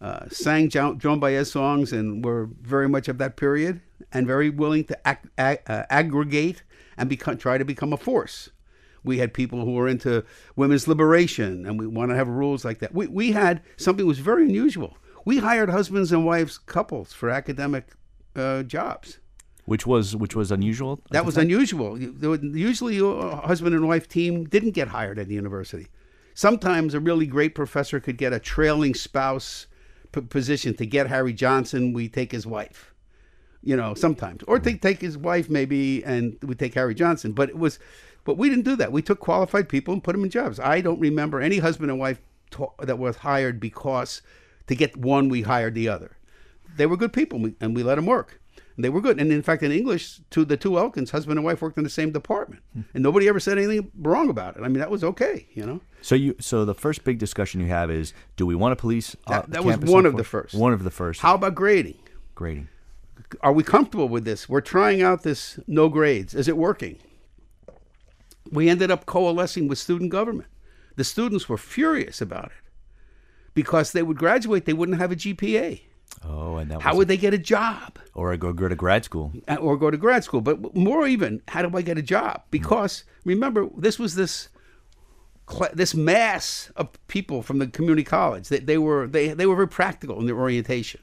uh, 0.00 0.26
sang 0.30 0.70
Joan, 0.70 0.98
Joan 0.98 1.20
Baez 1.20 1.52
songs 1.52 1.92
and 1.92 2.24
were 2.24 2.48
very 2.62 2.88
much 2.88 3.08
of 3.08 3.18
that 3.18 3.36
period 3.36 3.82
and 4.10 4.26
very 4.26 4.48
willing 4.48 4.84
to 4.84 5.06
ag- 5.06 5.28
ag- 5.36 5.62
uh, 5.66 5.82
aggregate 5.90 6.62
and 6.96 7.10
become 7.10 7.36
try 7.36 7.58
to 7.58 7.64
become 7.64 7.92
a 7.92 7.98
force. 7.98 8.48
We 9.02 9.18
had 9.18 9.34
people 9.34 9.66
who 9.66 9.72
were 9.72 9.86
into 9.86 10.24
women's 10.56 10.88
liberation, 10.88 11.66
and 11.66 11.78
we 11.78 11.86
want 11.86 12.10
to 12.10 12.16
have 12.16 12.26
rules 12.26 12.64
like 12.64 12.78
that. 12.78 12.94
We 12.94 13.06
we 13.06 13.32
had 13.32 13.60
something 13.76 14.06
that 14.06 14.08
was 14.08 14.18
very 14.18 14.44
unusual. 14.44 14.96
We 15.24 15.38
hired 15.38 15.70
husbands 15.70 16.12
and 16.12 16.24
wives 16.26 16.58
couples 16.58 17.12
for 17.12 17.30
academic 17.30 17.86
uh, 18.36 18.62
jobs. 18.64 19.18
which 19.66 19.86
was 19.86 20.14
which 20.14 20.36
was 20.36 20.50
unusual. 20.50 21.00
That 21.10 21.24
was 21.24 21.36
time? 21.36 21.44
unusual. 21.44 21.98
You- 22.00 22.12
there 22.16 22.30
would- 22.30 22.42
Usually, 22.42 22.98
a 22.98 23.36
husband 23.36 23.74
and 23.74 23.86
wife 23.88 24.06
team 24.08 24.44
didn't 24.44 24.72
get 24.72 24.88
hired 24.88 25.18
at 25.18 25.28
the 25.28 25.34
university. 25.34 25.86
Sometimes 26.34 26.92
a 26.94 27.00
really 27.00 27.26
great 27.26 27.54
professor 27.54 28.00
could 28.00 28.18
get 28.18 28.32
a 28.32 28.38
trailing 28.40 28.92
spouse 28.94 29.66
p- 30.12 30.20
position 30.20 30.74
to 30.74 30.84
get 30.84 31.06
Harry 31.06 31.32
Johnson. 31.32 31.92
We 31.94 32.08
take 32.08 32.32
his 32.32 32.46
wife, 32.46 32.92
you 33.62 33.76
know, 33.76 33.94
sometimes, 33.94 34.42
or 34.48 34.58
take 34.58 34.82
take 34.82 35.00
his 35.00 35.16
wife 35.16 35.48
maybe, 35.48 36.04
and 36.04 36.36
we 36.42 36.54
take 36.56 36.74
Harry 36.74 36.94
Johnson. 36.94 37.32
But 37.32 37.48
it 37.50 37.56
was, 37.58 37.78
but 38.24 38.36
we 38.36 38.50
didn't 38.50 38.64
do 38.64 38.76
that. 38.76 38.90
We 38.92 39.00
took 39.00 39.20
qualified 39.20 39.68
people 39.68 39.94
and 39.94 40.02
put 40.04 40.12
them 40.12 40.24
in 40.24 40.30
jobs. 40.30 40.58
I 40.60 40.80
don't 40.82 40.98
remember 41.00 41.40
any 41.40 41.58
husband 41.58 41.90
and 41.90 42.00
wife 42.00 42.20
ta- 42.50 42.74
that 42.82 42.98
was 42.98 43.16
hired 43.18 43.60
because 43.60 44.20
to 44.66 44.74
get 44.74 44.96
one 44.96 45.28
we 45.28 45.42
hired 45.42 45.74
the 45.74 45.88
other. 45.88 46.16
They 46.76 46.86
were 46.86 46.96
good 46.96 47.12
people, 47.12 47.36
and 47.36 47.44
we, 47.44 47.54
and 47.60 47.76
we 47.76 47.82
let 47.82 47.96
them 47.96 48.06
work. 48.06 48.40
And 48.76 48.84
they 48.84 48.88
were 48.88 49.00
good. 49.00 49.20
And 49.20 49.30
in 49.30 49.42
fact, 49.42 49.62
in 49.62 49.70
English, 49.70 50.20
two, 50.30 50.44
the 50.44 50.56
two 50.56 50.78
Elkins, 50.78 51.10
husband 51.12 51.38
and 51.38 51.44
wife, 51.44 51.62
worked 51.62 51.78
in 51.78 51.84
the 51.84 51.90
same 51.90 52.10
department, 52.10 52.62
and 52.92 53.02
nobody 53.02 53.28
ever 53.28 53.38
said 53.38 53.58
anything 53.58 53.90
wrong 54.00 54.28
about 54.28 54.56
it. 54.56 54.62
I 54.62 54.68
mean, 54.68 54.78
that 54.80 54.90
was 54.90 55.04
okay, 55.04 55.46
you 55.54 55.64
know. 55.64 55.80
So 56.02 56.14
you 56.16 56.34
so 56.40 56.64
the 56.64 56.74
first 56.74 57.04
big 57.04 57.18
discussion 57.18 57.60
you 57.60 57.68
have 57.68 57.90
is 57.90 58.12
do 58.36 58.44
we 58.46 58.54
want 58.56 58.72
a 58.72 58.76
police? 58.76 59.14
uh, 59.28 59.42
That- 59.42 59.50
that 59.50 59.64
was 59.64 59.76
one 59.78 60.06
of 60.06 60.16
the 60.16 60.24
first. 60.24 60.54
One 60.54 60.72
of 60.72 60.82
the 60.82 60.90
first. 60.90 61.20
How 61.20 61.34
about 61.36 61.54
grading? 61.54 61.98
grading? 62.34 62.68
Are 63.42 63.52
we 63.52 63.62
comfortable 63.62 64.08
with 64.08 64.24
this? 64.24 64.48
We're 64.48 64.60
trying 64.60 65.02
out 65.02 65.22
this 65.22 65.58
no 65.68 65.88
grades. 65.88 66.34
Is 66.34 66.48
it 66.48 66.56
working? 66.56 66.98
We 68.50 68.68
ended 68.68 68.90
up 68.90 69.06
coalescing 69.06 69.68
with 69.68 69.78
student 69.78 70.10
government. 70.10 70.48
The 70.96 71.04
students 71.04 71.48
were 71.48 71.56
furious 71.58 72.20
about 72.20 72.46
it 72.46 72.52
because 73.54 73.92
they 73.92 74.02
would 74.02 74.18
graduate, 74.18 74.64
they 74.64 74.72
wouldn't 74.72 74.98
have 74.98 75.12
a 75.12 75.16
GPA. 75.16 75.80
Oh, 76.26 76.56
and 76.56 76.70
that 76.70 76.80
How 76.82 76.94
would 76.96 77.08
they 77.08 77.16
get 77.16 77.34
a 77.34 77.38
job? 77.38 77.98
or 78.14 78.36
go 78.36 78.52
go 78.52 78.68
to 78.68 78.74
grad 78.76 79.04
school. 79.04 79.32
uh, 79.48 79.56
or 79.56 79.76
go 79.76 79.90
to 79.90 79.96
grad 79.96 80.24
school. 80.24 80.40
But 80.40 80.74
more 80.74 81.06
even, 81.06 81.42
how 81.48 81.62
do 81.62 81.76
I 81.76 81.82
get 81.82 81.98
a 81.98 82.02
job? 82.02 82.42
Because 82.50 83.04
remember, 83.24 83.68
this 83.76 83.98
was 83.98 84.14
this 84.14 84.48
this 85.74 85.94
mass 85.94 86.70
of 86.76 86.88
people 87.08 87.42
from 87.42 87.58
the 87.58 87.66
community 87.66 88.04
college. 88.04 88.48
They, 88.48 88.60
they 88.60 88.78
were 88.78 89.06
they 89.06 89.28
they 89.34 89.46
were 89.46 89.56
very 89.56 89.68
practical 89.68 90.18
in 90.20 90.26
their 90.26 90.38
orientation 90.38 91.02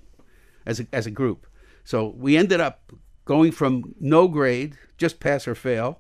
as 0.65 0.79
a, 0.79 0.87
as 0.91 1.05
a 1.05 1.11
group. 1.11 1.45
So 1.83 2.13
we 2.17 2.37
ended 2.37 2.59
up 2.59 2.91
going 3.25 3.51
from 3.51 3.93
no 3.99 4.27
grade, 4.27 4.77
just 4.97 5.19
pass 5.19 5.47
or 5.47 5.53
fail, 5.55 5.99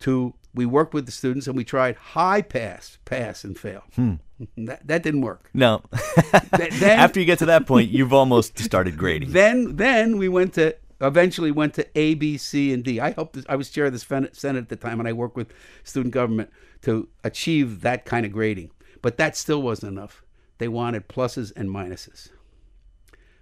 to 0.00 0.34
we 0.54 0.66
worked 0.66 0.94
with 0.94 1.06
the 1.06 1.12
students 1.12 1.46
and 1.46 1.56
we 1.56 1.64
tried 1.64 1.96
high 1.96 2.42
pass, 2.42 2.98
pass 3.04 3.44
and 3.44 3.58
fail. 3.58 3.84
Hmm. 3.94 4.14
That, 4.56 4.84
that 4.88 5.02
didn't 5.04 5.20
work. 5.20 5.48
No. 5.54 5.82
Then- 6.58 6.98
After 6.98 7.20
you 7.20 7.26
get 7.26 7.38
to 7.38 7.46
that 7.46 7.64
point, 7.64 7.90
you've 7.90 8.12
almost 8.12 8.58
started 8.58 8.98
grading. 8.98 9.30
Then 9.30 9.76
then 9.76 10.18
we 10.18 10.28
went 10.28 10.54
to 10.54 10.74
eventually 11.00 11.52
went 11.52 11.74
to 11.74 11.86
A, 11.98 12.14
B, 12.14 12.36
C, 12.36 12.72
and 12.72 12.82
D. 12.82 12.98
I 12.98 13.10
helped. 13.12 13.38
I 13.48 13.54
was 13.54 13.70
chair 13.70 13.86
of 13.86 13.92
the 13.92 14.00
Senate, 14.00 14.34
Senate 14.34 14.62
at 14.62 14.68
the 14.68 14.76
time, 14.76 14.98
and 14.98 15.08
I 15.08 15.12
worked 15.12 15.36
with 15.36 15.52
student 15.84 16.12
government 16.12 16.50
to 16.82 17.08
achieve 17.22 17.82
that 17.82 18.04
kind 18.04 18.26
of 18.26 18.32
grading. 18.32 18.70
But 19.00 19.16
that 19.18 19.36
still 19.36 19.62
wasn't 19.62 19.92
enough. 19.92 20.24
They 20.58 20.68
wanted 20.68 21.08
pluses 21.08 21.52
and 21.56 21.68
minuses. 21.68 22.30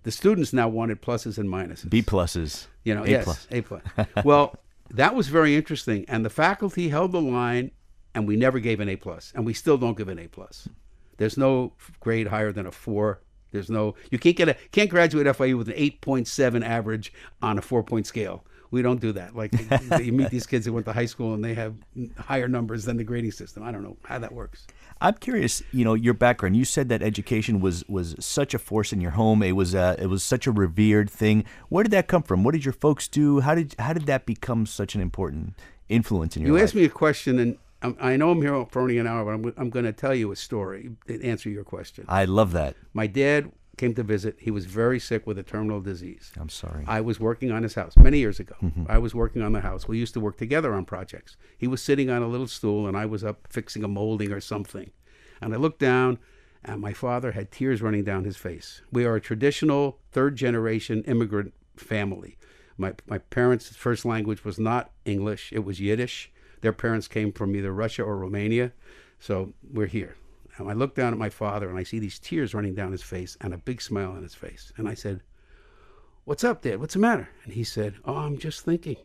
The 0.02 0.10
students 0.10 0.52
now 0.52 0.68
wanted 0.68 1.02
pluses 1.02 1.36
and 1.38 1.48
minuses. 1.48 1.88
B 1.90 2.02
pluses. 2.02 2.66
You 2.84 2.94
know, 2.94 3.04
A 3.04 3.08
yes, 3.08 3.24
plus. 3.24 3.46
A 3.50 3.60
plus. 3.60 3.82
well, 4.24 4.56
that 4.90 5.14
was 5.14 5.28
very 5.28 5.54
interesting, 5.54 6.04
and 6.08 6.24
the 6.24 6.30
faculty 6.30 6.88
held 6.88 7.12
the 7.12 7.20
line, 7.20 7.70
and 8.14 8.26
we 8.26 8.36
never 8.36 8.58
gave 8.58 8.80
an 8.80 8.88
A 8.88 8.96
plus, 8.96 9.32
and 9.34 9.46
we 9.46 9.54
still 9.54 9.78
don't 9.78 9.96
give 9.96 10.08
an 10.08 10.18
A 10.18 10.28
plus. 10.28 10.68
There's 11.16 11.36
no 11.36 11.74
grade 12.00 12.28
higher 12.28 12.52
than 12.52 12.66
a 12.66 12.72
four. 12.72 13.20
There's 13.52 13.70
no 13.70 13.94
you 14.10 14.18
can't 14.18 14.36
get 14.36 14.48
a 14.48 14.54
can't 14.72 14.90
graduate 14.90 15.26
FIU 15.26 15.58
with 15.58 15.68
an 15.68 15.74
eight 15.76 16.00
point 16.00 16.26
seven 16.28 16.62
average 16.62 17.12
on 17.42 17.58
a 17.58 17.62
four 17.62 17.82
point 17.82 18.06
scale. 18.06 18.44
We 18.70 18.82
don't 18.82 19.00
do 19.00 19.12
that. 19.12 19.34
Like 19.34 19.52
you 20.00 20.12
meet 20.12 20.30
these 20.30 20.46
kids 20.46 20.64
that 20.64 20.72
went 20.72 20.86
to 20.86 20.92
high 20.92 21.06
school 21.06 21.34
and 21.34 21.44
they 21.44 21.54
have 21.54 21.74
higher 22.18 22.48
numbers 22.48 22.84
than 22.84 22.96
the 22.96 23.04
grading 23.04 23.32
system. 23.32 23.62
I 23.62 23.72
don't 23.72 23.82
know 23.82 23.96
how 24.04 24.18
that 24.18 24.32
works. 24.32 24.66
I'm 25.00 25.14
curious, 25.14 25.62
you 25.72 25.84
know, 25.84 25.94
your 25.94 26.14
background. 26.14 26.56
You 26.56 26.64
said 26.64 26.88
that 26.90 27.02
education 27.02 27.60
was 27.60 27.84
was 27.88 28.14
such 28.20 28.54
a 28.54 28.58
force 28.58 28.92
in 28.92 29.00
your 29.00 29.12
home. 29.12 29.42
It 29.42 29.52
was 29.52 29.74
uh, 29.74 29.96
it 29.98 30.06
was 30.06 30.22
such 30.22 30.46
a 30.46 30.52
revered 30.52 31.10
thing. 31.10 31.44
Where 31.68 31.82
did 31.82 31.92
that 31.92 32.06
come 32.06 32.22
from? 32.22 32.44
What 32.44 32.52
did 32.52 32.64
your 32.64 32.74
folks 32.74 33.08
do? 33.08 33.40
How 33.40 33.54
did 33.54 33.74
how 33.78 33.92
did 33.92 34.06
that 34.06 34.26
become 34.26 34.66
such 34.66 34.94
an 34.94 35.00
important 35.00 35.54
influence 35.88 36.36
in 36.36 36.42
your 36.42 36.48
You 36.48 36.52
life? 36.54 36.60
You 36.60 36.64
asked 36.64 36.74
me 36.74 36.84
a 36.84 36.88
question, 36.90 37.38
and 37.38 37.58
I'm, 37.82 37.96
I 38.00 38.16
know 38.16 38.30
I'm 38.30 38.42
here 38.42 38.66
for 38.70 38.82
only 38.82 38.98
an 38.98 39.06
hour, 39.06 39.24
but 39.24 39.30
I'm, 39.30 39.54
I'm 39.56 39.70
going 39.70 39.86
to 39.86 39.92
tell 39.92 40.14
you 40.14 40.30
a 40.32 40.36
story 40.36 40.90
to 41.06 41.24
answer 41.24 41.48
your 41.48 41.64
question. 41.64 42.04
I 42.08 42.26
love 42.26 42.52
that. 42.52 42.76
My 42.92 43.06
dad 43.06 43.50
came 43.80 43.94
to 43.94 44.02
visit. 44.02 44.36
He 44.38 44.50
was 44.50 44.66
very 44.66 45.00
sick 45.00 45.26
with 45.26 45.38
a 45.38 45.42
terminal 45.42 45.80
disease. 45.80 46.30
I'm 46.38 46.50
sorry. 46.50 46.84
I 46.86 47.00
was 47.00 47.18
working 47.18 47.50
on 47.50 47.62
his 47.62 47.74
house 47.74 47.96
many 47.96 48.18
years 48.18 48.38
ago. 48.38 48.54
Mm-hmm. 48.62 48.84
I 48.88 48.98
was 48.98 49.14
working 49.14 49.40
on 49.40 49.52
the 49.52 49.62
house. 49.62 49.88
We 49.88 49.98
used 49.98 50.12
to 50.14 50.20
work 50.20 50.36
together 50.36 50.74
on 50.74 50.84
projects. 50.84 51.38
He 51.56 51.66
was 51.66 51.82
sitting 51.82 52.10
on 52.10 52.22
a 52.22 52.28
little 52.28 52.46
stool, 52.46 52.86
and 52.86 52.94
I 52.94 53.06
was 53.06 53.24
up 53.24 53.48
fixing 53.48 53.82
a 53.82 53.88
molding 53.88 54.32
or 54.32 54.40
something. 54.40 54.90
And 55.40 55.54
I 55.54 55.56
looked 55.56 55.78
down, 55.78 56.18
and 56.62 56.82
my 56.82 56.92
father 56.92 57.32
had 57.32 57.50
tears 57.50 57.80
running 57.80 58.04
down 58.04 58.24
his 58.24 58.36
face. 58.36 58.82
We 58.92 59.06
are 59.06 59.16
a 59.16 59.20
traditional 59.20 59.98
third 60.12 60.36
generation 60.36 61.02
immigrant 61.04 61.54
family. 61.76 62.36
My, 62.76 62.92
my 63.06 63.16
parents' 63.18 63.74
first 63.74 64.04
language 64.04 64.44
was 64.44 64.58
not 64.58 64.90
English, 65.06 65.52
it 65.54 65.64
was 65.64 65.80
Yiddish. 65.80 66.30
Their 66.60 66.74
parents 66.74 67.08
came 67.08 67.32
from 67.32 67.56
either 67.56 67.72
Russia 67.72 68.02
or 68.02 68.18
Romania. 68.18 68.72
So 69.18 69.54
we're 69.72 69.86
here. 69.86 70.16
And 70.60 70.70
I 70.70 70.74
look 70.74 70.94
down 70.94 71.12
at 71.12 71.18
my 71.18 71.30
father 71.30 71.70
and 71.70 71.78
I 71.78 71.84
see 71.84 71.98
these 71.98 72.18
tears 72.18 72.52
running 72.52 72.74
down 72.74 72.92
his 72.92 73.02
face 73.02 73.36
and 73.40 73.54
a 73.54 73.58
big 73.58 73.80
smile 73.80 74.12
on 74.12 74.22
his 74.22 74.34
face. 74.34 74.72
And 74.76 74.86
I 74.86 74.94
said, 74.94 75.22
What's 76.24 76.44
up, 76.44 76.60
Dad? 76.60 76.80
What's 76.80 76.94
the 76.94 77.00
matter? 77.00 77.30
And 77.44 77.54
he 77.54 77.64
said, 77.64 77.94
Oh, 78.04 78.16
I'm 78.16 78.36
just 78.36 78.64
thinking. 78.64 78.96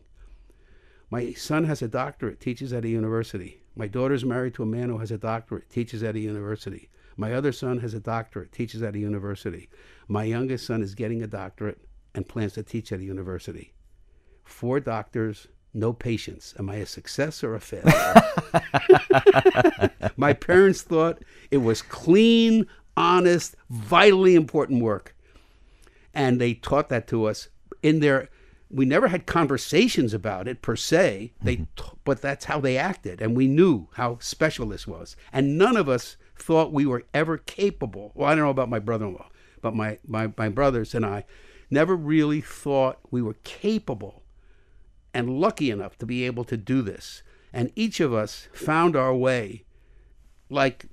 My 1.10 1.32
son 1.32 1.64
has 1.64 1.80
a 1.80 1.88
doctorate, 1.88 2.40
teaches 2.40 2.72
at 2.72 2.84
a 2.84 2.88
university. 2.88 3.62
My 3.74 3.86
daughter's 3.86 4.24
married 4.24 4.54
to 4.54 4.64
a 4.64 4.66
man 4.66 4.90
who 4.90 4.98
has 4.98 5.10
a 5.10 5.18
doctorate, 5.18 5.70
teaches 5.70 6.02
at 6.02 6.14
a 6.14 6.20
university. 6.20 6.90
My 7.16 7.32
other 7.32 7.52
son 7.52 7.78
has 7.78 7.94
a 7.94 8.00
doctorate, 8.00 8.52
teaches 8.52 8.82
at 8.82 8.94
a 8.94 8.98
university. 8.98 9.70
My 10.08 10.24
youngest 10.24 10.66
son 10.66 10.82
is 10.82 10.94
getting 10.94 11.22
a 11.22 11.26
doctorate 11.26 11.80
and 12.14 12.28
plans 12.28 12.52
to 12.54 12.62
teach 12.62 12.92
at 12.92 13.00
a 13.00 13.04
university. 13.04 13.72
Four 14.44 14.80
doctors, 14.80 15.48
no 15.76 15.92
patience. 15.92 16.54
Am 16.58 16.70
I 16.70 16.76
a 16.76 16.86
success 16.86 17.44
or 17.44 17.54
a 17.54 17.60
failure? 17.60 18.14
My 20.16 20.32
parents 20.32 20.82
thought 20.82 21.22
it 21.50 21.58
was 21.58 21.82
clean, 21.82 22.66
honest, 22.96 23.54
vitally 23.70 24.34
important 24.34 24.82
work. 24.82 25.14
And 26.14 26.40
they 26.40 26.54
taught 26.54 26.88
that 26.88 27.06
to 27.08 27.26
us 27.26 27.48
in 27.82 28.00
their 28.00 28.28
we 28.68 28.84
never 28.84 29.06
had 29.06 29.26
conversations 29.26 30.12
about 30.12 30.48
it 30.48 30.60
per 30.60 30.74
se. 30.74 31.32
They 31.40 31.56
mm-hmm. 31.56 31.64
t- 31.76 31.98
but 32.04 32.20
that's 32.20 32.46
how 32.46 32.58
they 32.58 32.76
acted 32.76 33.20
and 33.20 33.36
we 33.36 33.46
knew 33.46 33.88
how 33.92 34.18
special 34.20 34.66
this 34.66 34.86
was. 34.86 35.14
And 35.32 35.58
none 35.58 35.76
of 35.76 35.88
us 35.88 36.16
thought 36.36 36.72
we 36.72 36.86
were 36.86 37.04
ever 37.14 37.38
capable. 37.38 38.12
Well, 38.14 38.28
I 38.28 38.34
don't 38.34 38.44
know 38.44 38.50
about 38.50 38.70
my 38.70 38.78
brother-in-law, 38.78 39.28
but 39.60 39.76
my 39.76 39.98
my, 40.06 40.32
my 40.36 40.48
brothers 40.48 40.94
and 40.94 41.04
I 41.04 41.24
never 41.70 41.94
really 41.94 42.40
thought 42.40 42.98
we 43.10 43.20
were 43.22 43.36
capable 43.44 44.22
and 45.16 45.40
lucky 45.40 45.70
enough 45.70 45.96
to 45.96 46.04
be 46.04 46.24
able 46.24 46.44
to 46.44 46.58
do 46.58 46.82
this. 46.82 47.22
And 47.50 47.72
each 47.74 48.00
of 48.00 48.12
us 48.12 48.48
found 48.52 48.94
our 48.94 49.14
way, 49.14 49.64
like, 50.50 50.84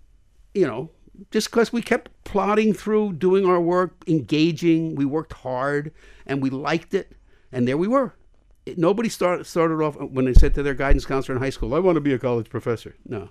you 0.54 0.66
know, 0.66 0.92
just 1.30 1.52
because 1.52 1.74
we 1.74 1.82
kept 1.82 2.10
plodding 2.24 2.74
through, 2.74 3.14
doing 3.14 3.46
our 3.46 3.60
work, 3.60 3.92
engaging. 4.08 4.96
We 4.96 5.04
worked 5.04 5.34
hard 5.34 5.92
and 6.26 6.42
we 6.42 6.50
liked 6.50 6.94
it. 6.94 7.12
And 7.52 7.68
there 7.68 7.78
we 7.78 7.90
were. 7.90 8.16
It, 8.66 8.78
nobody 8.78 9.10
started, 9.10 9.46
started 9.46 9.84
off 9.84 9.98
when 10.00 10.24
they 10.24 10.34
said 10.34 10.54
to 10.54 10.64
their 10.64 10.74
guidance 10.74 11.06
counselor 11.06 11.36
in 11.36 11.44
high 11.44 11.50
school, 11.50 11.76
I 11.76 11.80
want 11.80 11.98
to 11.98 12.02
be 12.02 12.14
a 12.14 12.18
college 12.18 12.50
professor. 12.50 12.96
No. 13.06 13.30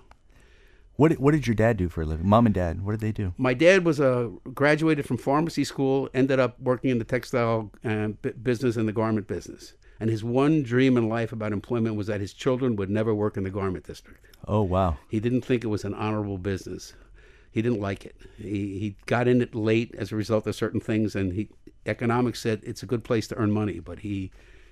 What 0.95 1.09
did, 1.09 1.17
what 1.17 1.31
did 1.31 1.47
your 1.47 1.55
dad 1.55 1.77
do 1.77 1.89
for 1.89 2.03
a 2.03 2.05
living? 2.05 2.27
Mom 2.29 2.45
and 2.45 2.53
dad, 2.53 2.85
what 2.85 2.91
did 2.91 3.01
they 3.01 3.11
do? 3.11 3.33
My 3.37 3.55
dad 3.55 3.83
was 3.83 3.99
a 3.99 4.31
graduated 4.53 5.07
from 5.07 5.17
pharmacy 5.17 5.63
school, 5.63 6.07
ended 6.13 6.39
up 6.39 6.59
working 6.59 6.91
in 6.91 6.99
the 6.99 7.03
textile 7.03 7.71
uh, 7.83 8.09
b- 8.21 8.33
business 8.43 8.77
and 8.77 8.87
the 8.87 8.93
garment 8.93 9.27
business. 9.27 9.73
And 9.99 10.09
his 10.09 10.23
one 10.23 10.63
dream 10.63 10.97
in 10.97 11.07
life 11.07 11.31
about 11.31 11.53
employment 11.53 11.95
was 11.95 12.07
that 12.07 12.19
his 12.19 12.33
children 12.33 12.75
would 12.75 12.89
never 12.89 13.13
work 13.13 13.37
in 13.37 13.43
the 13.43 13.49
garment 13.49 13.85
district. 13.85 14.27
Oh 14.47 14.63
wow. 14.63 14.97
He 15.09 15.19
didn't 15.19 15.41
think 15.41 15.63
it 15.63 15.67
was 15.67 15.85
an 15.85 15.93
honorable 15.93 16.37
business. 16.37 16.93
He 17.51 17.61
didn't 17.61 17.79
like 17.79 18.05
it. 18.05 18.15
He, 18.37 18.79
he 18.79 18.95
got 19.05 19.27
in 19.27 19.41
it 19.41 19.53
late 19.53 19.93
as 19.95 20.11
a 20.11 20.15
result 20.15 20.47
of 20.47 20.55
certain 20.55 20.79
things, 20.79 21.15
and 21.15 21.33
he 21.33 21.49
economics 21.85 22.41
said 22.41 22.61
it's 22.63 22.81
a 22.81 22.87
good 22.87 23.03
place 23.03 23.27
to 23.27 23.35
earn 23.35 23.51
money, 23.51 23.79
but 23.79 23.99
he 23.99 24.31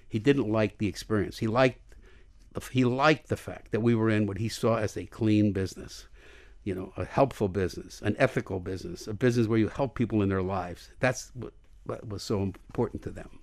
he 0.10 0.20
didn't 0.20 0.52
like 0.52 0.78
the 0.78 0.88
experience. 0.88 1.38
He 1.38 1.48
liked 1.48 1.80
he 2.72 2.84
liked 2.84 3.30
the 3.30 3.38
fact 3.38 3.72
that 3.72 3.82
we 3.82 3.96
were 3.96 4.10
in 4.10 4.26
what 4.26 4.40
he 4.40 4.50
saw 4.50 4.78
as 4.78 4.98
a 4.98 5.06
clean 5.06 5.54
business, 5.54 6.08
you 6.64 6.76
know, 6.76 6.92
a 6.98 7.06
helpful 7.06 7.48
business, 7.48 8.02
an 8.02 8.16
ethical 8.20 8.60
business, 8.60 9.08
a 9.08 9.14
business 9.14 9.48
where 9.48 9.60
you 9.60 9.70
help 9.70 9.96
people 9.96 10.22
in 10.22 10.30
their 10.30 10.42
lives. 10.42 10.90
That's 11.00 11.32
what, 11.36 11.54
what 11.86 12.08
was 12.08 12.24
so 12.24 12.42
important 12.42 13.04
to 13.04 13.12
them. 13.12 13.41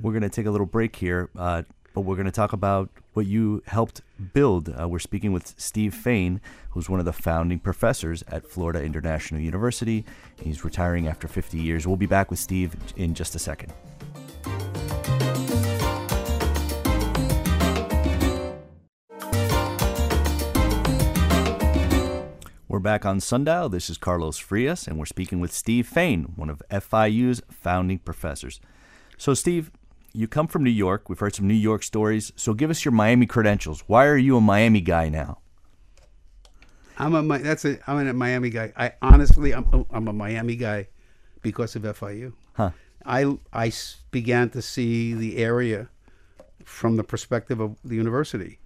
We're 0.00 0.12
going 0.12 0.22
to 0.22 0.28
take 0.28 0.46
a 0.46 0.50
little 0.50 0.66
break 0.66 0.96
here. 0.96 1.30
Uh, 1.36 1.62
but 1.94 2.00
we're 2.00 2.16
going 2.16 2.26
to 2.26 2.32
talk 2.32 2.52
about 2.52 2.90
what 3.12 3.24
you 3.26 3.62
helped 3.66 4.02
build. 4.32 4.68
Uh, 4.68 4.88
we're 4.88 4.98
speaking 4.98 5.32
with 5.32 5.54
Steve 5.56 5.94
Fain, 5.94 6.40
who's 6.70 6.90
one 6.90 6.98
of 6.98 7.06
the 7.06 7.12
founding 7.12 7.60
professors 7.60 8.24
at 8.26 8.44
Florida 8.44 8.82
International 8.82 9.40
University. 9.40 10.04
He's 10.42 10.64
retiring 10.64 11.06
after 11.06 11.28
50 11.28 11.56
years. 11.56 11.86
We'll 11.86 11.96
be 11.96 12.06
back 12.06 12.30
with 12.30 12.40
Steve 12.40 12.74
in 12.96 13.14
just 13.14 13.36
a 13.36 13.38
second. 13.38 13.72
We're 22.66 22.80
back 22.80 23.06
on 23.06 23.20
Sundial. 23.20 23.68
This 23.68 23.88
is 23.88 23.98
Carlos 23.98 24.36
Frias, 24.36 24.88
and 24.88 24.98
we're 24.98 25.04
speaking 25.04 25.38
with 25.38 25.52
Steve 25.52 25.86
Fain, 25.86 26.32
one 26.34 26.50
of 26.50 26.60
FIU's 26.72 27.40
founding 27.48 28.00
professors. 28.00 28.60
So, 29.16 29.32
Steve, 29.32 29.70
you 30.14 30.28
come 30.28 30.46
from 30.46 30.62
New 30.64 30.70
York. 30.70 31.08
We've 31.08 31.18
heard 31.18 31.34
some 31.34 31.46
New 31.48 31.54
York 31.54 31.82
stories. 31.82 32.32
So, 32.36 32.54
give 32.54 32.70
us 32.70 32.84
your 32.84 32.92
Miami 32.92 33.26
credentials. 33.26 33.82
Why 33.86 34.06
are 34.06 34.16
you 34.16 34.36
a 34.36 34.40
Miami 34.40 34.80
guy 34.80 35.08
now? 35.08 35.38
I'm 36.96 37.14
a 37.14 37.38
that's 37.38 37.64
a 37.64 37.78
I'm 37.86 38.06
a 38.06 38.12
Miami 38.12 38.50
guy. 38.50 38.72
I 38.76 38.92
honestly 39.02 39.52
I'm 39.52 39.66
a, 39.72 39.84
I'm 39.90 40.08
a 40.08 40.12
Miami 40.12 40.56
guy 40.56 40.88
because 41.42 41.74
of 41.76 41.82
FIU. 41.82 42.32
Huh. 42.54 42.70
I 43.04 43.36
I 43.52 43.72
began 44.10 44.50
to 44.50 44.62
see 44.62 45.12
the 45.14 45.38
area 45.38 45.88
from 46.64 46.96
the 46.96 47.04
perspective 47.04 47.60
of 47.60 47.76
the 47.84 47.96
university. 47.96 48.60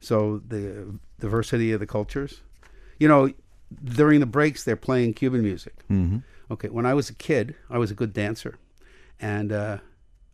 So 0.00 0.42
the 0.46 0.98
diversity 1.20 1.72
of 1.72 1.80
the 1.80 1.86
cultures. 1.86 2.42
You 2.98 3.08
know, 3.08 3.32
during 3.84 4.20
the 4.20 4.26
breaks 4.26 4.64
they're 4.64 4.76
playing 4.76 5.14
Cuban 5.14 5.42
music. 5.42 5.86
Mm-hmm. 5.88 6.18
Okay, 6.50 6.68
when 6.68 6.86
I 6.86 6.94
was 6.94 7.10
a 7.10 7.14
kid, 7.14 7.54
I 7.70 7.78
was 7.78 7.90
a 7.90 7.94
good 7.94 8.12
dancer, 8.12 8.58
and 9.20 9.52
uh, 9.52 9.78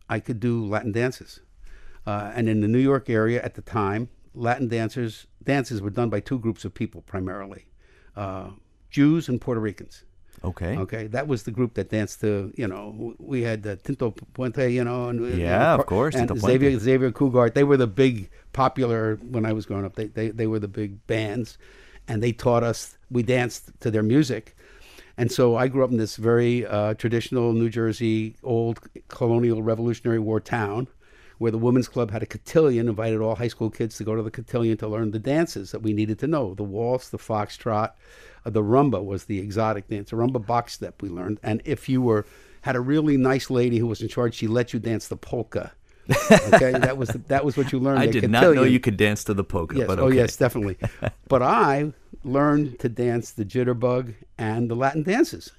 I 0.09 0.19
could 0.19 0.39
do 0.39 0.65
Latin 0.65 0.91
dances. 0.91 1.39
Uh, 2.05 2.31
and 2.35 2.47
in 2.47 2.61
the 2.61 2.67
New 2.67 2.79
York 2.79 3.09
area 3.09 3.41
at 3.41 3.55
the 3.55 3.61
time, 3.61 4.09
Latin 4.33 4.67
dancers 4.67 5.27
dances 5.43 5.81
were 5.81 5.89
done 5.89 6.09
by 6.09 6.19
two 6.19 6.37
groups 6.39 6.65
of 6.65 6.73
people 6.73 7.01
primarily, 7.01 7.65
uh, 8.15 8.49
Jews 8.89 9.29
and 9.29 9.39
Puerto 9.39 9.61
Ricans. 9.61 10.03
Okay. 10.43 10.77
Okay, 10.77 11.07
that 11.07 11.27
was 11.27 11.43
the 11.43 11.51
group 11.51 11.73
that 11.75 11.89
danced 11.89 12.21
to 12.21 12.53
you 12.55 12.67
know 12.67 13.15
we 13.17 13.41
had 13.41 13.65
uh, 13.65 13.77
Tito 13.83 14.11
Puente, 14.33 14.71
you 14.71 14.83
know, 14.83 15.09
and 15.09 15.37
Yeah, 15.37 15.59
know, 15.59 15.81
of 15.81 15.85
course, 15.87 16.13
and 16.13 16.29
Xavier 16.39 16.77
Xavier 16.77 17.11
Cugat. 17.11 17.53
They 17.53 17.63
were 17.63 17.77
the 17.77 17.87
big 17.87 18.29
popular 18.53 19.15
when 19.15 19.45
I 19.45 19.53
was 19.53 19.65
growing 19.65 19.85
up. 19.85 19.95
They 19.95 20.07
they 20.07 20.29
they 20.29 20.45
were 20.45 20.59
the 20.59 20.67
big 20.67 21.05
bands, 21.07 21.57
and 22.07 22.21
they 22.21 22.31
taught 22.31 22.63
us. 22.63 22.97
We 23.09 23.23
danced 23.23 23.71
to 23.79 23.89
their 23.89 24.03
music, 24.03 24.55
and 25.17 25.31
so 25.31 25.55
I 25.55 25.67
grew 25.67 25.83
up 25.83 25.91
in 25.91 25.97
this 25.97 26.15
very 26.15 26.65
uh, 26.65 26.93
traditional 26.95 27.53
New 27.53 27.69
Jersey 27.69 28.35
old 28.43 28.79
colonial 29.07 29.61
Revolutionary 29.63 30.19
War 30.19 30.39
town. 30.39 30.87
Where 31.37 31.51
the 31.51 31.57
women's 31.57 31.89
club 31.89 32.11
had 32.11 32.23
a 32.23 32.25
cotillion, 32.25 32.87
invited 32.87 33.19
all 33.19 33.35
high 33.35 33.49
school 33.49 33.69
kids 33.69 33.97
to 33.97 34.05
go 34.05 34.15
to 34.15 34.23
the 34.23 34.31
cotillion 34.31 34.77
to 34.77 34.87
learn 34.87 35.11
the 35.11 35.19
dances 35.19 35.71
that 35.71 35.81
we 35.81 35.91
needed 35.91 36.17
to 36.19 36.27
know: 36.27 36.53
the 36.53 36.63
waltz, 36.63 37.09
the 37.09 37.17
foxtrot, 37.17 37.91
uh, 38.45 38.49
the 38.49 38.63
rumba 38.63 39.03
was 39.03 39.25
the 39.25 39.39
exotic 39.39 39.89
dance. 39.89 40.11
The 40.11 40.15
rumba 40.15 40.45
box 40.45 40.71
step 40.71 41.01
we 41.01 41.09
learned, 41.09 41.41
and 41.43 41.61
if 41.65 41.89
you 41.89 42.01
were 42.01 42.25
had 42.61 42.77
a 42.77 42.79
really 42.79 43.17
nice 43.17 43.49
lady 43.49 43.79
who 43.79 43.85
was 43.87 44.01
in 44.01 44.07
charge, 44.07 44.33
she 44.35 44.47
let 44.47 44.71
you 44.71 44.79
dance 44.79 45.09
the 45.09 45.17
polka. 45.17 45.73
Okay, 46.53 46.71
that 46.79 46.97
was 46.97 47.09
the, 47.09 47.17
that 47.27 47.43
was 47.43 47.57
what 47.57 47.73
you 47.73 47.79
learned. 47.79 47.99
I 47.99 48.07
did 48.07 48.29
not 48.29 48.55
know 48.55 48.63
you 48.63 48.79
could 48.79 48.95
dance 48.95 49.25
to 49.25 49.33
the 49.33 49.43
polka, 49.43 49.75
Yes. 49.75 49.87
but 49.87 49.99
Oh, 49.99 50.07
yes, 50.07 50.37
definitely. 50.37 50.77
but 51.27 51.41
I 51.41 51.91
learned 52.25 52.79
to 52.79 52.89
dance 52.89 53.31
the 53.31 53.45
jitterbug 53.45 54.15
and 54.37 54.69
the 54.69 54.75
Latin 54.75 55.03
dances, 55.03 55.51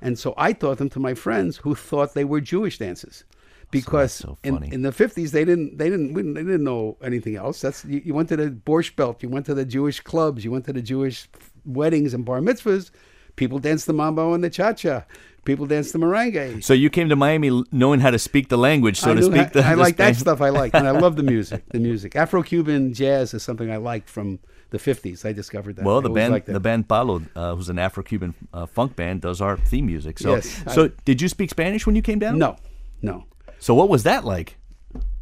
and 0.00 0.18
so 0.18 0.34
I 0.36 0.52
taught 0.52 0.78
them 0.78 0.90
to 0.90 1.00
my 1.00 1.14
friends 1.14 1.58
who 1.58 1.74
thought 1.74 2.14
they 2.14 2.24
were 2.24 2.40
Jewish 2.40 2.78
dances, 2.78 3.24
because 3.70 4.12
so 4.12 4.38
in, 4.42 4.62
in 4.72 4.82
the 4.82 4.92
fifties 4.92 5.32
they 5.32 5.44
didn't 5.44 5.78
they 5.78 5.90
didn't 5.90 6.14
they 6.14 6.42
didn't 6.42 6.64
know 6.64 6.96
anything 7.02 7.36
else. 7.36 7.60
That's 7.60 7.84
you, 7.84 8.02
you 8.04 8.14
went 8.14 8.28
to 8.30 8.36
the 8.36 8.50
Borscht 8.50 8.96
Belt, 8.96 9.22
you 9.22 9.28
went 9.28 9.46
to 9.46 9.54
the 9.54 9.64
Jewish 9.64 10.00
clubs, 10.00 10.44
you 10.44 10.50
went 10.50 10.64
to 10.64 10.72
the 10.72 10.82
Jewish 10.82 11.28
weddings 11.64 12.14
and 12.14 12.24
bar 12.24 12.40
mitzvahs. 12.40 12.90
People 13.36 13.60
danced 13.60 13.86
the 13.86 13.92
mambo 13.92 14.32
and 14.34 14.42
the 14.42 14.50
cha 14.50 14.72
cha. 14.72 15.04
People 15.44 15.64
danced 15.64 15.92
the 15.92 15.98
merengue. 15.98 16.62
So 16.64 16.74
you 16.74 16.90
came 16.90 17.08
to 17.08 17.16
Miami 17.16 17.62
knowing 17.70 18.00
how 18.00 18.10
to 18.10 18.18
speak 18.18 18.48
the 18.48 18.58
language, 18.58 18.98
so 18.98 19.12
I 19.12 19.14
to 19.14 19.22
speak. 19.22 19.36
ha- 19.36 19.50
the, 19.52 19.64
I 19.64 19.74
like 19.74 19.96
that 19.96 20.16
stuff. 20.16 20.40
I 20.40 20.48
like, 20.50 20.74
and 20.74 20.86
I 20.86 20.90
love 20.90 21.16
the 21.16 21.22
music. 21.34 21.62
The 21.70 21.78
music, 21.78 22.16
Afro-Cuban 22.16 22.92
jazz 22.92 23.32
is 23.32 23.44
something 23.44 23.70
I 23.70 23.76
like 23.76 24.08
from 24.08 24.40
the 24.70 24.78
'50s. 24.78 25.24
I 25.24 25.32
discovered 25.32 25.76
that. 25.76 25.84
Well, 25.84 25.98
I 25.98 26.02
the 26.02 26.10
band, 26.10 26.42
the 26.46 26.60
band 26.60 26.88
Palo, 26.88 27.22
uh, 27.34 27.54
who's 27.54 27.68
an 27.68 27.78
Afro-Cuban 27.78 28.34
uh, 28.52 28.66
funk 28.66 28.96
band, 28.96 29.20
does 29.22 29.40
our 29.40 29.56
theme 29.56 29.86
music. 29.86 30.18
So, 30.18 30.34
Yes, 30.36 30.62
I- 30.66 30.74
so 30.74 30.88
did 31.04 31.20
you 31.22 31.28
speak 31.28 31.50
Spanish 31.50 31.86
when 31.86 31.96
you 31.96 32.02
came 32.02 32.18
down? 32.18 32.38
No, 32.38 32.56
no, 33.02 33.24
So 33.58 33.74
what 33.74 33.88
was 33.88 34.02
that 34.04 34.24
like? 34.24 34.56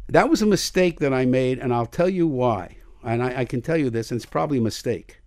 that 0.09 0.29
was 0.29 0.41
a 0.41 0.45
mistake 0.45 0.99
that 0.99 1.13
I 1.13 1.25
made, 1.25 1.59
and 1.59 1.73
I'll 1.73 1.85
tell 1.85 2.07
you 2.09 2.27
why. 2.27 2.77
And 3.03 3.21
I, 3.21 3.39
I 3.41 3.45
can 3.45 3.61
tell 3.61 3.75
you 3.77 3.89
this, 3.89 4.09
and 4.11 4.17
it's 4.17 4.25
probably 4.25 4.57
a 4.57 4.61
mistake. 4.61 5.19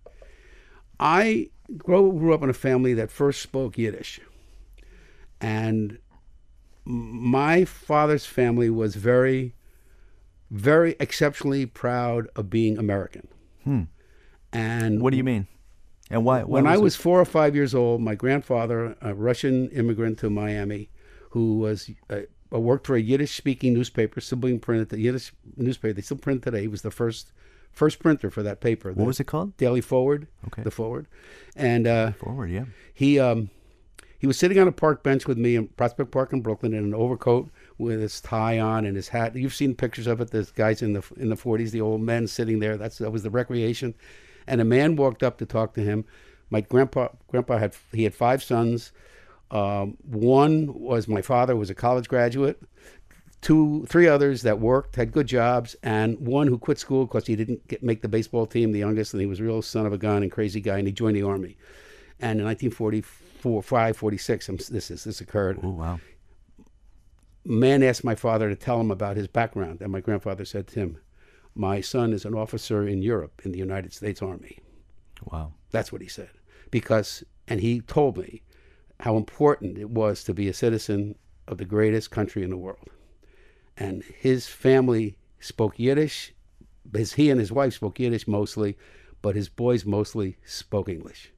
I 0.99 1.49
grew, 1.77 2.11
grew 2.13 2.33
up 2.33 2.41
in 2.43 2.49
a 2.49 2.53
family 2.53 2.93
that 2.95 3.11
first 3.11 3.41
spoke 3.41 3.77
Yiddish, 3.77 4.19
and 5.39 5.97
my 6.83 7.63
father's 7.65 8.25
family 8.25 8.69
was 8.69 8.95
very, 8.95 9.53
very 10.49 10.95
exceptionally 10.99 11.65
proud 11.65 12.27
of 12.35 12.49
being 12.49 12.77
American. 12.77 13.27
And 14.53 15.01
What 15.01 15.11
do 15.11 15.17
you 15.17 15.23
mean? 15.23 15.47
And 16.09 16.25
why? 16.25 16.39
why 16.43 16.61
when 16.61 16.67
I 16.67 16.73
it- 16.75 16.81
was 16.81 16.95
four 16.95 17.19
or 17.21 17.25
five 17.25 17.55
years 17.55 17.73
old, 17.73 18.01
my 18.01 18.15
grandfather, 18.15 18.95
a 19.01 19.13
Russian 19.13 19.69
immigrant 19.69 20.19
to 20.19 20.29
Miami, 20.29 20.89
who 21.29 21.57
was 21.59 21.89
uh, 22.09 22.21
uh, 22.53 22.59
worked 22.59 22.85
for 22.87 22.95
a 22.97 23.01
Yiddish-speaking 23.01 23.73
newspaper, 23.73 24.19
still 24.19 24.37
being 24.39 24.59
printed. 24.59 24.89
The 24.89 24.99
Yiddish 24.99 25.31
newspaper 25.55 25.93
they 25.93 26.01
still 26.01 26.17
print 26.17 26.43
today. 26.43 26.61
He 26.61 26.67
was 26.67 26.81
the 26.81 26.91
first 26.91 27.31
first 27.71 27.99
printer 27.99 28.29
for 28.29 28.43
that 28.43 28.59
paper. 28.59 28.91
what 28.91 29.07
was 29.07 29.21
it 29.21 29.23
called? 29.23 29.55
Daily 29.55 29.79
Forward. 29.79 30.27
Okay. 30.47 30.61
The 30.63 30.71
Forward, 30.71 31.07
and 31.55 31.87
uh, 31.87 32.11
Forward, 32.11 32.51
yeah. 32.51 32.65
he 32.93 33.17
um, 33.17 33.49
he 34.19 34.27
was 34.27 34.37
sitting 34.37 34.59
on 34.59 34.67
a 34.67 34.73
park 34.73 35.03
bench 35.03 35.25
with 35.25 35.37
me 35.37 35.55
in 35.55 35.69
Prospect 35.69 36.11
Park 36.11 36.33
in 36.33 36.41
Brooklyn 36.41 36.73
in 36.73 36.83
an 36.83 36.93
overcoat 36.93 37.49
with 37.77 38.01
his 38.01 38.19
tie 38.19 38.59
on 38.59 38.85
and 38.85 38.97
his 38.97 39.07
hat. 39.07 39.33
You've 39.37 39.55
seen 39.55 39.73
pictures 39.73 40.05
of 40.07 40.19
it. 40.19 40.31
There's 40.31 40.51
guys 40.51 40.81
in 40.81 40.91
the 40.91 41.03
in 41.15 41.29
the 41.29 41.37
40s, 41.37 41.71
the 41.71 41.79
old 41.79 42.01
men 42.01 42.27
sitting 42.27 42.59
there. 42.59 42.75
That's 42.75 42.97
that 42.97 43.11
was 43.11 43.23
the 43.23 43.29
recreation. 43.29 43.95
And 44.47 44.61
a 44.61 44.65
man 44.65 44.95
walked 44.95 45.23
up 45.23 45.37
to 45.39 45.45
talk 45.45 45.73
to 45.75 45.81
him. 45.81 46.05
My 46.49 46.61
grandpa 46.61 47.09
grandpa 47.27 47.57
had 47.57 47.75
he 47.91 48.03
had 48.03 48.13
five 48.13 48.43
sons. 48.43 48.91
Um, 49.51 49.97
one 50.03 50.73
was 50.73 51.07
my 51.07 51.21
father 51.21 51.55
was 51.55 51.69
a 51.69 51.75
college 51.75 52.07
graduate. 52.07 52.61
Two, 53.41 53.85
three 53.87 54.07
others 54.07 54.43
that 54.43 54.59
worked 54.59 54.95
had 54.95 55.11
good 55.11 55.25
jobs, 55.25 55.75
and 55.81 56.19
one 56.19 56.45
who 56.45 56.59
quit 56.59 56.77
school 56.77 57.07
because 57.07 57.25
he 57.25 57.35
didn't 57.35 57.67
get, 57.67 57.81
make 57.81 58.03
the 58.03 58.07
baseball 58.07 58.45
team, 58.45 58.71
the 58.71 58.79
youngest, 58.79 59.13
and 59.13 59.21
he 59.21 59.25
was 59.25 59.39
a 59.39 59.43
real 59.43 59.63
son 59.63 59.87
of 59.87 59.93
a 59.93 59.97
gun 59.97 60.21
and 60.21 60.31
crazy 60.31 60.61
guy, 60.61 60.77
and 60.77 60.87
he 60.87 60.93
joined 60.93 61.15
the 61.15 61.23
army. 61.23 61.57
And 62.19 62.39
in 62.39 62.45
1944, 62.45 63.63
5, 63.63 63.97
46, 63.97 64.49
um, 64.49 64.57
this 64.69 64.91
is 64.91 65.03
this 65.03 65.21
occurred. 65.21 65.59
Oh 65.63 65.69
wow. 65.71 65.99
Man 67.43 67.81
asked 67.81 68.03
my 68.03 68.13
father 68.13 68.47
to 68.47 68.55
tell 68.55 68.79
him 68.79 68.91
about 68.91 69.17
his 69.17 69.27
background, 69.27 69.81
and 69.81 69.91
my 69.91 70.01
grandfather 70.01 70.45
said 70.45 70.67
to 70.67 70.79
him, 70.79 70.99
"My 71.55 71.81
son 71.81 72.13
is 72.13 72.25
an 72.25 72.33
officer 72.33 72.87
in 72.87 73.01
Europe 73.01 73.41
in 73.43 73.51
the 73.51 73.59
United 73.59 73.93
States 73.93 74.21
Army." 74.21 74.59
Wow. 75.25 75.53
That's 75.71 75.91
what 75.91 76.01
he 76.01 76.07
said. 76.07 76.31
Because, 76.69 77.23
and 77.47 77.61
he 77.61 77.81
told 77.81 78.17
me 78.17 78.41
how 78.99 79.17
important 79.17 79.77
it 79.77 79.89
was 79.89 80.23
to 80.23 80.33
be 80.33 80.47
a 80.47 80.53
citizen 80.53 81.15
of 81.47 81.57
the 81.57 81.65
greatest 81.65 82.11
country 82.11 82.43
in 82.43 82.49
the 82.49 82.57
world. 82.57 82.89
And 83.77 84.03
his 84.03 84.47
family 84.47 85.17
spoke 85.39 85.77
Yiddish. 85.79 86.33
His, 86.93 87.13
he 87.13 87.29
and 87.29 87.39
his 87.39 87.51
wife 87.51 87.73
spoke 87.73 87.99
Yiddish 87.99 88.27
mostly, 88.27 88.77
but 89.21 89.35
his 89.35 89.49
boys 89.49 89.85
mostly 89.85 90.37
spoke 90.45 90.89
English 90.89 91.31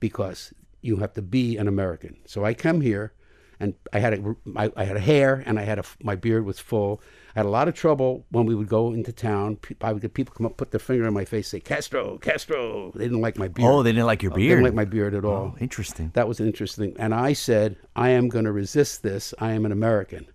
because 0.00 0.52
you 0.82 0.96
have 0.96 1.12
to 1.14 1.22
be 1.22 1.56
an 1.56 1.68
American. 1.68 2.16
So 2.26 2.44
I 2.44 2.54
come 2.54 2.80
here 2.80 3.12
and 3.58 3.74
I 3.92 3.98
had 3.98 4.14
a, 4.14 4.36
I, 4.54 4.70
I 4.76 4.84
had 4.84 4.96
a 4.96 5.00
hair 5.00 5.42
and 5.46 5.58
I 5.58 5.62
had 5.62 5.78
a, 5.78 5.84
my 6.02 6.16
beard 6.16 6.44
was 6.44 6.58
full. 6.58 7.00
I 7.34 7.40
had 7.40 7.46
a 7.46 7.50
lot 7.50 7.68
of 7.68 7.74
trouble 7.74 8.24
when 8.30 8.46
we 8.46 8.54
would 8.54 8.68
go 8.68 8.92
into 8.92 9.12
town. 9.12 9.58
I 9.80 9.92
would 9.92 10.02
get 10.02 10.14
people 10.14 10.34
come 10.34 10.46
up, 10.46 10.56
put 10.56 10.70
their 10.70 10.80
finger 10.80 11.06
in 11.06 11.14
my 11.14 11.24
face, 11.24 11.48
say 11.48 11.60
Castro, 11.60 12.18
Castro. 12.18 12.92
They 12.94 13.04
didn't 13.04 13.20
like 13.20 13.38
my 13.38 13.48
beard. 13.48 13.68
Oh, 13.70 13.82
they 13.82 13.92
didn't 13.92 14.06
like 14.06 14.22
your 14.22 14.32
beard? 14.32 14.42
They 14.42 14.48
didn't 14.48 14.64
like 14.64 14.74
my 14.74 14.84
beard 14.84 15.14
at 15.14 15.24
oh, 15.24 15.30
all. 15.30 15.54
Oh, 15.54 15.58
interesting. 15.60 16.10
That 16.14 16.28
was 16.28 16.40
interesting. 16.40 16.94
And 16.98 17.14
I 17.14 17.32
said, 17.32 17.76
I 17.94 18.10
am 18.10 18.28
going 18.28 18.44
to 18.46 18.52
resist 18.52 19.02
this. 19.02 19.34
I 19.38 19.52
am 19.52 19.64
an 19.64 19.72
American. 19.72 20.26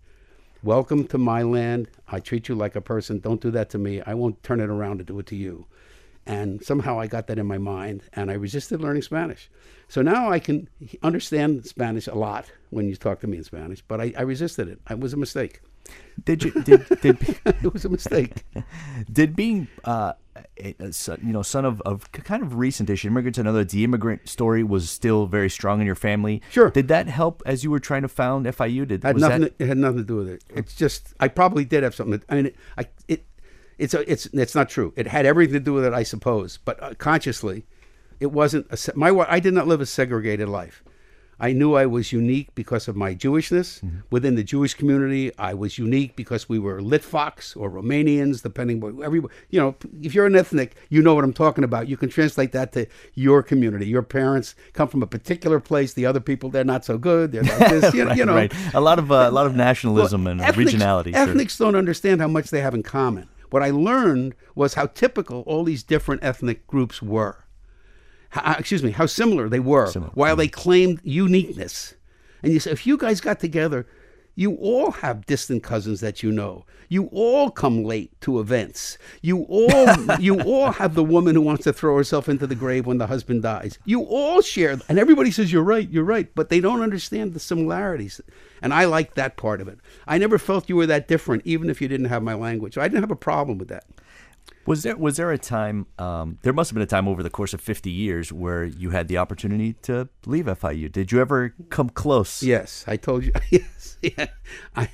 Welcome 0.64 1.08
to 1.08 1.18
my 1.18 1.42
land. 1.42 1.88
I 2.08 2.20
treat 2.20 2.48
you 2.48 2.54
like 2.54 2.76
a 2.76 2.82
person. 2.82 3.20
Don't 3.20 3.42
do 3.42 3.50
that 3.52 3.72
to 3.72 3.80
me. 3.80 4.02
I 4.02 4.14
won't 4.14 4.44
turn 4.44 4.60
it 4.60 4.70
around 4.70 5.00
to 5.00 5.04
do 5.04 5.18
it 5.18 5.26
to 5.28 5.36
you. 5.36 5.66
And 6.26 6.64
somehow 6.64 7.00
I 7.00 7.08
got 7.08 7.28
that 7.28 7.40
in 7.40 7.48
my 7.48 7.58
mind 7.58 8.04
and 8.14 8.30
I 8.30 8.36
resisted 8.36 8.80
learning 8.80 9.02
Spanish. 9.02 9.50
So 9.88 10.02
now 10.02 10.32
I 10.32 10.40
can 10.40 10.70
understand 11.04 11.66
Spanish 11.66 12.08
a 12.08 12.16
lot 12.16 12.52
when 12.70 12.88
you 12.88 12.96
talk 12.96 13.20
to 13.22 13.28
me 13.28 13.38
in 13.38 13.44
Spanish, 13.44 13.82
but 13.82 14.00
I, 14.00 14.14
I 14.18 14.22
resisted 14.22 14.68
it. 14.68 14.80
It 14.90 15.00
was 15.00 15.14
a 15.14 15.18
mistake. 15.18 15.62
Did 16.24 16.44
you 16.44 16.52
did 16.64 16.88
did 17.02 17.18
it 17.46 17.74
was 17.74 17.86
a 17.86 17.90
mistake. 17.90 18.46
did 19.12 19.36
being 19.36 19.68
uh, 19.84 20.14
a, 20.58 20.76
a 20.80 20.94
son, 20.94 21.20
you 21.26 21.34
know 21.34 21.42
son 21.42 21.66
of, 21.66 21.82
of 21.82 22.12
kind 22.12 22.44
of 22.44 22.56
recent-ish 22.56 23.04
immigrants 23.06 23.38
and 23.40 23.48
other 23.48 23.64
the 23.64 23.84
immigrant 23.84 24.30
story 24.30 24.64
was 24.64 24.90
still 24.90 25.26
very 25.26 25.50
strong 25.50 25.80
in 25.82 25.86
your 25.86 25.96
family. 25.96 26.42
Sure. 26.52 26.70
Did 26.70 26.88
that 26.90 27.08
help 27.08 27.42
as 27.46 27.64
you 27.64 27.72
were 27.72 27.80
trying 27.80 28.04
to 28.04 28.08
found 28.08 28.46
FIU? 28.46 28.88
Did 28.88 29.04
had 29.04 29.16
was 29.16 29.22
nothing. 29.22 29.42
that 29.42 29.58
To, 29.58 29.64
it 29.64 29.68
had 29.68 29.78
nothing 29.78 29.98
to 29.98 30.04
do 30.04 30.16
with 30.18 30.30
it. 30.30 30.44
It's 30.50 30.76
just 30.76 31.14
I 31.20 31.28
probably 31.28 31.66
did 31.66 31.84
have 31.84 31.96
something. 31.96 32.20
To, 32.20 32.26
I 32.30 32.36
mean, 32.36 32.46
it, 32.48 32.56
I 32.78 32.88
it 33.08 33.26
It's 33.82 33.96
a, 33.96 34.12
it's 34.12 34.28
it's 34.28 34.54
not 34.54 34.70
true. 34.70 34.94
It 34.96 35.08
had 35.08 35.26
everything 35.26 35.54
to 35.54 35.60
do 35.60 35.74
with 35.74 35.86
it, 35.86 35.94
I 35.94 36.04
suppose, 36.04 36.60
but 36.64 36.82
uh, 36.84 36.94
consciously, 36.94 37.66
it 38.20 38.32
wasn't. 38.32 38.68
A, 38.72 38.78
my 38.96 39.10
I 39.28 39.40
did 39.40 39.54
not 39.56 39.68
live 39.68 39.82
a 39.82 39.86
segregated 39.88 40.48
life. 40.48 40.84
I 41.40 41.54
knew 41.54 41.74
I 41.74 41.88
was 41.88 42.12
unique 42.12 42.54
because 42.54 42.88
of 42.88 42.96
my 42.96 43.16
Jewishness. 43.16 43.82
Within 44.12 44.36
the 44.36 44.44
Jewish 44.44 44.76
community, 44.76 45.36
I 45.40 45.56
was 45.56 45.80
unique 45.80 46.16
because 46.16 46.48
we 46.48 46.60
were 46.60 46.80
Litvaks 46.80 47.58
or 47.58 47.72
Romanians, 47.72 48.44
depending 48.44 48.84
on 48.84 49.04
every. 49.04 49.22
You 49.50 49.60
know, 49.60 49.76
if 50.04 50.14
you're 50.14 50.28
an 50.28 50.36
ethnic, 50.36 50.76
you 50.90 51.02
know 51.02 51.16
what 51.16 51.24
I'm 51.24 51.34
talking 51.34 51.64
about. 51.64 51.88
You 51.88 51.98
can 51.98 52.10
translate 52.10 52.52
that 52.52 52.72
to 52.74 52.86
your 53.16 53.42
community. 53.42 53.88
Your 53.88 54.04
parents 54.04 54.54
come 54.74 54.88
from 54.90 55.02
a 55.02 55.08
particular 55.08 55.60
place. 55.60 55.94
The 55.94 56.06
other 56.06 56.20
people, 56.20 56.52
they're 56.52 56.64
not 56.64 56.86
so 56.86 57.00
good. 57.00 57.32
They're 57.32 57.42
like 57.42 57.70
this. 57.72 57.94
You, 57.96 58.14
you 58.14 58.26
know, 58.26 58.36
right. 58.36 58.54
A 58.76 58.80
lot 58.80 59.00
of 59.00 59.12
uh, 59.12 59.28
a 59.28 59.32
lot 59.32 59.48
of 59.48 59.56
nationalism 59.56 60.26
well, 60.26 60.34
and 60.34 60.42
ethnics- 60.42 60.74
regionality. 60.74 61.16
sure. 61.16 61.28
Ethnics 61.28 61.58
don't 61.58 61.76
understand 61.76 62.22
how 62.22 62.28
much 62.28 62.52
they 62.52 62.62
have 62.62 62.76
in 62.76 62.84
common. 62.84 63.28
What 63.52 63.62
I 63.62 63.70
learned 63.70 64.34
was 64.56 64.74
how 64.74 64.88
typical 64.88 65.41
all 65.41 65.64
these 65.64 65.84
different 65.84 66.24
ethnic 66.24 66.66
groups 66.66 67.02
were. 67.02 67.45
How, 68.30 68.54
uh, 68.54 68.56
excuse 68.58 68.82
me, 68.82 68.91
how 68.91 69.06
similar 69.06 69.49
they 69.49 69.60
were, 69.60 69.88
Similar, 69.88 70.12
while 70.16 70.34
mm-hmm. 70.34 70.39
they 70.39 70.47
claimed 70.47 71.02
uniqueness. 71.04 71.93
And 72.41 72.52
you 72.54 72.60
say, 72.60 72.72
if 72.72 72.88
you 72.88 72.97
guys 72.97 73.22
got 73.22 73.39
together, 73.39 73.86
you 74.36 74.56
all 74.56 74.92
have 74.92 75.26
distant 75.26 75.64
cousins 75.64 76.00
that 76.00 76.24
you 76.24 76.32
know. 76.32 76.66
You 76.90 77.10
all 77.12 77.52
come 77.52 77.84
late 77.84 78.20
to 78.22 78.40
events. 78.40 78.98
You 79.22 79.44
all 79.44 79.96
you 80.20 80.42
all 80.42 80.72
have 80.72 80.94
the 80.96 81.04
woman 81.04 81.36
who 81.36 81.42
wants 81.42 81.64
to 81.64 81.74
throw 81.74 81.96
herself 81.98 82.28
into 82.28 82.48
the 82.48 82.56
grave 82.56 82.86
when 82.86 82.98
the 82.98 83.08
husband 83.08 83.44
dies. 83.44 83.80
You 83.86 84.04
all 84.04 84.42
share 84.42 84.78
and 84.88 85.00
everybody 85.00 85.32
says 85.32 85.52
you're 85.52 85.64
right, 85.64 85.90
you're 85.90 86.04
right, 86.04 86.34
but 86.36 86.50
they 86.50 86.60
don't 86.60 86.82
understand 86.82 87.34
the 87.34 87.40
similarities. 87.40 88.20
And 88.62 88.74
I 88.74 88.86
like 88.86 89.16
that 89.16 89.38
part 89.38 89.62
of 89.62 89.68
it. 89.68 89.80
I 90.08 90.18
never 90.18 90.38
felt 90.38 90.70
you 90.70 90.76
were 90.76 90.86
that 90.88 91.08
different 91.08 91.44
even 91.46 91.70
if 91.70 91.82
you 91.82 91.88
didn't 91.88 92.08
have 92.08 92.24
my 92.24 92.34
language. 92.34 92.78
I 92.78 92.88
didn't 92.88 93.04
have 93.04 93.12
a 93.12 93.16
problem 93.16 93.58
with 93.58 93.70
that. 93.70 93.86
Was 94.66 94.84
there 94.84 94.95
was 94.95 95.18
there 95.18 95.32
a 95.32 95.38
time? 95.38 95.88
Um, 95.97 96.38
there 96.43 96.53
must 96.53 96.70
have 96.70 96.76
been 96.76 96.84
a 96.84 96.88
time 96.88 97.07
over 97.07 97.24
the 97.24 97.30
course 97.30 97.53
of 97.53 97.62
fifty 97.62 97.89
years 97.89 98.32
where 98.32 98.64
you 98.64 98.91
had 98.91 99.07
the 99.07 99.18
opportunity 99.18 99.74
to 99.84 100.09
leave 100.26 100.45
FIU. 100.45 100.91
Did 100.91 101.12
you 101.12 101.20
ever 101.20 101.55
come 101.70 101.89
close? 101.89 102.43
Yes, 102.43 102.84
I 102.88 102.97
told 102.97 103.26
you. 103.26 103.34
Yes, 103.49 103.97
yeah. 104.01 104.28
I, 104.76 104.89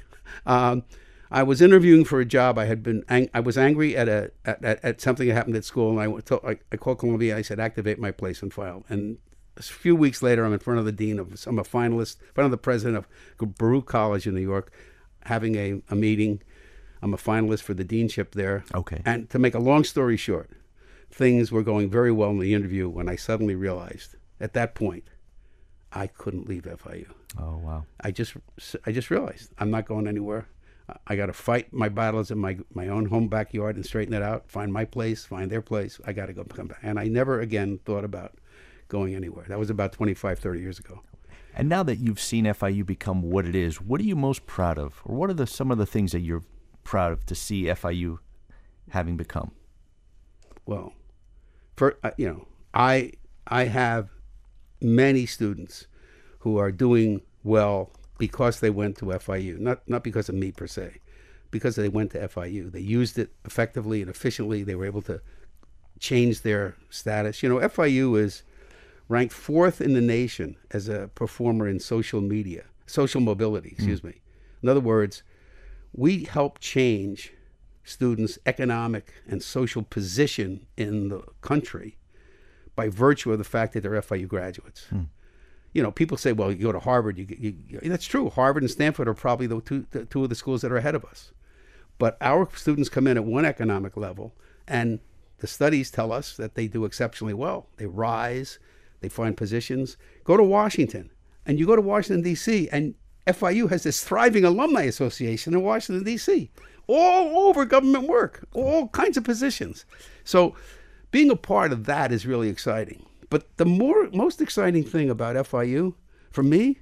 um, 0.46 0.84
I 1.30 1.44
was 1.44 1.62
interviewing 1.62 2.06
for 2.06 2.20
a 2.20 2.26
job. 2.26 2.58
I 2.58 2.66
had 2.66 2.82
been. 2.82 3.04
Ang- 3.10 3.30
I 3.34 3.42
was 3.42 3.58
angry 3.58 3.98
at 3.98 4.08
a 4.08 4.32
at, 4.46 4.64
at, 4.64 4.84
at 4.84 5.02
something 5.02 5.28
that 5.28 5.34
happened 5.34 5.56
at 5.56 5.66
school, 5.66 5.92
and 5.92 6.00
I 6.00 6.08
went 6.08 6.26
to, 6.28 6.40
I, 6.48 6.58
I 6.72 6.78
called 6.78 7.00
Columbia. 7.00 7.36
I 7.38 7.42
said, 7.42 7.60
"Activate 7.60 8.00
my 8.00 8.12
place 8.12 8.42
and 8.42 8.54
file." 8.54 8.86
And 8.90 9.18
a 9.58 9.64
few 9.64 9.96
weeks 9.96 10.22
later, 10.22 10.46
I'm 10.46 10.54
in 10.54 10.60
front 10.60 10.80
of 10.80 10.86
the 10.86 10.92
dean 10.92 11.20
of. 11.20 11.46
I'm 11.46 11.60
a 11.60 11.64
finalist, 11.64 12.22
in 12.22 12.34
front 12.34 12.46
of 12.46 12.52
the 12.52 12.58
president 12.58 12.98
of 12.98 13.58
Baruch 13.58 13.86
College 13.86 14.26
in 14.26 14.36
New 14.36 14.42
York, 14.42 14.72
having 15.26 15.56
a, 15.56 15.82
a 15.90 15.96
meeting. 15.96 16.42
I'm 17.02 17.14
a 17.14 17.18
finalist 17.18 17.62
for 17.62 17.74
the 17.74 17.86
deanship 17.86 18.32
there. 18.32 18.64
Okay. 18.74 19.02
And 19.06 19.30
to 19.30 19.40
make 19.40 19.54
a 19.54 19.60
long 19.60 19.84
story 19.84 20.18
short, 20.18 20.52
things 21.12 21.52
were 21.52 21.64
going 21.64 21.90
very 21.90 22.12
well 22.12 22.32
in 22.32 22.40
the 22.40 22.54
interview 22.54 22.90
when 22.90 23.10
I 23.10 23.16
suddenly 23.16 23.56
realized 23.56 24.16
at 24.40 24.54
that 24.54 24.76
point 24.76 25.06
I 25.92 26.08
couldn't 26.08 26.48
leave 26.48 26.64
FIU. 26.64 27.08
Oh 27.40 27.58
wow. 27.58 27.86
I 28.02 28.12
just 28.12 28.36
I 28.86 28.92
just 28.92 29.10
realized 29.10 29.52
I'm 29.58 29.72
not 29.72 29.86
going 29.86 30.08
anywhere. 30.08 30.48
I 31.06 31.16
got 31.18 31.26
to 31.26 31.34
fight 31.34 31.74
my 31.74 31.90
battles 31.90 32.32
in 32.32 32.38
my 32.38 32.58
my 32.74 32.88
own 32.88 33.06
home 33.06 33.28
backyard 33.28 33.76
and 33.76 33.86
straighten 33.86 34.14
it 34.14 34.22
out. 34.22 34.50
Find 34.50 34.72
my 34.72 34.86
place, 34.86 35.26
find 35.26 35.52
their 35.52 35.62
place. 35.62 36.00
I 36.06 36.14
got 36.14 36.28
to 36.28 36.34
go 36.34 36.44
come 36.44 36.68
back. 36.68 36.80
And 36.84 37.00
I 37.00 37.06
never 37.06 37.40
again 37.42 37.80
thought 37.86 38.04
about 38.04 38.36
going 38.88 39.16
anywhere. 39.16 39.46
That 39.50 39.60
was 39.60 39.70
about 39.70 39.92
25, 39.92 40.40
30 40.40 40.60
years 40.62 40.80
ago. 40.80 41.02
And 41.54 41.68
now 41.68 41.84
that 41.84 41.98
you've 41.98 42.20
seen 42.20 42.46
FIU 42.46 42.86
become 42.86 43.22
what 43.22 43.46
it 43.46 43.56
is, 43.56 43.82
what 43.82 44.00
are 44.00 44.06
you 44.06 44.16
most 44.16 44.46
proud 44.46 44.78
of, 44.78 45.02
or 45.04 45.16
what 45.16 45.30
are 45.30 45.34
the 45.34 45.48
some 45.48 45.72
of 45.72 45.78
the 45.78 45.86
things 45.86 46.12
that 46.12 46.20
you're 46.20 46.44
proud 46.88 47.12
of 47.12 47.26
to 47.26 47.36
see 47.36 47.64
FIU 47.64 48.18
having 48.90 49.18
become? 49.18 49.52
Well, 50.66 50.94
for 51.76 51.98
uh, 52.04 52.12
you 52.18 52.28
know, 52.28 52.48
I 52.74 53.12
I 53.46 53.66
have 53.66 54.10
many 54.82 55.26
students 55.26 55.88
who 56.40 56.58
are 56.58 56.72
doing 56.72 57.22
well 57.44 57.92
because 58.18 58.62
they 58.62 58.70
went 58.70 58.98
to 58.98 59.06
FIU, 59.06 59.60
not 59.60 59.88
not 59.88 60.04
because 60.04 60.30
of 60.30 60.36
me 60.36 60.52
per 60.52 60.66
se, 60.66 61.00
because 61.52 61.76
they 61.76 61.90
went 61.90 62.12
to 62.12 62.28
FIU. 62.30 62.72
They 62.72 62.80
used 62.80 63.20
it 63.20 63.32
effectively 63.46 64.02
and 64.02 64.10
efficiently. 64.10 64.64
They 64.64 64.76
were 64.76 64.86
able 64.86 65.02
to 65.04 65.22
change 66.00 66.42
their 66.42 66.76
status. 66.90 67.44
You 67.44 67.50
know, 67.50 67.60
FIU 67.60 68.18
is 68.18 68.44
ranked 69.10 69.34
fourth 69.34 69.82
in 69.82 69.94
the 69.94 70.02
nation 70.02 70.56
as 70.72 70.88
a 70.88 71.10
performer 71.16 71.68
in 71.68 71.80
social 71.80 72.22
media, 72.22 72.64
social 72.86 73.20
mobility. 73.20 73.70
Excuse 73.70 74.04
me. 74.04 74.22
In 74.64 74.70
other 74.70 74.80
words, 74.80 75.24
we 75.94 76.26
help 76.26 76.60
change 76.60 77.34
students' 77.84 78.38
economic 78.46 79.14
and 79.28 79.42
social 79.42 79.84
position 79.84 80.66
in 80.76 81.10
the 81.10 81.24
country 81.42 81.98
by 82.76 82.90
virtue 82.90 83.32
of 83.32 83.38
the 83.38 83.44
fact 83.44 83.74
that 83.74 83.82
they're 83.82 84.02
FIU 84.02 84.28
graduates. 84.28 84.86
Hmm. 84.86 85.04
You 85.74 85.84
know, 85.84 85.92
people 85.92 86.18
say, 86.18 86.32
"Well, 86.32 86.52
you 86.52 86.64
go 86.64 86.72
to 86.72 86.80
Harvard." 86.80 87.18
You, 87.18 87.28
you, 87.30 87.56
you 87.68 87.80
that's 87.84 88.06
true. 88.06 88.30
Harvard 88.30 88.64
and 88.64 88.72
Stanford 88.72 89.08
are 89.08 89.14
probably 89.14 89.48
the 89.48 89.62
two, 89.62 89.86
the 89.92 90.06
two 90.06 90.24
of 90.24 90.30
the 90.30 90.36
schools 90.36 90.62
that 90.62 90.72
are 90.72 90.78
ahead 90.78 90.96
of 90.96 91.06
us. 91.06 91.32
But 91.98 92.18
our 92.22 92.48
students 92.56 92.90
come 92.90 93.08
in 93.08 93.18
at 93.18 93.26
one 93.26 93.46
economic 93.46 93.98
level, 93.98 94.34
and 94.68 95.00
the 95.40 95.48
studies 95.48 95.92
tell 95.92 96.12
us 96.12 96.36
that 96.38 96.56
they 96.56 96.68
do 96.68 96.86
exceptionally 96.86 97.34
well. 97.34 97.68
They 97.78 97.86
rise, 97.86 98.60
they 99.02 99.10
find 99.10 99.36
positions. 99.36 99.98
Go 100.24 100.38
to 100.38 100.44
Washington, 100.44 101.12
and 101.46 101.60
you 101.60 101.66
go 101.66 101.76
to 101.76 101.82
Washington 101.82 102.24
D.C. 102.24 102.70
and 102.72 102.96
FIU 103.28 103.70
has 103.70 103.84
this 103.84 104.04
thriving 104.04 104.44
alumni 104.46 104.84
association 104.84 105.54
in 105.54 105.62
Washington 105.62 106.04
D.C. 106.04 106.50
All 106.88 107.48
over 107.50 107.66
government 107.66 108.08
work, 108.08 108.48
all 108.54 108.88
kinds 108.90 109.18
of 109.18 109.24
positions. 109.24 109.86
So, 110.24 110.56
being 111.12 111.30
a 111.30 111.36
part 111.36 111.72
of 111.72 111.86
that 111.86 112.12
is 112.12 112.26
really 112.26 112.50
exciting. 112.50 113.06
But 113.30 113.58
the 113.58 113.66
more 113.66 114.10
most 114.14 114.42
exciting 114.42 114.84
thing 114.84 115.10
about 115.10 115.36
FIU 115.36 115.96
for 116.32 116.44
me 116.44 116.80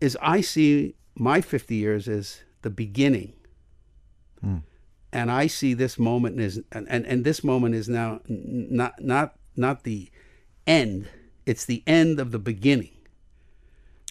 is 0.00 0.18
I 0.20 0.40
see 0.40 0.96
my 1.14 1.40
50 1.40 1.74
years 1.74 2.08
as 2.08 2.42
the 2.62 2.70
beginning 2.70 3.32
hmm. 4.40 4.58
and 5.12 5.30
I 5.30 5.46
see 5.46 5.72
this 5.72 5.98
moment 5.98 6.40
is 6.40 6.60
and, 6.72 6.86
and, 6.90 7.06
and 7.06 7.24
this 7.24 7.44
moment 7.44 7.74
is 7.74 7.88
now 7.88 8.20
not 8.26 9.00
not 9.00 9.36
not 9.56 9.84
the 9.84 10.10
end. 10.66 11.08
It's 11.46 11.64
the 11.64 11.82
end 11.86 12.20
of 12.20 12.32
the 12.32 12.38
beginning. 12.38 12.95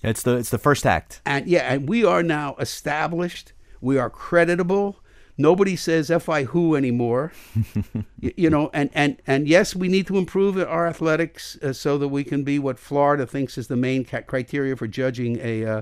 It's 0.05 0.23
the 0.23 0.37
it's 0.37 0.49
the 0.49 0.57
first 0.57 0.85
act. 0.85 1.21
And 1.25 1.47
yeah, 1.47 1.73
and 1.73 1.89
we 1.89 2.03
are 2.05 2.23
now 2.23 2.55
established. 2.59 3.53
We 3.81 3.97
are 3.97 4.09
creditable. 4.09 4.97
Nobody 5.37 5.75
says 5.75 6.11
FI 6.23 6.43
who 6.45 6.75
anymore. 6.75 7.33
you, 8.19 8.33
you 8.37 8.49
know, 8.49 8.69
and, 8.73 8.89
and, 8.93 9.21
and 9.27 9.49
yes, 9.49 9.75
we 9.75 9.89
need 9.89 10.07
to 10.07 10.17
improve 10.17 10.57
our 10.57 10.87
athletics 10.87 11.57
uh, 11.61 11.73
so 11.73 11.97
that 11.97 12.07
we 12.07 12.23
can 12.23 12.43
be 12.43 12.57
what 12.57 12.79
Florida 12.79 13.27
thinks 13.27 13.57
is 13.57 13.67
the 13.67 13.75
main 13.75 14.05
criteria 14.05 14.77
for 14.77 14.87
judging 14.87 15.37
a 15.41 15.65
uh, 15.65 15.81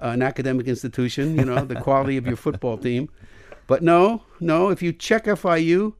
an 0.00 0.22
academic 0.22 0.66
institution. 0.66 1.36
You 1.36 1.44
know, 1.44 1.64
the 1.64 1.76
quality 1.76 2.16
of 2.16 2.26
your 2.26 2.36
football 2.36 2.76
team. 2.88 3.08
But 3.66 3.82
no, 3.82 4.24
no. 4.40 4.70
If 4.70 4.82
you 4.82 4.92
check 4.92 5.26
FIU, 5.26 5.94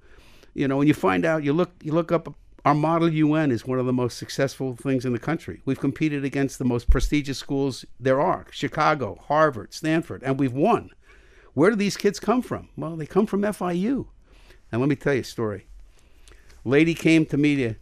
you 0.54 0.68
know, 0.68 0.76
when 0.78 0.88
you 0.88 0.94
find 0.94 1.24
out, 1.24 1.44
you 1.44 1.52
look 1.52 1.72
you 1.82 1.92
look 1.92 2.10
up. 2.10 2.34
Our 2.68 2.74
model 2.74 3.08
UN 3.08 3.50
is 3.50 3.66
one 3.66 3.78
of 3.78 3.86
the 3.86 3.94
most 3.94 4.18
successful 4.18 4.76
things 4.76 5.06
in 5.06 5.14
the 5.14 5.18
country. 5.18 5.62
We've 5.64 5.80
competed 5.80 6.22
against 6.22 6.58
the 6.58 6.66
most 6.66 6.90
prestigious 6.90 7.38
schools 7.38 7.86
there 7.98 8.20
are: 8.20 8.44
Chicago, 8.50 9.18
Harvard, 9.26 9.72
Stanford, 9.72 10.22
and 10.22 10.38
we've 10.38 10.52
won. 10.52 10.90
Where 11.54 11.70
do 11.70 11.76
these 11.76 11.96
kids 11.96 12.20
come 12.20 12.42
from? 12.42 12.68
Well, 12.76 12.94
they 12.94 13.06
come 13.06 13.24
from 13.24 13.40
FIU. 13.40 14.08
And 14.70 14.82
let 14.82 14.90
me 14.90 14.96
tell 14.96 15.14
you 15.14 15.22
a 15.22 15.24
story. 15.24 15.66
Lady 16.62 16.92
came 16.92 17.24
to 17.24 17.38
me 17.38 17.56
to 17.56 17.74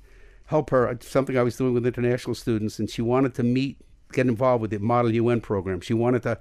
help 0.44 0.70
her 0.70 0.88
uh, 0.88 0.94
something 1.00 1.36
I 1.36 1.42
was 1.42 1.56
doing 1.56 1.74
with 1.74 1.84
international 1.84 2.36
students, 2.36 2.78
and 2.78 2.88
she 2.88 3.02
wanted 3.02 3.34
to 3.34 3.42
meet, 3.42 3.78
get 4.12 4.28
involved 4.28 4.62
with 4.62 4.70
the 4.70 4.78
Model 4.78 5.12
UN 5.14 5.40
program. 5.40 5.80
She 5.80 5.94
wanted 5.94 6.22
to 6.22 6.38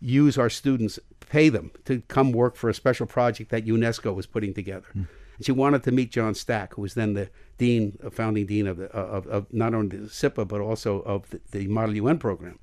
use 0.00 0.36
our 0.36 0.50
students, 0.50 0.98
pay 1.30 1.48
them 1.48 1.70
to 1.84 2.00
come 2.08 2.32
work 2.32 2.56
for 2.56 2.68
a 2.68 2.74
special 2.74 3.06
project 3.06 3.52
that 3.52 3.66
UNESCO 3.66 4.12
was 4.12 4.26
putting 4.26 4.52
together. 4.52 4.88
Hmm. 4.94 5.04
And 5.36 5.46
she 5.46 5.52
wanted 5.52 5.82
to 5.84 5.92
meet 5.92 6.10
John 6.10 6.34
Stack, 6.34 6.74
who 6.74 6.82
was 6.82 6.94
then 6.94 7.14
the 7.14 7.30
dean, 7.58 7.98
uh, 8.04 8.10
founding 8.10 8.46
dean 8.46 8.66
of, 8.66 8.76
the, 8.76 8.86
of, 8.92 9.26
of 9.26 9.52
not 9.52 9.74
only 9.74 9.96
the 9.96 10.08
SIPA 10.08 10.44
but 10.46 10.60
also 10.60 11.00
of 11.02 11.30
the, 11.30 11.40
the 11.50 11.66
Model 11.68 11.96
UN 11.96 12.18
program. 12.18 12.58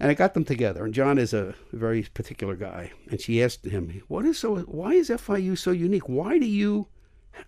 And 0.00 0.10
I 0.10 0.14
got 0.14 0.34
them 0.34 0.44
together, 0.44 0.84
and 0.84 0.92
John 0.92 1.16
is 1.16 1.32
a 1.32 1.54
very 1.72 2.02
particular 2.02 2.56
guy. 2.56 2.90
And 3.10 3.20
she 3.20 3.40
asked 3.40 3.64
him, 3.64 4.02
"What 4.08 4.24
is 4.24 4.38
so? 4.38 4.56
Why 4.62 4.94
is 4.94 5.10
FIU 5.10 5.56
so 5.56 5.70
unique? 5.70 6.08
Why 6.08 6.38
do 6.40 6.46
you, 6.46 6.88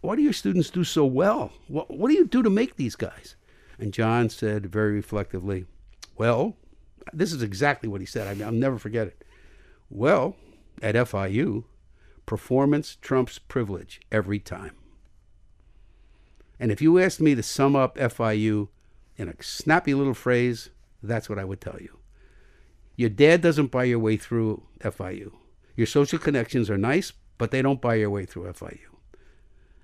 why 0.02 0.14
do 0.14 0.22
your 0.22 0.32
students 0.32 0.70
do 0.70 0.84
so 0.84 1.04
well? 1.04 1.52
What, 1.66 1.90
what 1.90 2.08
do 2.08 2.14
you 2.14 2.26
do 2.26 2.44
to 2.44 2.50
make 2.50 2.76
these 2.76 2.94
guys?" 2.94 3.34
And 3.76 3.92
John 3.92 4.28
said 4.28 4.66
very 4.66 4.92
reflectively, 4.92 5.66
"Well, 6.16 6.56
this 7.12 7.32
is 7.32 7.42
exactly 7.42 7.88
what 7.88 8.00
he 8.00 8.06
said. 8.06 8.28
I 8.28 8.34
mean, 8.34 8.44
I'll 8.44 8.52
never 8.52 8.78
forget 8.78 9.08
it. 9.08 9.24
Well, 9.90 10.36
at 10.80 10.94
FIU, 10.94 11.64
performance 12.26 12.96
trumps 13.00 13.38
privilege 13.38 14.00
every 14.10 14.38
time. 14.38 14.72
And 16.58 16.70
if 16.70 16.80
you 16.80 16.98
asked 16.98 17.20
me 17.20 17.34
to 17.34 17.42
sum 17.42 17.74
up 17.76 17.96
FIU 17.98 18.68
in 19.16 19.28
a 19.28 19.42
snappy 19.42 19.94
little 19.94 20.14
phrase, 20.14 20.70
that's 21.02 21.28
what 21.28 21.38
I 21.38 21.44
would 21.44 21.60
tell 21.60 21.78
you." 21.80 21.98
Your 22.96 23.10
dad 23.10 23.40
doesn't 23.40 23.72
buy 23.72 23.84
your 23.84 23.98
way 23.98 24.16
through 24.16 24.62
FIU. 24.80 25.32
Your 25.76 25.86
social 25.86 26.18
connections 26.18 26.70
are 26.70 26.78
nice, 26.78 27.12
but 27.38 27.50
they 27.50 27.60
don't 27.60 27.80
buy 27.80 27.96
your 27.96 28.10
way 28.10 28.24
through 28.24 28.46
FIU. 28.46 28.96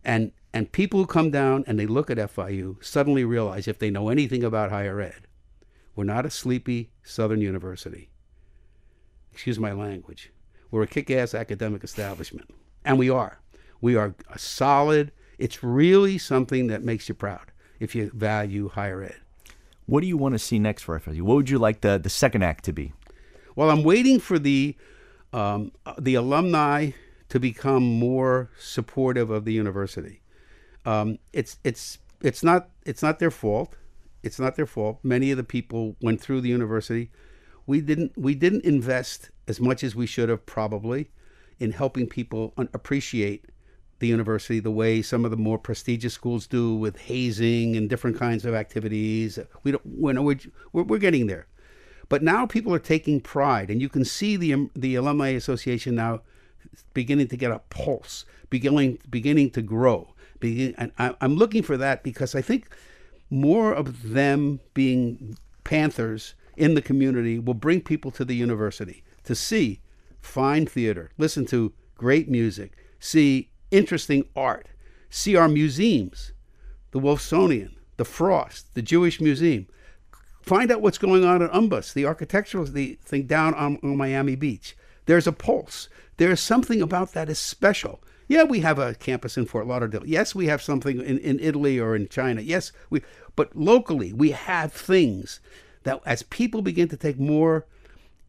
And 0.05 0.33
and 0.53 0.73
people 0.73 1.01
who 1.01 1.07
come 1.07 1.31
down 1.31 1.65
and 1.67 1.79
they 1.79 1.87
look 1.87 2.11
at 2.11 2.19
FIU 2.19 2.77
suddenly 2.81 3.25
realize 3.25 3.69
if 3.69 3.79
they 3.79 3.91
know 3.91 4.09
anything 4.09 4.43
about 4.43 4.71
higher 4.71 5.01
ed, 5.01 5.29
we're 5.95 6.05
not 6.05 6.27
a 6.27 6.31
sleepy 6.31 6.91
Southern 7.03 7.41
university. 7.41 8.11
Excuse 9.33 9.59
my 9.59 9.73
language. 9.73 10.33
We're 10.71 10.83
a 10.83 10.87
kick-ass 10.87 11.35
academic 11.35 11.85
establishment, 11.85 12.51
and 12.85 12.99
we 12.99 13.11
are. 13.11 13.41
We 13.81 13.97
are 13.97 14.15
a 14.29 14.39
solid. 14.39 15.13
It's 15.39 15.63
really 15.63 16.19
something 16.19 16.69
that 16.69 16.85
makes 16.85 17.09
you 17.09 17.15
proud 17.15 17.53
if 17.79 17.95
you 17.95 18.11
value 18.15 18.69
higher 18.69 19.03
ed. 19.03 19.17
What 19.87 20.03
do 20.03 20.07
you 20.07 20.17
want 20.17 20.35
to 20.35 20.39
see 20.39 20.59
next 20.59 20.83
for 20.83 20.99
FIU? 21.01 21.23
What 21.23 21.35
would 21.35 21.51
you 21.51 21.59
like 21.59 21.81
the, 21.81 21.99
the 21.99 22.11
second 22.11 22.43
act 22.43 22.65
to 22.67 22.73
be? 22.73 22.93
Well, 23.57 23.71
I'm 23.71 23.83
waiting 23.83 24.21
for 24.21 24.39
the 24.39 24.77
um, 25.33 25.73
the 25.99 26.15
alumni 26.15 26.91
to 27.29 27.41
become 27.41 27.83
more 27.83 28.51
supportive 28.59 29.31
of 29.31 29.45
the 29.45 29.53
university. 29.53 30.21
Um, 30.85 31.19
it's 31.33 31.59
it's 31.65 31.99
it's 32.21 32.43
not 32.43 32.69
it's 32.85 33.03
not 33.03 33.19
their 33.19 33.31
fault. 33.31 33.77
It's 34.23 34.39
not 34.39 34.57
their 34.57 34.67
fault. 34.67 34.99
Many 35.03 35.31
of 35.31 35.37
the 35.37 35.45
people 35.45 35.97
went 36.01 36.21
through 36.21 36.43
the 36.43 36.49
university. 36.49 37.11
We 37.67 37.81
didn't 37.81 38.13
we 38.17 38.35
didn't 38.35 38.65
invest 38.65 39.31
as 39.51 39.61
much 39.61 39.83
as 39.83 39.97
we 39.97 40.07
should 40.07 40.29
have 40.29 40.47
probably 40.47 41.11
in 41.59 41.73
helping 41.73 42.07
people 42.07 42.55
appreciate 42.57 43.45
the 43.99 44.07
university 44.07 44.61
the 44.61 44.71
way 44.71 45.03
some 45.03 45.25
of 45.27 45.31
the 45.31 45.37
more 45.37 45.59
prestigious 45.59 46.15
schools 46.15 46.47
do 46.47 46.75
with 46.75 46.97
hazing 46.97 47.77
and 47.77 47.91
different 47.91 48.17
kinds 48.17 48.47
of 48.47 48.55
activities. 48.55 49.39
We 49.65 49.73
don't 49.73 49.85
we're, 49.85 50.39
we're, 50.73 50.85
we're 50.85 50.99
getting 50.99 51.27
there. 51.27 51.47
But 52.09 52.23
now 52.23 52.47
people 52.47 52.73
are 52.75 52.81
taking 52.81 53.21
pride, 53.21 53.71
and 53.71 53.81
you 53.81 53.89
can 53.89 54.05
see 54.05 54.37
the 54.37 54.55
um, 54.55 54.71
the 54.75 54.95
alumni 54.95 55.29
association 55.29 55.95
now 55.97 56.23
beginning 56.95 57.29
to 57.29 57.37
get 57.37 57.51
a 57.51 57.61
pulse, 57.71 58.25
beginning 58.49 58.99
beginning 59.11 59.51
to 59.51 59.63
grow. 59.63 60.15
Begin, 60.41 60.75
and 60.79 60.93
I, 60.99 61.15
I'm 61.21 61.37
looking 61.37 61.63
for 61.63 61.77
that 61.77 62.03
because 62.03 62.35
I 62.35 62.41
think 62.41 62.69
more 63.29 63.73
of 63.73 64.11
them 64.11 64.61
being 64.75 65.37
Panthers 65.63 66.35
in 66.57 66.75
the 66.75 66.83
community 66.83 67.39
will 67.39 67.55
bring 67.55 67.81
people 67.81 68.11
to 68.13 68.25
the 68.25 68.35
university 68.35 69.05
to 69.31 69.35
see 69.37 69.81
fine 70.21 70.67
theater, 70.67 71.13
listen 71.17 71.47
to 71.47 71.73
great 71.95 72.29
music, 72.29 72.77
see 72.99 73.53
interesting 73.71 74.25
art, 74.35 74.67
see 75.09 75.37
our 75.37 75.49
museums, 75.49 76.33
the 76.91 76.99
Wolfsonian, 76.99 77.77
the 77.97 78.05
Frost, 78.05 78.75
the 78.75 78.83
Jewish 78.83 79.21
Museum. 79.21 79.69
Find 80.43 80.73
out 80.73 80.81
what's 80.81 80.99
going 80.99 81.25
on 81.25 81.43
at 81.43 81.53
UMBUS, 81.53 81.93
the 81.93 82.07
architectural 82.07 82.67
thing 82.67 83.27
down 83.29 83.55
on, 83.55 83.79
on 83.85 83.97
Miami 83.97 84.35
Beach. 84.35 84.77
There's 85.07 85.29
a 85.29 85.33
pulse. 85.33 85.89
There's 86.17 86.41
something 86.41 86.83
about 86.83 87.13
that 87.13 87.29
is 87.29 87.39
special. 87.39 88.03
Yeah, 88.27 88.43
we 88.43 88.61
have 88.61 88.81
a 88.81 88.97
campus 88.97 89.37
in 89.37 89.47
Fort 89.47 89.69
Lauderdale. 89.69 90.07
Yes, 90.07 90.35
we 90.35 90.47
have 90.47 90.61
something 90.61 91.01
in, 91.01 91.19
in 91.19 91.39
Italy 91.39 91.79
or 91.79 91.95
in 91.95 92.09
China. 92.09 92.41
Yes, 92.41 92.73
we 92.91 93.03
but 93.37 93.55
locally 93.55 94.13
we 94.13 94.33
have 94.33 94.73
things 94.73 95.39
that 95.85 96.01
as 96.05 96.25
people 96.25 96.63
begin 96.63 96.89
to 96.89 96.97
take 96.97 97.19
more 97.19 97.67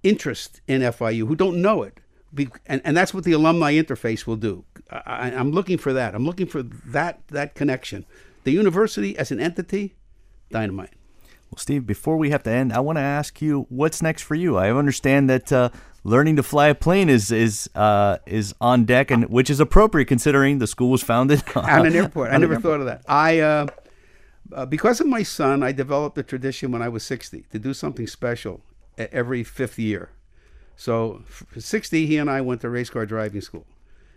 interest 0.03 0.61
in 0.67 0.81
FIU 0.81 1.27
who 1.27 1.35
don't 1.35 1.61
know 1.61 1.83
it, 1.83 1.99
be, 2.33 2.49
and, 2.65 2.81
and 2.85 2.95
that's 2.95 3.13
what 3.13 3.23
the 3.23 3.33
alumni 3.33 3.73
interface 3.73 4.25
will 4.25 4.37
do. 4.37 4.63
I, 4.89 5.31
I'm 5.31 5.51
looking 5.51 5.77
for 5.77 5.93
that. 5.93 6.15
I'm 6.15 6.25
looking 6.25 6.47
for 6.47 6.63
that 6.63 7.27
that 7.29 7.55
connection. 7.55 8.05
The 8.43 8.51
university 8.51 9.17
as 9.17 9.31
an 9.31 9.39
entity, 9.39 9.95
dynamite. 10.49 10.93
Well, 11.49 11.57
Steve, 11.57 11.85
before 11.85 12.17
we 12.17 12.29
have 12.29 12.43
to 12.43 12.51
end, 12.51 12.71
I 12.71 12.79
want 12.79 12.97
to 12.97 13.01
ask 13.01 13.41
you 13.41 13.65
what's 13.69 14.01
next 14.01 14.21
for 14.21 14.35
you. 14.35 14.57
I 14.57 14.71
understand 14.71 15.29
that 15.29 15.51
uh, 15.51 15.69
learning 16.03 16.37
to 16.37 16.43
fly 16.43 16.67
a 16.67 16.75
plane 16.75 17.09
is 17.09 17.31
is 17.31 17.69
uh, 17.75 18.17
is 18.25 18.53
on 18.61 18.85
deck, 18.85 19.11
and 19.11 19.29
which 19.29 19.49
is 19.49 19.59
appropriate 19.59 20.05
considering 20.05 20.59
the 20.59 20.67
school 20.67 20.89
was 20.89 21.03
founded 21.03 21.43
on 21.55 21.85
an 21.85 21.95
airport. 21.95 22.31
I 22.31 22.37
never 22.37 22.59
thought 22.59 22.79
of 22.79 22.85
that. 22.85 23.03
I 23.07 23.39
uh, 23.39 23.67
uh, 24.53 24.65
because 24.65 25.01
of 25.01 25.07
my 25.07 25.23
son, 25.23 25.63
I 25.63 25.71
developed 25.71 26.17
a 26.17 26.23
tradition 26.23 26.71
when 26.71 26.81
I 26.81 26.89
was 26.89 27.03
60 27.03 27.45
to 27.51 27.59
do 27.59 27.73
something 27.73 28.07
special 28.07 28.61
every 28.97 29.43
fifth 29.43 29.79
year. 29.79 30.09
So, 30.75 31.23
60, 31.55 32.05
he 32.05 32.17
and 32.17 32.29
I 32.29 32.41
went 32.41 32.61
to 32.61 32.69
race 32.69 32.89
car 32.89 33.05
driving 33.05 33.41
school. 33.41 33.65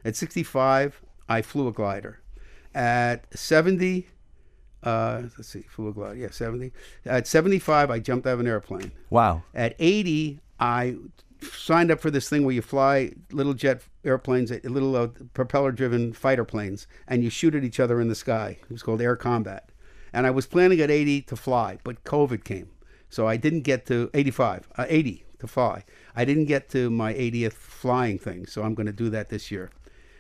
At 0.04 0.16
65, 0.16 1.02
I 1.28 1.42
flew 1.42 1.68
a 1.68 1.72
glider. 1.72 2.20
At 2.74 3.26
70, 3.36 4.06
uh, 4.82 5.22
let's 5.36 5.48
see, 5.48 5.62
flew 5.62 5.88
a 5.88 5.92
glider. 5.92 6.16
Yeah, 6.16 6.30
70. 6.30 6.72
At 7.04 7.26
75, 7.26 7.90
I 7.90 7.98
jumped 7.98 8.26
out 8.26 8.34
of 8.34 8.40
an 8.40 8.46
airplane. 8.46 8.92
Wow. 9.10 9.42
At 9.54 9.74
80, 9.78 10.40
I 10.60 10.96
signed 11.42 11.90
up 11.90 12.00
for 12.00 12.10
this 12.10 12.28
thing 12.28 12.44
where 12.44 12.54
you 12.54 12.62
fly 12.62 13.12
little 13.30 13.54
jet 13.54 13.82
airplanes, 14.04 14.50
little 14.50 14.96
uh, 14.96 15.08
propeller-driven 15.32 16.12
fighter 16.12 16.44
planes, 16.44 16.86
and 17.08 17.22
you 17.22 17.30
shoot 17.30 17.54
at 17.54 17.64
each 17.64 17.80
other 17.80 18.00
in 18.00 18.08
the 18.08 18.14
sky. 18.14 18.58
It 18.62 18.70
was 18.70 18.82
called 18.82 19.00
air 19.00 19.16
combat. 19.16 19.70
And 20.12 20.26
I 20.26 20.30
was 20.30 20.46
planning 20.46 20.80
at 20.80 20.90
80 20.90 21.22
to 21.22 21.36
fly, 21.36 21.78
but 21.82 22.04
COVID 22.04 22.44
came, 22.44 22.70
so 23.14 23.28
I 23.28 23.36
didn't 23.36 23.60
get 23.60 23.86
to 23.86 24.10
85, 24.12 24.68
uh, 24.76 24.86
80 24.88 25.24
to 25.38 25.46
fly. 25.46 25.84
I 26.16 26.24
didn't 26.24 26.46
get 26.46 26.68
to 26.70 26.90
my 26.90 27.14
80th 27.14 27.52
flying 27.52 28.18
thing, 28.18 28.44
so 28.46 28.64
I'm 28.64 28.74
going 28.74 28.86
to 28.86 28.92
do 28.92 29.08
that 29.10 29.28
this 29.28 29.52
year. 29.52 29.70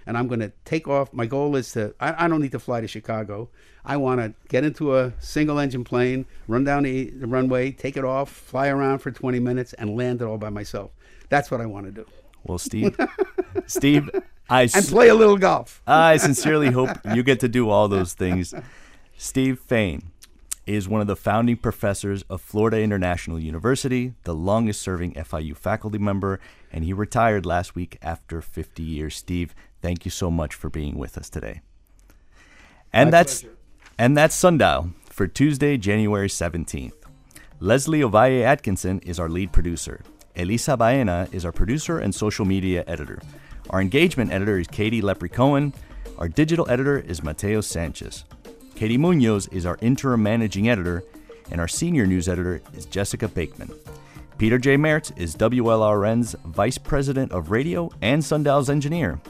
And 0.06 0.16
I'm 0.16 0.28
going 0.28 0.38
to 0.38 0.52
take 0.64 0.86
off. 0.86 1.12
My 1.12 1.26
goal 1.26 1.56
is 1.56 1.72
to, 1.72 1.92
I, 1.98 2.24
I 2.24 2.28
don't 2.28 2.40
need 2.40 2.52
to 2.52 2.60
fly 2.60 2.80
to 2.80 2.86
Chicago. 2.86 3.48
I 3.84 3.96
want 3.96 4.20
to 4.20 4.32
get 4.48 4.62
into 4.62 4.96
a 4.96 5.12
single 5.18 5.58
engine 5.58 5.82
plane, 5.82 6.26
run 6.46 6.62
down 6.62 6.84
the, 6.84 7.10
the 7.10 7.26
runway, 7.26 7.72
take 7.72 7.96
it 7.96 8.04
off, 8.04 8.30
fly 8.30 8.68
around 8.68 9.00
for 9.00 9.10
20 9.10 9.40
minutes, 9.40 9.72
and 9.72 9.96
land 9.96 10.22
it 10.22 10.26
all 10.26 10.38
by 10.38 10.50
myself. 10.50 10.92
That's 11.30 11.50
what 11.50 11.60
I 11.60 11.66
want 11.66 11.86
to 11.86 11.92
do. 11.92 12.06
Well, 12.44 12.58
Steve, 12.58 12.96
Steve, 13.66 14.08
I 14.48 14.68
and 14.72 14.86
play 14.86 15.08
a 15.08 15.14
little 15.14 15.38
golf. 15.38 15.82
I 15.84 16.16
sincerely 16.18 16.70
hope 16.70 16.90
you 17.12 17.24
get 17.24 17.40
to 17.40 17.48
do 17.48 17.70
all 17.70 17.88
those 17.88 18.12
things. 18.12 18.54
Steve 19.16 19.58
Fain 19.58 20.12
is 20.66 20.88
one 20.88 21.00
of 21.00 21.06
the 21.06 21.16
founding 21.16 21.56
professors 21.56 22.22
of 22.30 22.40
Florida 22.40 22.80
International 22.80 23.38
University, 23.38 24.14
the 24.24 24.34
longest 24.34 24.80
serving 24.82 25.14
FIU 25.14 25.56
faculty 25.56 25.98
member, 25.98 26.40
and 26.72 26.84
he 26.84 26.92
retired 26.92 27.44
last 27.44 27.74
week 27.74 27.98
after 28.02 28.40
50 28.40 28.82
years. 28.82 29.14
Steve, 29.16 29.54
thank 29.82 30.04
you 30.04 30.10
so 30.10 30.30
much 30.30 30.54
for 30.54 30.70
being 30.70 30.96
with 30.98 31.18
us 31.18 31.28
today. 31.28 31.60
And 32.92 33.08
My 33.08 33.18
that's 33.18 33.42
pleasure. 33.42 33.56
and 33.98 34.16
that's 34.16 34.34
Sundial 34.34 34.90
for 35.10 35.26
Tuesday, 35.26 35.76
January 35.76 36.28
17th. 36.28 36.92
Leslie 37.60 38.00
Ovalle 38.00 38.42
Atkinson 38.42 38.98
is 39.00 39.18
our 39.18 39.28
lead 39.28 39.52
producer. 39.52 40.02
Elisa 40.36 40.76
Baena 40.76 41.28
is 41.30 41.44
our 41.44 41.52
producer 41.52 41.98
and 41.98 42.14
social 42.14 42.44
media 42.44 42.84
editor. 42.86 43.20
Our 43.70 43.80
engagement 43.80 44.32
editor 44.32 44.58
is 44.58 44.66
Katie 44.66 45.00
Lepre 45.02 45.32
Cohen. 45.32 45.72
Our 46.18 46.28
digital 46.28 46.68
editor 46.68 46.98
is 46.98 47.22
Mateo 47.22 47.60
Sanchez. 47.60 48.24
Katie 48.74 48.98
Munoz 48.98 49.46
is 49.48 49.66
our 49.66 49.78
interim 49.80 50.22
managing 50.22 50.68
editor, 50.68 51.04
and 51.50 51.60
our 51.60 51.68
senior 51.68 52.06
news 52.06 52.28
editor 52.28 52.60
is 52.74 52.86
Jessica 52.86 53.28
Bakeman. 53.28 53.70
Peter 54.36 54.58
J. 54.58 54.76
Mertz 54.76 55.16
is 55.16 55.36
WLRN's 55.36 56.34
Vice 56.46 56.78
President 56.78 57.30
of 57.30 57.50
Radio 57.50 57.88
and 58.02 58.24
Sundial's 58.24 58.68
engineer. 58.68 59.20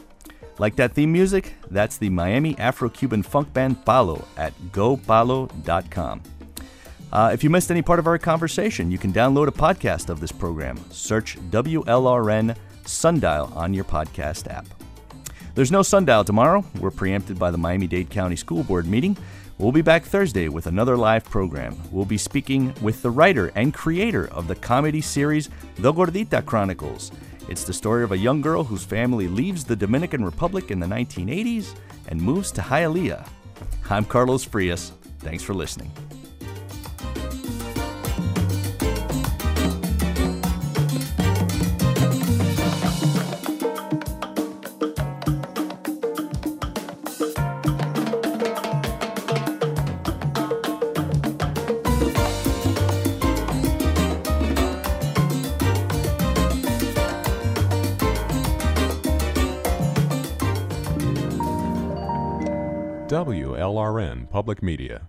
Like 0.57 0.75
that 0.77 0.93
theme 0.93 1.11
music? 1.11 1.53
That's 1.69 1.97
the 1.97 2.09
Miami 2.09 2.57
Afro 2.57 2.89
Cuban 2.89 3.21
funk 3.21 3.53
band 3.53 3.85
Palo 3.85 4.25
at 4.37 4.53
gopalo.com. 4.71 6.23
Uh, 7.11 7.29
if 7.31 7.43
you 7.43 7.49
missed 7.49 7.71
any 7.71 7.81
part 7.81 7.99
of 7.99 8.07
our 8.07 8.17
conversation, 8.17 8.89
you 8.89 8.97
can 8.97 9.13
download 9.13 9.47
a 9.47 9.51
podcast 9.51 10.09
of 10.09 10.19
this 10.19 10.31
program. 10.31 10.77
Search 10.91 11.37
WLRN 11.51 12.57
Sundial 12.85 13.53
on 13.55 13.73
your 13.73 13.85
podcast 13.85 14.51
app. 14.51 14.65
There's 15.55 15.71
no 15.71 15.83
Sundial 15.83 16.25
tomorrow. 16.25 16.65
We're 16.81 16.91
preempted 16.91 17.39
by 17.39 17.49
the 17.49 17.57
Miami 17.57 17.87
Dade 17.87 18.09
County 18.09 18.35
School 18.35 18.61
Board 18.61 18.85
meeting. 18.85 19.15
We'll 19.57 19.71
be 19.71 19.81
back 19.81 20.03
Thursday 20.03 20.49
with 20.49 20.67
another 20.67 20.97
live 20.97 21.23
program. 21.23 21.77
We'll 21.91 22.03
be 22.03 22.17
speaking 22.17 22.73
with 22.81 23.01
the 23.01 23.09
writer 23.09 23.53
and 23.55 23.73
creator 23.73 24.27
of 24.33 24.49
the 24.49 24.55
comedy 24.55 24.99
series 24.99 25.49
The 25.77 25.93
Gordita 25.93 26.45
Chronicles. 26.45 27.09
It's 27.47 27.63
the 27.63 27.71
story 27.71 28.03
of 28.03 28.11
a 28.11 28.17
young 28.17 28.41
girl 28.41 28.65
whose 28.65 28.83
family 28.83 29.29
leaves 29.29 29.63
the 29.63 29.77
Dominican 29.77 30.25
Republic 30.25 30.71
in 30.71 30.79
the 30.81 30.87
1980s 30.87 31.73
and 32.09 32.21
moves 32.21 32.51
to 32.51 32.61
Hialeah. 32.61 33.25
I'm 33.89 34.03
Carlos 34.03 34.43
Frias. 34.43 34.91
Thanks 35.19 35.41
for 35.41 35.53
listening. 35.53 35.89
Public 64.35 64.61
Media. 64.61 65.07